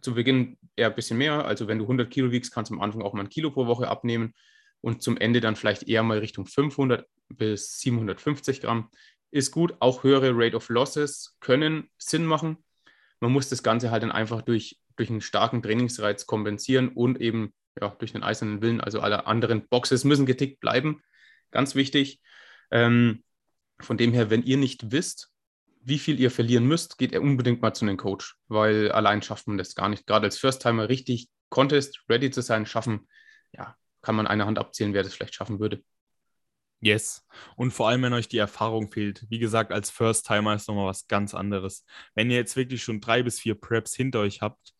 zu 0.00 0.14
Beginn 0.14 0.56
eher 0.76 0.88
ein 0.88 0.94
bisschen 0.94 1.18
mehr. 1.18 1.44
Also 1.44 1.66
wenn 1.66 1.78
du 1.78 1.84
100 1.84 2.10
Kilo 2.10 2.30
wiegst, 2.30 2.52
kannst 2.52 2.70
du 2.70 2.74
am 2.74 2.80
Anfang 2.80 3.02
auch 3.02 3.14
mal 3.14 3.22
ein 3.22 3.28
Kilo 3.28 3.50
pro 3.50 3.66
Woche 3.66 3.88
abnehmen 3.88 4.34
und 4.80 5.02
zum 5.02 5.16
Ende 5.16 5.40
dann 5.40 5.56
vielleicht 5.56 5.88
eher 5.88 6.04
mal 6.04 6.18
Richtung 6.18 6.46
500 6.46 7.04
bis 7.28 7.80
750 7.80 8.60
Gramm. 8.60 8.90
Ist 9.30 9.50
gut. 9.50 9.74
Auch 9.80 10.04
höhere 10.04 10.30
Rate 10.34 10.56
of 10.56 10.68
Losses 10.68 11.36
können 11.40 11.90
Sinn 11.98 12.24
machen. 12.24 12.58
Man 13.20 13.32
muss 13.32 13.48
das 13.48 13.62
Ganze 13.62 13.90
halt 13.90 14.04
dann 14.04 14.12
einfach 14.12 14.42
durch 14.42 14.78
durch 14.98 15.10
einen 15.10 15.20
starken 15.20 15.62
Trainingsreiz 15.62 16.26
kompensieren 16.26 16.88
und 16.88 17.20
eben 17.20 17.54
ja, 17.80 17.88
durch 17.98 18.12
den 18.12 18.22
eisernen 18.22 18.60
Willen. 18.60 18.80
Also 18.80 19.00
alle 19.00 19.26
anderen 19.26 19.66
Boxes 19.68 20.04
müssen 20.04 20.26
getickt 20.26 20.60
bleiben. 20.60 21.02
Ganz 21.50 21.74
wichtig. 21.74 22.20
Ähm, 22.70 23.22
von 23.80 23.96
dem 23.96 24.12
her, 24.12 24.28
wenn 24.30 24.42
ihr 24.42 24.56
nicht 24.56 24.90
wisst, 24.90 25.30
wie 25.82 25.98
viel 25.98 26.18
ihr 26.20 26.30
verlieren 26.30 26.66
müsst, 26.66 26.98
geht 26.98 27.12
ihr 27.12 27.22
unbedingt 27.22 27.62
mal 27.62 27.72
zu 27.72 27.84
einem 27.84 27.96
Coach, 27.96 28.36
weil 28.48 28.90
allein 28.92 29.22
schafft 29.22 29.46
man 29.46 29.56
das 29.56 29.74
gar 29.74 29.88
nicht. 29.88 30.06
Gerade 30.06 30.26
als 30.26 30.38
First-Timer 30.38 30.88
richtig 30.88 31.28
Contest 31.48 32.04
ready 32.08 32.30
zu 32.30 32.42
sein, 32.42 32.66
schaffen, 32.66 33.08
ja, 33.52 33.76
kann 34.02 34.16
man 34.16 34.26
eine 34.26 34.44
Hand 34.44 34.58
abzählen, 34.58 34.92
wer 34.92 35.02
das 35.02 35.14
vielleicht 35.14 35.34
schaffen 35.34 35.60
würde. 35.60 35.82
Yes. 36.80 37.26
Und 37.56 37.72
vor 37.72 37.88
allem, 37.88 38.02
wenn 38.02 38.12
euch 38.12 38.28
die 38.28 38.38
Erfahrung 38.38 38.90
fehlt. 38.90 39.26
Wie 39.28 39.38
gesagt, 39.38 39.72
als 39.72 39.90
First-Timer 39.90 40.54
ist 40.54 40.68
nochmal 40.68 40.86
was 40.86 41.08
ganz 41.08 41.34
anderes. 41.34 41.84
Wenn 42.14 42.30
ihr 42.30 42.36
jetzt 42.36 42.56
wirklich 42.56 42.82
schon 42.82 43.00
drei 43.00 43.22
bis 43.22 43.40
vier 43.40 43.56
Preps 43.56 43.94
hinter 43.94 44.20
euch 44.20 44.42
habt, 44.42 44.74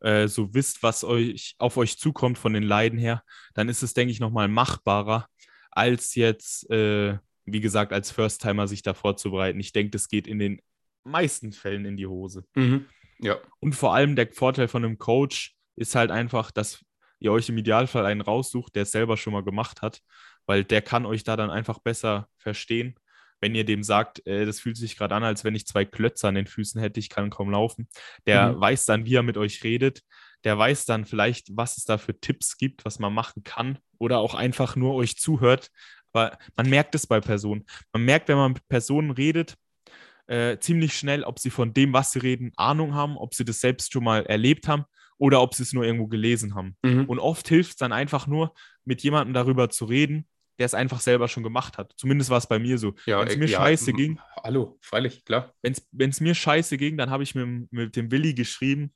äh, 0.00 0.28
so 0.28 0.54
wisst, 0.54 0.82
was 0.82 1.04
euch 1.04 1.54
auf 1.58 1.76
euch 1.76 1.98
zukommt 1.98 2.38
von 2.38 2.54
den 2.54 2.62
Leiden 2.62 2.98
her, 2.98 3.22
dann 3.54 3.68
ist 3.68 3.82
es, 3.82 3.92
denke 3.94 4.12
ich, 4.12 4.20
nochmal 4.20 4.48
machbarer, 4.48 5.28
als 5.70 6.14
jetzt, 6.14 6.68
äh, 6.70 7.18
wie 7.44 7.60
gesagt, 7.60 7.92
als 7.92 8.10
First-Timer 8.10 8.66
sich 8.66 8.82
da 8.82 8.94
vorzubereiten. 8.94 9.60
Ich 9.60 9.72
denke, 9.72 9.90
das 9.90 10.08
geht 10.08 10.26
in 10.26 10.38
den 10.38 10.60
meisten 11.04 11.52
Fällen 11.52 11.84
in 11.84 11.96
die 11.96 12.06
Hose. 12.06 12.44
Mhm. 12.54 12.86
Ja. 13.18 13.36
Und 13.60 13.74
vor 13.74 13.94
allem 13.94 14.16
der 14.16 14.32
Vorteil 14.32 14.68
von 14.68 14.84
einem 14.84 14.98
Coach 14.98 15.54
ist 15.76 15.94
halt 15.94 16.10
einfach, 16.10 16.50
dass 16.50 16.84
ihr 17.20 17.30
euch 17.30 17.48
im 17.48 17.58
Idealfall 17.58 18.04
einen 18.04 18.20
raussucht, 18.20 18.74
der 18.74 18.82
es 18.82 18.92
selber 18.92 19.16
schon 19.16 19.32
mal 19.32 19.44
gemacht 19.44 19.82
hat 19.82 20.02
weil 20.46 20.64
der 20.64 20.82
kann 20.82 21.06
euch 21.06 21.24
da 21.24 21.36
dann 21.36 21.50
einfach 21.50 21.78
besser 21.78 22.28
verstehen. 22.36 22.94
Wenn 23.40 23.54
ihr 23.54 23.64
dem 23.64 23.82
sagt, 23.82 24.24
äh, 24.26 24.46
das 24.46 24.60
fühlt 24.60 24.76
sich 24.76 24.96
gerade 24.96 25.14
an, 25.14 25.24
als 25.24 25.44
wenn 25.44 25.54
ich 25.54 25.66
zwei 25.66 25.84
Klötze 25.84 26.28
an 26.28 26.36
den 26.36 26.46
Füßen 26.46 26.80
hätte, 26.80 27.00
ich 27.00 27.08
kann 27.08 27.30
kaum 27.30 27.50
laufen. 27.50 27.88
Der 28.26 28.52
mhm. 28.52 28.60
weiß 28.60 28.84
dann, 28.86 29.04
wie 29.04 29.16
er 29.16 29.22
mit 29.22 29.36
euch 29.36 29.64
redet. 29.64 30.02
Der 30.44 30.58
weiß 30.58 30.84
dann 30.86 31.04
vielleicht, 31.04 31.48
was 31.56 31.76
es 31.76 31.84
da 31.84 31.98
für 31.98 32.18
Tipps 32.18 32.56
gibt, 32.56 32.84
was 32.84 32.98
man 32.98 33.12
machen 33.12 33.42
kann 33.44 33.78
oder 33.98 34.18
auch 34.18 34.34
einfach 34.34 34.76
nur 34.76 34.94
euch 34.94 35.16
zuhört. 35.18 35.70
Aber 36.12 36.36
man 36.56 36.68
merkt 36.68 36.94
es 36.94 37.06
bei 37.06 37.20
Personen. 37.20 37.64
Man 37.92 38.04
merkt, 38.04 38.28
wenn 38.28 38.36
man 38.36 38.52
mit 38.52 38.68
Personen 38.68 39.10
redet, 39.10 39.56
äh, 40.26 40.58
ziemlich 40.58 40.96
schnell, 40.96 41.24
ob 41.24 41.38
sie 41.38 41.50
von 41.50 41.74
dem, 41.74 41.92
was 41.92 42.12
sie 42.12 42.20
reden, 42.20 42.52
Ahnung 42.56 42.94
haben, 42.94 43.16
ob 43.16 43.34
sie 43.34 43.44
das 43.44 43.60
selbst 43.60 43.92
schon 43.92 44.04
mal 44.04 44.24
erlebt 44.26 44.68
haben 44.68 44.84
oder 45.18 45.40
ob 45.40 45.54
sie 45.54 45.62
es 45.62 45.72
nur 45.72 45.84
irgendwo 45.84 46.06
gelesen 46.06 46.54
haben. 46.54 46.76
Mhm. 46.82 47.04
Und 47.06 47.18
oft 47.18 47.48
hilft 47.48 47.70
es 47.70 47.76
dann 47.76 47.92
einfach 47.92 48.26
nur, 48.26 48.54
mit 48.84 49.02
jemandem 49.02 49.34
darüber 49.34 49.70
zu 49.70 49.84
reden, 49.84 50.26
der 50.58 50.66
es 50.66 50.74
einfach 50.74 51.00
selber 51.00 51.28
schon 51.28 51.42
gemacht 51.42 51.78
hat. 51.78 51.92
Zumindest 51.96 52.30
war 52.30 52.38
es 52.38 52.46
bei 52.46 52.58
mir 52.58 52.78
so. 52.78 52.94
Ja, 53.06 53.20
wenn 53.20 53.28
es 53.28 53.36
mir 53.36 53.48
ja, 53.48 53.58
scheiße 53.58 53.92
ging. 53.92 54.18
Hallo, 54.42 54.78
freilich, 54.80 55.24
klar. 55.24 55.54
Wenn 55.62 56.10
es 56.10 56.20
mir 56.20 56.34
scheiße 56.34 56.76
ging, 56.76 56.96
dann 56.96 57.10
habe 57.10 57.22
ich 57.22 57.34
mit, 57.34 57.72
mit 57.72 57.96
dem 57.96 58.10
Willi 58.10 58.34
geschrieben 58.34 58.92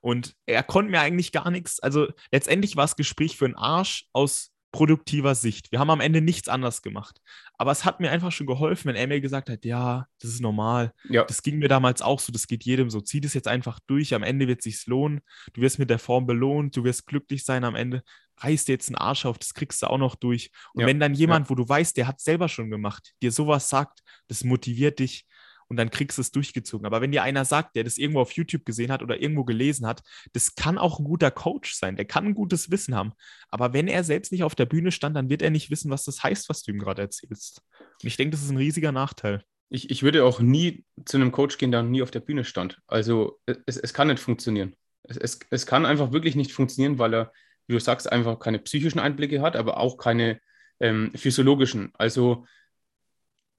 und 0.00 0.34
er 0.46 0.62
konnte 0.62 0.90
mir 0.90 1.00
eigentlich 1.00 1.32
gar 1.32 1.50
nichts. 1.50 1.80
Also 1.80 2.08
letztendlich 2.32 2.76
war 2.76 2.84
das 2.84 2.96
Gespräch 2.96 3.36
für 3.36 3.44
einen 3.44 3.56
Arsch 3.56 4.08
aus 4.12 4.52
produktiver 4.72 5.34
Sicht. 5.34 5.72
Wir 5.72 5.80
haben 5.80 5.90
am 5.90 6.00
Ende 6.00 6.20
nichts 6.20 6.48
anders 6.48 6.82
gemacht. 6.82 7.20
Aber 7.58 7.72
es 7.72 7.84
hat 7.84 8.00
mir 8.00 8.10
einfach 8.10 8.32
schon 8.32 8.46
geholfen, 8.46 8.92
wenn 8.92 9.08
mir 9.08 9.20
gesagt 9.20 9.50
hat, 9.50 9.64
ja, 9.64 10.06
das 10.20 10.30
ist 10.30 10.40
normal. 10.40 10.92
Ja. 11.08 11.24
Das 11.24 11.42
ging 11.42 11.58
mir 11.58 11.68
damals 11.68 12.02
auch 12.02 12.20
so, 12.20 12.32
das 12.32 12.46
geht 12.46 12.64
jedem 12.64 12.88
so. 12.90 13.00
Zieh 13.00 13.20
das 13.20 13.34
jetzt 13.34 13.48
einfach 13.48 13.80
durch, 13.86 14.14
am 14.14 14.22
Ende 14.22 14.46
wird 14.48 14.60
es 14.60 14.64
sich 14.64 14.86
lohnen. 14.86 15.20
Du 15.52 15.60
wirst 15.60 15.78
mit 15.78 15.90
der 15.90 15.98
Form 15.98 16.26
belohnt, 16.26 16.76
du 16.76 16.84
wirst 16.84 17.06
glücklich 17.06 17.44
sein 17.44 17.64
am 17.64 17.74
Ende. 17.74 18.02
Reiß 18.38 18.64
dir 18.64 18.72
jetzt 18.72 18.88
einen 18.88 18.96
Arsch 18.96 19.26
auf, 19.26 19.38
das 19.38 19.52
kriegst 19.54 19.82
du 19.82 19.88
auch 19.88 19.98
noch 19.98 20.14
durch. 20.14 20.50
Und 20.72 20.82
Ja. 20.82 20.86
wenn 20.86 21.00
dann 21.00 21.14
jemand, 21.14 21.50
wo 21.50 21.54
du 21.54 21.68
weißt, 21.68 21.96
der 21.96 22.06
hat 22.06 22.18
es 22.18 22.24
selber 22.24 22.48
schon 22.48 22.70
gemacht, 22.70 23.12
dir 23.22 23.32
sowas 23.32 23.68
sagt, 23.68 24.00
das 24.28 24.44
motiviert 24.44 24.98
dich 24.98 25.26
und 25.70 25.76
dann 25.76 25.90
kriegst 25.90 26.18
du 26.18 26.22
es 26.22 26.32
durchgezogen. 26.32 26.84
Aber 26.84 27.00
wenn 27.00 27.12
dir 27.12 27.22
einer 27.22 27.44
sagt, 27.44 27.76
der 27.76 27.84
das 27.84 27.96
irgendwo 27.96 28.20
auf 28.20 28.32
YouTube 28.32 28.66
gesehen 28.66 28.90
hat 28.90 29.02
oder 29.02 29.22
irgendwo 29.22 29.44
gelesen 29.44 29.86
hat, 29.86 30.02
das 30.32 30.56
kann 30.56 30.78
auch 30.78 30.98
ein 30.98 31.04
guter 31.04 31.30
Coach 31.30 31.74
sein, 31.74 31.94
der 31.96 32.04
kann 32.04 32.26
ein 32.26 32.34
gutes 32.34 32.72
Wissen 32.72 32.96
haben. 32.96 33.12
Aber 33.48 33.72
wenn 33.72 33.86
er 33.86 34.02
selbst 34.02 34.32
nicht 34.32 34.42
auf 34.42 34.56
der 34.56 34.66
Bühne 34.66 34.90
stand, 34.90 35.16
dann 35.16 35.30
wird 35.30 35.42
er 35.42 35.50
nicht 35.50 35.70
wissen, 35.70 35.90
was 35.90 36.04
das 36.04 36.24
heißt, 36.24 36.48
was 36.48 36.64
du 36.64 36.72
ihm 36.72 36.80
gerade 36.80 37.02
erzählst. 37.02 37.62
Und 38.02 38.06
ich 38.06 38.16
denke, 38.16 38.32
das 38.32 38.42
ist 38.42 38.50
ein 38.50 38.56
riesiger 38.56 38.90
Nachteil. 38.90 39.44
Ich, 39.68 39.90
ich 39.90 40.02
würde 40.02 40.24
auch 40.24 40.40
nie 40.40 40.84
zu 41.04 41.16
einem 41.16 41.30
Coach 41.30 41.56
gehen, 41.56 41.70
der 41.70 41.84
nie 41.84 42.02
auf 42.02 42.10
der 42.10 42.20
Bühne 42.20 42.42
stand. 42.42 42.78
Also 42.88 43.38
es, 43.46 43.76
es 43.76 43.94
kann 43.94 44.08
nicht 44.08 44.18
funktionieren. 44.18 44.74
Es, 45.04 45.16
es, 45.16 45.38
es 45.50 45.66
kann 45.66 45.86
einfach 45.86 46.10
wirklich 46.10 46.34
nicht 46.34 46.50
funktionieren, 46.50 46.98
weil 46.98 47.14
er, 47.14 47.32
wie 47.68 47.74
du 47.74 47.80
sagst, 47.80 48.10
einfach 48.10 48.40
keine 48.40 48.58
psychischen 48.58 48.98
Einblicke 48.98 49.40
hat, 49.40 49.54
aber 49.54 49.76
auch 49.76 49.98
keine 49.98 50.40
ähm, 50.80 51.12
physiologischen. 51.14 51.92
Also 51.94 52.44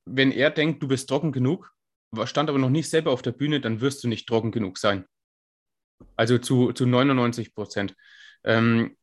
wenn 0.04 0.34
er 0.34 0.50
denkt, 0.50 0.84
du 0.84 0.90
bist 0.90 1.08
trocken 1.08 1.32
genug, 1.32 1.74
stand 2.26 2.50
aber 2.50 2.60
noch 2.60 2.70
nicht 2.70 2.90
selber 2.90 3.12
auf 3.12 3.22
der 3.22 3.32
Bühne, 3.32 3.62
dann 3.62 3.82
wirst 3.82 4.04
du 4.04 4.08
nicht 4.08 4.28
trocken 4.28 4.52
genug 4.52 4.78
sein. 4.78 5.06
Also 6.16 6.38
zu, 6.38 6.74
zu 6.74 6.86
99 6.86 7.54
Prozent. 7.54 7.96
Ähm, 8.44 8.98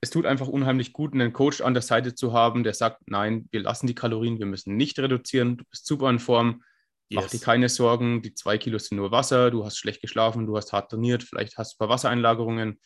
es 0.00 0.10
tut 0.10 0.26
einfach 0.26 0.48
unheimlich 0.48 0.92
gut, 0.92 1.14
einen 1.14 1.32
Coach 1.32 1.60
an 1.60 1.74
der 1.74 1.82
Seite 1.82 2.14
zu 2.14 2.32
haben, 2.32 2.62
der 2.64 2.74
sagt, 2.74 3.02
nein, 3.06 3.48
wir 3.50 3.60
lassen 3.60 3.86
die 3.86 3.94
Kalorien, 3.94 4.38
wir 4.38 4.46
müssen 4.46 4.76
nicht 4.76 4.98
reduzieren, 4.98 5.56
du 5.58 5.64
bist 5.70 5.86
super 5.86 6.10
in 6.10 6.18
Form, 6.18 6.62
mach 7.10 7.22
Yes. 7.22 7.32
dir 7.32 7.40
keine 7.40 7.68
Sorgen, 7.68 8.22
die 8.22 8.34
zwei 8.34 8.58
Kilo 8.58 8.78
sind 8.78 8.96
nur 8.96 9.10
Wasser, 9.10 9.50
du 9.50 9.64
hast 9.64 9.78
schlecht 9.78 10.02
geschlafen, 10.02 10.46
du 10.46 10.56
hast 10.56 10.72
hart 10.72 10.90
trainiert, 10.90 11.22
vielleicht 11.22 11.56
hast 11.58 11.72
du 11.72 11.76
ein 11.76 11.78
paar 11.78 11.88
Wassereinlagerungen. 11.94 12.80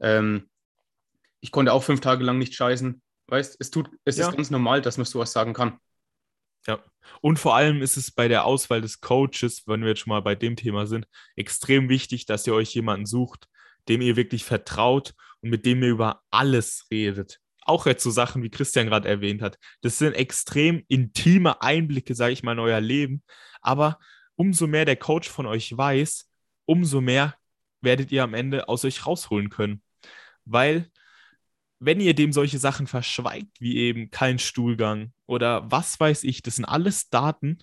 Ähm, 0.00 0.48
ich 1.40 1.50
konnte 1.50 1.72
auch 1.72 1.82
fünf 1.82 2.00
Tage 2.00 2.24
lang 2.24 2.38
nicht 2.38 2.54
scheißen. 2.54 3.00
Weißt, 3.28 3.56
es 3.58 3.70
tut, 3.70 3.90
es 4.04 4.16
Ja. 4.16 4.28
ist 4.28 4.36
ganz 4.36 4.50
normal, 4.50 4.82
dass 4.82 4.98
man 4.98 5.06
sowas 5.06 5.32
sagen 5.32 5.54
kann. 5.54 5.78
Ja. 6.70 6.78
Und 7.20 7.40
vor 7.40 7.56
allem 7.56 7.82
ist 7.82 7.96
es 7.96 8.12
bei 8.12 8.28
der 8.28 8.44
Auswahl 8.44 8.80
des 8.80 9.00
Coaches, 9.00 9.64
wenn 9.66 9.80
wir 9.82 9.88
jetzt 9.88 10.00
schon 10.00 10.10
mal 10.10 10.22
bei 10.22 10.36
dem 10.36 10.54
Thema 10.54 10.86
sind, 10.86 11.08
extrem 11.34 11.88
wichtig, 11.88 12.26
dass 12.26 12.46
ihr 12.46 12.54
euch 12.54 12.72
jemanden 12.74 13.06
sucht, 13.06 13.48
dem 13.88 14.00
ihr 14.00 14.14
wirklich 14.14 14.44
vertraut 14.44 15.14
und 15.40 15.50
mit 15.50 15.66
dem 15.66 15.82
ihr 15.82 15.88
über 15.88 16.22
alles 16.30 16.86
redet. 16.90 17.40
Auch 17.62 17.86
jetzt 17.86 18.04
so 18.04 18.10
Sachen, 18.10 18.44
wie 18.44 18.50
Christian 18.50 18.86
gerade 18.86 19.08
erwähnt 19.08 19.42
hat. 19.42 19.58
Das 19.80 19.98
sind 19.98 20.14
extrem 20.14 20.84
intime 20.86 21.60
Einblicke, 21.60 22.14
sage 22.14 22.32
ich 22.32 22.44
mal, 22.44 22.52
in 22.52 22.60
euer 22.60 22.80
Leben. 22.80 23.24
Aber 23.60 23.98
umso 24.36 24.68
mehr 24.68 24.84
der 24.84 24.96
Coach 24.96 25.28
von 25.28 25.46
euch 25.46 25.76
weiß, 25.76 26.30
umso 26.66 27.00
mehr 27.00 27.34
werdet 27.80 28.12
ihr 28.12 28.22
am 28.22 28.34
Ende 28.34 28.68
aus 28.68 28.84
euch 28.84 29.06
rausholen 29.06 29.50
können. 29.50 29.82
Weil 30.44 30.88
wenn 31.80 32.00
ihr 32.00 32.14
dem 32.14 32.32
solche 32.32 32.58
Sachen 32.58 32.86
verschweigt, 32.86 33.60
wie 33.60 33.78
eben 33.78 34.10
kein 34.10 34.38
Stuhlgang 34.38 35.12
oder 35.26 35.70
was 35.70 35.98
weiß 35.98 36.24
ich, 36.24 36.42
das 36.42 36.56
sind 36.56 36.66
alles 36.66 37.08
Daten, 37.08 37.58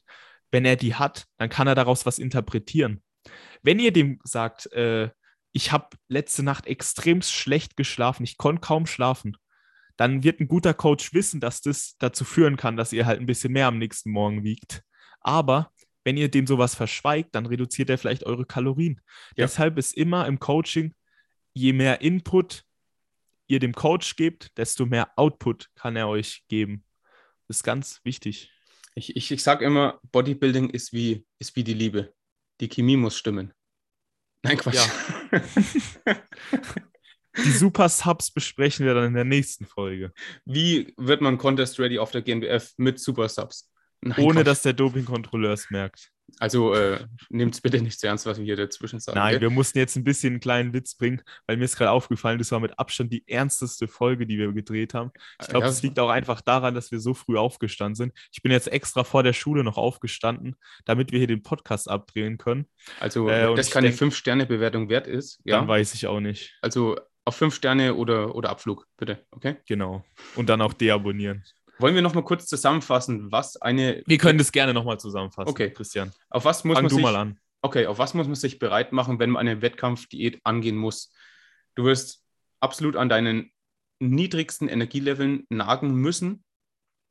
wenn 0.52 0.66
er 0.66 0.76
die 0.76 0.96
hat, 0.96 1.26
dann 1.38 1.50
kann 1.50 1.68
er 1.68 1.76
daraus 1.76 2.06
was 2.06 2.20
interpretieren. 2.20 3.04
Wenn 3.62 3.80
ihr 3.80 3.94
dem 3.94 4.20
sagt, 4.24 4.72
äh, 4.74 5.12
ich 5.52 5.72
habe 5.72 5.90
letzte 6.08 6.44
Nacht 6.44 6.66
extrem 6.66 7.22
schlecht 7.22 7.78
geschlafen, 7.78 8.24
ich 8.24 8.38
konnte 8.38 8.62
kaum 8.62 8.88
schlafen, 8.88 9.38
dann 9.98 10.24
wird 10.24 10.40
ein 10.40 10.48
guter 10.48 10.74
Coach 10.74 11.14
wissen, 11.14 11.40
dass 11.40 11.62
das 11.62 11.96
dazu 11.98 12.24
führen 12.24 12.58
kann, 12.58 12.78
dass 12.78 12.94
ihr 12.94 13.06
halt 13.06 13.20
ein 13.20 13.26
bisschen 13.26 13.54
mehr 13.54 13.68
am 13.68 13.78
nächsten 13.78 14.12
Morgen 14.12 14.44
wiegt. 14.44 14.84
Aber 15.22 15.72
wenn 16.04 16.18
ihr 16.18 16.30
dem 16.30 16.48
sowas 16.48 16.74
verschweigt, 16.76 17.36
dann 17.36 17.46
reduziert 17.46 17.90
er 17.90 17.98
vielleicht 17.98 18.24
eure 18.24 18.46
Kalorien. 18.46 19.02
Ja. 19.36 19.46
Deshalb 19.46 19.78
ist 19.78 19.96
immer 19.98 20.26
im 20.28 20.40
Coaching, 20.40 20.94
je 21.54 21.74
mehr 21.74 22.02
Input 22.02 22.64
ihr 23.48 23.60
dem 23.60 23.74
Coach 23.74 24.16
gebt, 24.16 24.58
desto 24.58 24.86
mehr 24.86 25.12
Output 25.18 25.70
kann 25.76 25.96
er 25.96 26.08
euch 26.08 26.44
geben. 26.48 26.84
Das 27.48 27.58
ist 27.58 27.64
ganz 27.64 28.02
wichtig. 28.04 28.52
Ich, 28.96 29.16
ich, 29.16 29.32
ich 29.32 29.44
sage 29.44 29.66
immer, 29.66 30.00
Bodybuilding 30.12 30.70
ist 30.70 30.92
wie, 30.94 31.26
ist 31.40 31.56
wie 31.56 31.64
die 31.64 31.74
Liebe. 31.74 32.14
Die 32.60 32.68
Chemie 32.68 32.98
muss 32.98 33.18
stimmen. 33.18 33.54
Nein, 34.44 34.58
Quatsch. 34.58 34.88
Die 37.44 37.52
Super 37.52 37.88
Subs 37.88 38.32
besprechen 38.32 38.86
wir 38.86 38.96
dann 38.96 39.06
in 39.06 39.14
der 39.14 39.24
nächsten 39.24 39.66
Folge. 39.66 40.12
Wie 40.46 40.94
wird 40.98 41.22
man 41.22 41.38
Contest 41.38 41.80
ready 41.80 42.00
auf 42.00 42.10
der 42.10 42.24
GmbF 42.24 42.74
mit 42.78 43.00
Super 43.00 43.30
Subs? 43.30 43.72
Nein, 44.02 44.18
Ohne 44.26 44.36
Quatsch. 44.40 44.48
dass 44.48 44.62
der 44.64 44.74
Dopingkontrolleur 44.74 45.54
es 45.54 45.70
merkt. 45.70 46.12
Also 46.40 46.74
äh, 46.74 47.00
nehmt 47.30 47.56
es 47.56 47.62
bitte 47.62 47.82
nicht 47.82 48.00
zu 48.00 48.08
ernst, 48.08 48.26
was 48.26 48.38
wir 48.38 48.46
hier 48.46 48.56
dazwischen 48.56 49.00
sagen. 49.00 49.18
Nein, 49.18 49.34
gell? 49.34 49.42
wir 49.42 49.50
mussten 49.50 49.78
jetzt 49.78 49.96
ein 49.96 50.04
bisschen 50.04 50.34
einen 50.34 50.40
kleinen 50.40 50.74
Witz 50.74 50.96
bringen, 50.96 51.22
weil 51.46 51.58
mir 51.58 51.64
ist 51.64 51.78
gerade 51.78 51.92
aufgefallen, 51.92 52.38
das 52.38 52.52
war 52.52 52.60
mit 52.60 52.78
Abstand 52.78 53.12
die 53.12 53.28
ernsteste 53.28 53.88
Folge, 53.88 54.28
die 54.28 54.38
wir 54.38 54.52
gedreht 54.54 54.94
haben. 54.94 55.12
Ich 55.42 55.48
glaube, 55.48 55.66
Ja, 55.66 55.70
das 55.72 55.82
liegt 55.82 56.00
auch 56.00 56.10
einfach 56.10 56.42
daran, 56.42 56.76
dass 56.76 56.92
wir 56.92 57.00
so 57.00 57.14
früh 57.14 57.38
aufgestanden 57.38 57.96
sind. 57.96 58.14
Ich 58.32 58.42
bin 58.42 58.52
jetzt 58.52 58.68
extra 58.72 59.04
vor 59.04 59.24
der 59.24 59.34
Schule 59.34 59.64
noch 59.64 59.78
aufgestanden, 59.78 60.56
damit 60.86 61.12
wir 61.12 61.20
hier 61.20 61.28
den 61.28 61.44
Podcast 61.44 61.90
abdrehen 61.90 62.38
können. 62.38 62.68
Also, 63.00 63.30
Äh, 63.30 63.56
das 63.56 63.72
keine 63.72 63.92
5-Sterne-Bewertung 63.92 64.90
wert 64.90 65.08
ist, 65.08 65.40
ja. 65.44 65.58
Dann 65.58 65.68
weiß 65.68 65.94
ich 65.94 66.08
auch 66.08 66.20
nicht. 66.20 66.58
Also 66.62 66.98
auf 67.26 67.36
5 67.36 67.54
Sterne 67.54 67.96
oder, 67.96 68.36
oder 68.36 68.50
Abflug, 68.50 68.88
bitte. 68.98 69.26
Okay. 69.32 69.58
Genau. 69.68 70.06
Und 70.36 70.48
dann 70.50 70.62
auch 70.62 70.74
deabonnieren. 70.74 71.44
Wollen 71.80 71.96
wir 71.96 72.02
noch 72.02 72.14
mal 72.14 72.24
kurz 72.24 72.46
zusammenfassen, 72.48 73.32
was 73.32 73.58
eine. 73.58 74.04
Wir 74.06 74.18
können 74.18 74.38
das 74.38 74.52
gerne 74.52 74.74
nochmal 74.74 75.00
zusammenfassen, 75.00 75.50
Okay. 75.50 75.72
Christian. 75.72 76.12
Auf 76.30 76.46
was 76.46 76.64
muss 76.64 76.76
Fang 76.76 76.86
man 76.86 76.90
du 76.90 76.96
sich, 76.96 77.04
mal 77.04 77.16
an. 77.16 77.40
Okay, 77.62 77.86
auf 77.86 78.00
was 78.00 78.14
muss 78.14 78.28
man 78.28 78.36
sich 78.36 78.60
bereit 78.60 78.94
machen, 78.94 79.20
wenn 79.20 79.30
man 79.32 79.48
eine 79.48 79.62
Wettkampfdiät 79.62 80.40
angehen 80.44 80.76
muss? 80.78 81.12
Du 81.76 81.84
wirst 81.86 82.24
absolut 82.60 82.96
an 82.96 83.10
deinen 83.10 83.52
niedrigsten 84.00 84.68
Energieleveln 84.70 85.46
nagen 85.50 85.96
müssen, 85.96 86.44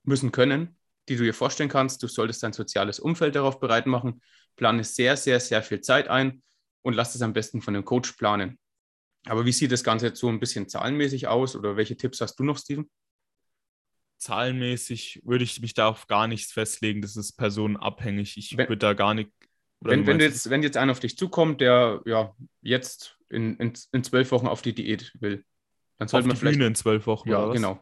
müssen 0.05 0.33
können, 0.33 0.79
die 1.09 1.17
du 1.17 1.25
dir 1.25 1.35
vorstellen 1.35 1.69
kannst. 1.69 2.03
Du 2.03 2.09
solltest 2.09 2.43
dein 2.43 2.53
soziales 2.53 2.99
Umfeld 3.01 3.35
darauf 3.35 3.61
bereit 3.61 3.87
machen. 3.87 4.23
Plane 4.57 4.85
sehr, 4.85 5.17
sehr, 5.17 5.41
sehr 5.41 5.63
viel 5.63 5.81
Zeit 5.81 6.09
ein 6.09 6.43
und 6.83 6.95
lass 6.95 7.15
es 7.15 7.23
am 7.23 7.33
besten 7.33 7.61
von 7.61 7.75
dem 7.75 7.85
Coach 7.85 8.13
planen. 8.13 8.59
Aber 9.27 9.45
wie 9.45 9.53
sieht 9.53 9.73
das 9.73 9.83
Ganze 9.83 10.07
jetzt 10.07 10.21
so 10.21 10.29
ein 10.29 10.39
bisschen 10.41 10.69
zahlenmäßig 10.69 11.27
aus 11.27 11.57
oder 11.57 11.77
welche 11.77 11.97
Tipps 11.97 12.21
hast 12.21 12.37
du 12.37 12.45
noch, 12.45 12.59
Steven? 12.59 12.89
Zahlenmäßig 14.19 15.23
würde 15.25 15.45
ich 15.45 15.61
mich 15.61 15.75
da 15.75 15.89
auf 15.89 16.07
gar 16.07 16.27
nichts 16.27 16.53
festlegen. 16.53 17.03
Das 17.03 17.17
ist 17.17 17.35
personenabhängig. 17.37 18.37
Ich 18.37 18.57
Wenn- 18.57 18.69
würde 18.69 18.79
da 18.79 18.93
gar 18.95 19.15
nicht. 19.15 19.31
oder 19.81 19.93
Wenn, 19.93 20.07
wenn, 20.07 20.21
jetzt, 20.21 20.49
wenn 20.51 20.63
jetzt 20.63 20.77
einer 20.77 20.93
auf 20.93 21.01
dich 21.01 21.17
zukommt, 21.17 21.61
der 21.61 22.01
ja 22.07 22.35
jetzt 22.63 23.19
in, 23.29 23.57
in, 23.59 23.73
in 23.93 24.05
zwölf 24.05 24.31
Wochen 24.33 24.47
auf 24.47 24.63
die 24.63 24.75
Diät 24.75 25.13
will, 25.21 25.45
dann 25.99 26.07
auf 26.07 26.11
sollte 26.11 26.25
die 26.25 26.29
man 26.29 26.37
vielleicht. 26.37 26.59
Bühne 26.59 26.67
in 26.69 26.75
zwölf 26.75 27.07
Wochen 27.07 27.29
ja, 27.31 27.47
was? 27.49 27.55
genau. 27.55 27.73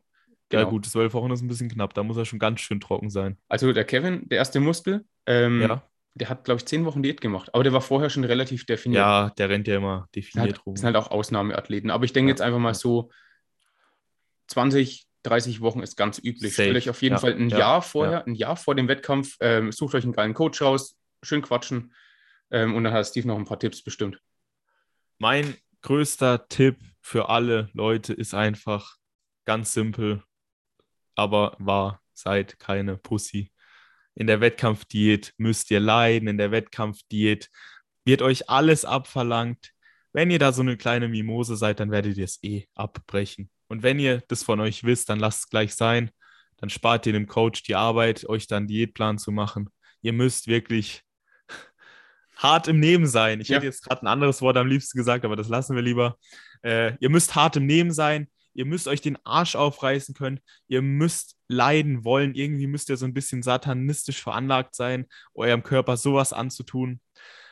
Ja, 0.52 0.60
genau. 0.60 0.70
gut, 0.70 0.86
zwölf 0.86 1.14
Wochen 1.14 1.30
ist 1.32 1.40
ein 1.42 1.48
bisschen 1.48 1.68
knapp. 1.70 1.94
Da 1.94 2.02
muss 2.02 2.16
er 2.16 2.24
schon 2.24 2.38
ganz 2.38 2.60
schön 2.60 2.80
trocken 2.80 3.10
sein. 3.10 3.38
Also 3.48 3.72
der 3.72 3.84
Kevin, 3.84 4.28
der 4.28 4.38
erste 4.38 4.60
Muskel, 4.60 5.04
ähm, 5.26 5.60
Ja. 5.62 5.82
der 6.14 6.28
hat, 6.28 6.44
glaube 6.44 6.58
ich, 6.58 6.66
zehn 6.66 6.84
Wochen 6.84 7.02
Diät 7.02 7.20
gemacht. 7.20 7.54
Aber 7.54 7.64
der 7.64 7.72
war 7.72 7.80
vorher 7.80 8.10
schon 8.10 8.24
relativ 8.24 8.66
definiert. 8.66 9.00
Ja, 9.00 9.30
der 9.30 9.48
rennt 9.48 9.66
ja 9.68 9.76
immer 9.76 10.00
sind 10.12 10.16
definiert 10.16 10.56
halt, 10.56 10.66
rum. 10.66 10.74
das 10.74 10.80
sind 10.82 10.86
halt 10.86 10.96
auch 10.96 11.10
Ausnahmeathleten. 11.10 11.90
Aber 11.90 12.04
ich 12.04 12.12
denke 12.12 12.28
Ja, 12.28 12.32
jetzt 12.34 12.40
einfach 12.42 12.58
mal 12.58 12.74
so, 12.74 13.10
20, 14.48 15.06
30 15.24 15.60
Wochen 15.60 15.80
ist 15.80 15.96
ganz 15.96 16.18
üblich. 16.18 16.54
Safe. 16.54 16.64
Stellt 16.64 16.76
euch 16.76 16.90
auf 16.90 17.02
jeden 17.02 17.14
Ja, 17.14 17.18
Fall 17.18 17.34
ein 17.34 17.48
ja, 17.48 17.58
Jahr 17.58 17.82
vorher, 17.82 18.26
ein 18.26 18.34
Jahr 18.34 18.56
vor 18.56 18.74
dem 18.74 18.88
Wettkampf, 18.88 19.37
ähm, 19.40 19.72
sucht 19.72 19.94
euch 19.94 20.04
einen 20.04 20.12
geilen 20.12 20.34
Coach 20.34 20.62
raus, 20.62 20.96
schön 21.22 21.42
quatschen. 21.42 21.94
Ähm, 22.50 22.74
und 22.74 22.84
dann 22.84 22.92
hat 22.92 23.06
Steve 23.06 23.26
noch 23.26 23.38
ein 23.38 23.44
paar 23.44 23.58
Tipps 23.58 23.82
bestimmt. 23.82 24.20
Mein 25.18 25.54
größter 25.82 26.48
Tipp 26.48 26.78
für 27.00 27.28
alle 27.28 27.70
Leute 27.72 28.12
ist 28.12 28.34
einfach 28.34 28.96
ganz 29.44 29.72
simpel, 29.72 30.22
aber 31.14 31.56
wahr, 31.58 32.02
seid 32.12 32.58
keine 32.58 32.96
Pussy. 32.96 33.50
In 34.14 34.26
der 34.26 34.40
Wettkampfdiät 34.40 35.34
müsst 35.38 35.70
ihr 35.70 35.80
leiden, 35.80 36.28
in 36.28 36.38
der 36.38 36.50
Wettkampfdiät 36.50 37.50
wird 38.04 38.22
euch 38.22 38.48
alles 38.48 38.84
abverlangt. 38.84 39.72
Wenn 40.12 40.30
ihr 40.30 40.38
da 40.38 40.52
so 40.52 40.62
eine 40.62 40.76
kleine 40.76 41.08
Mimose 41.08 41.56
seid, 41.56 41.80
dann 41.80 41.90
werdet 41.90 42.16
ihr 42.16 42.24
es 42.24 42.38
eh 42.42 42.66
abbrechen. 42.74 43.50
Und 43.74 43.82
wenn 43.82 43.98
ihr 43.98 44.22
das 44.28 44.44
von 44.44 44.60
euch 44.60 44.84
wisst, 44.84 45.08
dann 45.08 45.18
lasst 45.18 45.40
es 45.40 45.48
gleich 45.48 45.74
sein. 45.74 46.08
Dann 46.58 46.70
spart 46.70 47.06
ihr 47.06 47.12
dem 47.12 47.26
Coach 47.26 47.64
die 47.64 47.74
Arbeit, 47.74 48.24
euch 48.28 48.46
dann 48.46 48.68
Diätplan 48.68 49.18
zu 49.18 49.32
machen. 49.32 49.68
Ihr 50.00 50.12
müsst 50.12 50.46
wirklich 50.46 51.02
hart 52.37 52.68
im 52.68 52.79
Nehmen 52.79 53.08
sein. 53.08 53.40
Ich 53.40 53.48
Ja. 53.48 53.56
hätte 53.56 53.66
jetzt 53.66 53.83
gerade 53.83 54.02
ein 54.02 54.06
anderes 54.06 54.40
Wort 54.42 54.56
am 54.58 54.68
liebsten 54.68 54.96
gesagt, 54.96 55.25
aber 55.25 55.35
das 55.35 55.48
lassen 55.48 55.75
wir 55.75 55.83
lieber. 55.83 56.16
Äh, 56.62 56.96
ihr 57.00 57.10
müsst 57.10 57.35
hart 57.35 57.56
im 57.56 57.66
Nehmen 57.66 57.90
sein. 57.90 58.29
Ihr 58.52 58.64
müsst 58.64 58.87
euch 58.87 59.00
den 59.00 59.18
Arsch 59.25 59.56
aufreißen 59.56 60.14
können. 60.14 60.38
Ihr 60.68 60.81
müsst 60.81 61.37
leiden 61.48 62.04
wollen. 62.04 62.37
Irgendwie 62.37 62.68
müsst 62.68 62.88
ihr 62.90 62.96
so 62.96 63.06
ein 63.06 63.12
bisschen 63.12 63.42
satanistisch 63.42 64.22
veranlagt 64.22 64.77
sein, 64.77 65.06
eurem 65.35 65.64
Körper 65.64 65.96
sowas 65.96 66.33
anzutun. 66.33 67.00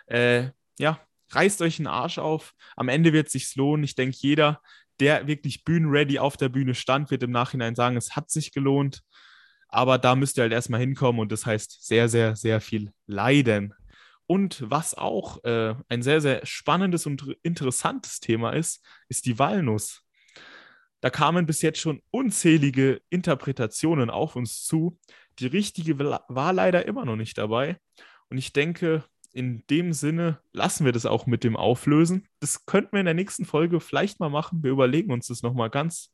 Äh, 0.06 0.50
ja, 0.78 1.00
reißt 1.30 1.62
euch 1.62 1.78
den 1.78 1.88
Arsch 1.88 2.18
auf. 2.18 2.52
Am 2.76 2.88
Ende 2.88 3.12
wird 3.12 3.26
es 3.26 3.32
sich 3.32 3.56
lohnen. 3.56 3.82
Ich 3.82 3.96
denke, 3.96 4.16
jeder, 4.20 4.60
der 5.02 5.26
wirklich 5.26 5.64
bühnenready 5.64 6.20
auf 6.20 6.36
der 6.36 6.48
Bühne 6.48 6.76
stand, 6.76 7.10
wird 7.10 7.24
im 7.24 7.32
Nachhinein 7.32 7.74
sagen, 7.74 7.96
es 7.96 8.14
hat 8.14 8.30
sich 8.30 8.52
gelohnt. 8.52 9.02
Aber 9.66 9.98
da 9.98 10.14
müsst 10.14 10.38
ihr 10.38 10.42
halt 10.42 10.52
erstmal 10.52 10.78
hinkommen 10.78 11.20
und 11.20 11.32
das 11.32 11.44
heißt 11.44 11.84
sehr, 11.84 12.08
sehr, 12.08 12.36
sehr 12.36 12.60
viel 12.60 12.92
leiden. 13.06 13.74
Und 14.26 14.62
was 14.70 14.94
auch 14.94 15.42
äh, 15.42 15.74
ein 15.88 16.02
sehr, 16.02 16.20
sehr 16.20 16.46
spannendes 16.46 17.04
und 17.06 17.36
interessantes 17.42 18.20
Thema 18.20 18.52
ist, 18.52 18.86
ist 19.08 19.26
die 19.26 19.40
Walnuss. 19.40 20.04
Da 21.00 21.10
kamen 21.10 21.46
bis 21.46 21.62
jetzt 21.62 21.80
schon 21.80 22.00
unzählige 22.12 23.02
Interpretationen 23.10 24.08
auf 24.08 24.36
uns 24.36 24.62
zu. 24.62 25.00
Die 25.40 25.48
richtige 25.48 25.98
war 25.98 26.52
leider 26.52 26.86
immer 26.86 27.04
noch 27.04 27.16
nicht 27.16 27.38
dabei. 27.38 27.80
Und 28.28 28.38
ich 28.38 28.52
denke, 28.52 29.04
in 29.32 29.64
dem 29.68 29.92
Sinne 29.92 30.40
lassen 30.52 30.84
wir 30.84 30.92
das 30.92 31.06
auch 31.06 31.26
mit 31.26 31.44
dem 31.44 31.56
Auflösen. 31.56 32.28
Das 32.40 32.66
könnten 32.66 32.92
wir 32.92 33.00
in 33.00 33.06
der 33.06 33.14
nächsten 33.14 33.44
Folge 33.44 33.80
vielleicht 33.80 34.20
mal 34.20 34.28
machen. 34.28 34.62
Wir 34.62 34.70
überlegen 34.70 35.12
uns 35.12 35.28
das 35.28 35.42
nochmal 35.42 35.70
ganz 35.70 36.12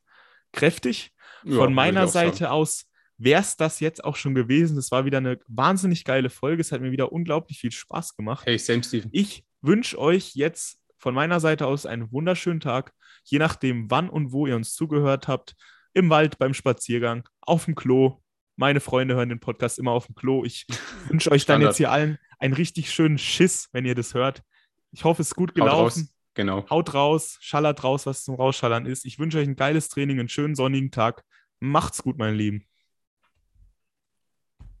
kräftig. 0.51 1.11
Ja, 1.43 1.57
Von 1.57 1.73
meiner 1.73 2.07
Seite 2.07 2.51
aus 2.51 2.85
wäre 3.17 3.41
es 3.41 3.57
das 3.57 3.79
jetzt 3.79 4.03
auch 4.03 4.15
schon 4.15 4.33
gewesen. 4.33 4.75
Das 4.75 4.91
war 4.91 5.05
wieder 5.05 5.17
eine 5.17 5.39
wahnsinnig 5.47 6.05
geile 6.05 6.29
Folge. 6.29 6.61
Es 6.61 6.71
hat 6.71 6.81
mir 6.81 6.91
wieder 6.91 7.11
unglaublich 7.11 7.59
viel 7.59 7.71
Spaß 7.71 8.15
gemacht. 8.15 8.45
Hey, 8.45 8.57
Sam 8.57 8.81
Steven. 8.81 9.09
Ich 9.11 9.43
wünsche 9.61 9.99
euch 9.99 10.35
jetzt 10.35 10.79
von 10.97 11.13
meiner 11.13 11.39
Seite 11.39 11.67
aus 11.67 11.85
einen 11.85 12.11
wunderschönen 12.11 12.59
Tag. 12.59 12.93
Je 13.23 13.39
nachdem, 13.39 13.91
wann 13.91 14.09
und 14.09 14.31
wo 14.31 14.47
ihr 14.47 14.55
uns 14.55 14.73
zugehört 14.73 15.27
habt. 15.27 15.55
Im 15.93 16.09
Wald, 16.09 16.37
beim 16.37 16.53
Spaziergang, 16.53 17.27
auf 17.41 17.65
dem 17.65 17.75
Klo. 17.75 18.21
Meine 18.59 18.81
Freunde 18.81 19.15
hören 19.15 19.29
den 19.29 19.39
Podcast 19.39 19.79
immer 19.79 19.91
auf 19.91 20.07
dem 20.07 20.15
Klo. 20.15 20.43
Ich 20.43 20.67
wünsche 21.07 21.31
euch 21.31 21.45
dann 21.45 21.61
jetzt 21.61 21.77
hier 21.77 21.91
allen 21.91 22.17
einen 22.39 22.53
richtig 22.53 22.91
schönen 22.91 23.17
Schiss, 23.17 23.69
wenn 23.71 23.85
ihr 23.85 23.95
das 23.95 24.13
hört. 24.13 24.43
Ich 24.91 25.05
hoffe, 25.05 25.21
es 25.21 25.29
ist 25.29 25.35
gut 25.35 25.55
gelaufen. 25.55 25.71
Haut 25.71 25.85
raus. 25.85 26.13
Genau. 26.33 26.69
Haut 26.69 26.93
raus, 26.93 27.37
schallert 27.39 27.85
raus, 27.85 28.05
was 28.05 28.25
zum 28.25 28.35
Rausschallern 28.35 28.85
ist. 28.85 29.05
Ich 29.05 29.17
wünsche 29.17 29.37
euch 29.37 29.47
ein 29.47 29.55
geiles 29.55 29.87
Training, 29.87 30.19
einen 30.19 30.27
schönen 30.27 30.55
sonnigen 30.55 30.91
Tag. 30.91 31.23
Macht's 31.61 32.03
gut, 32.03 32.17
meine 32.17 32.35
Lieben. 32.35 32.65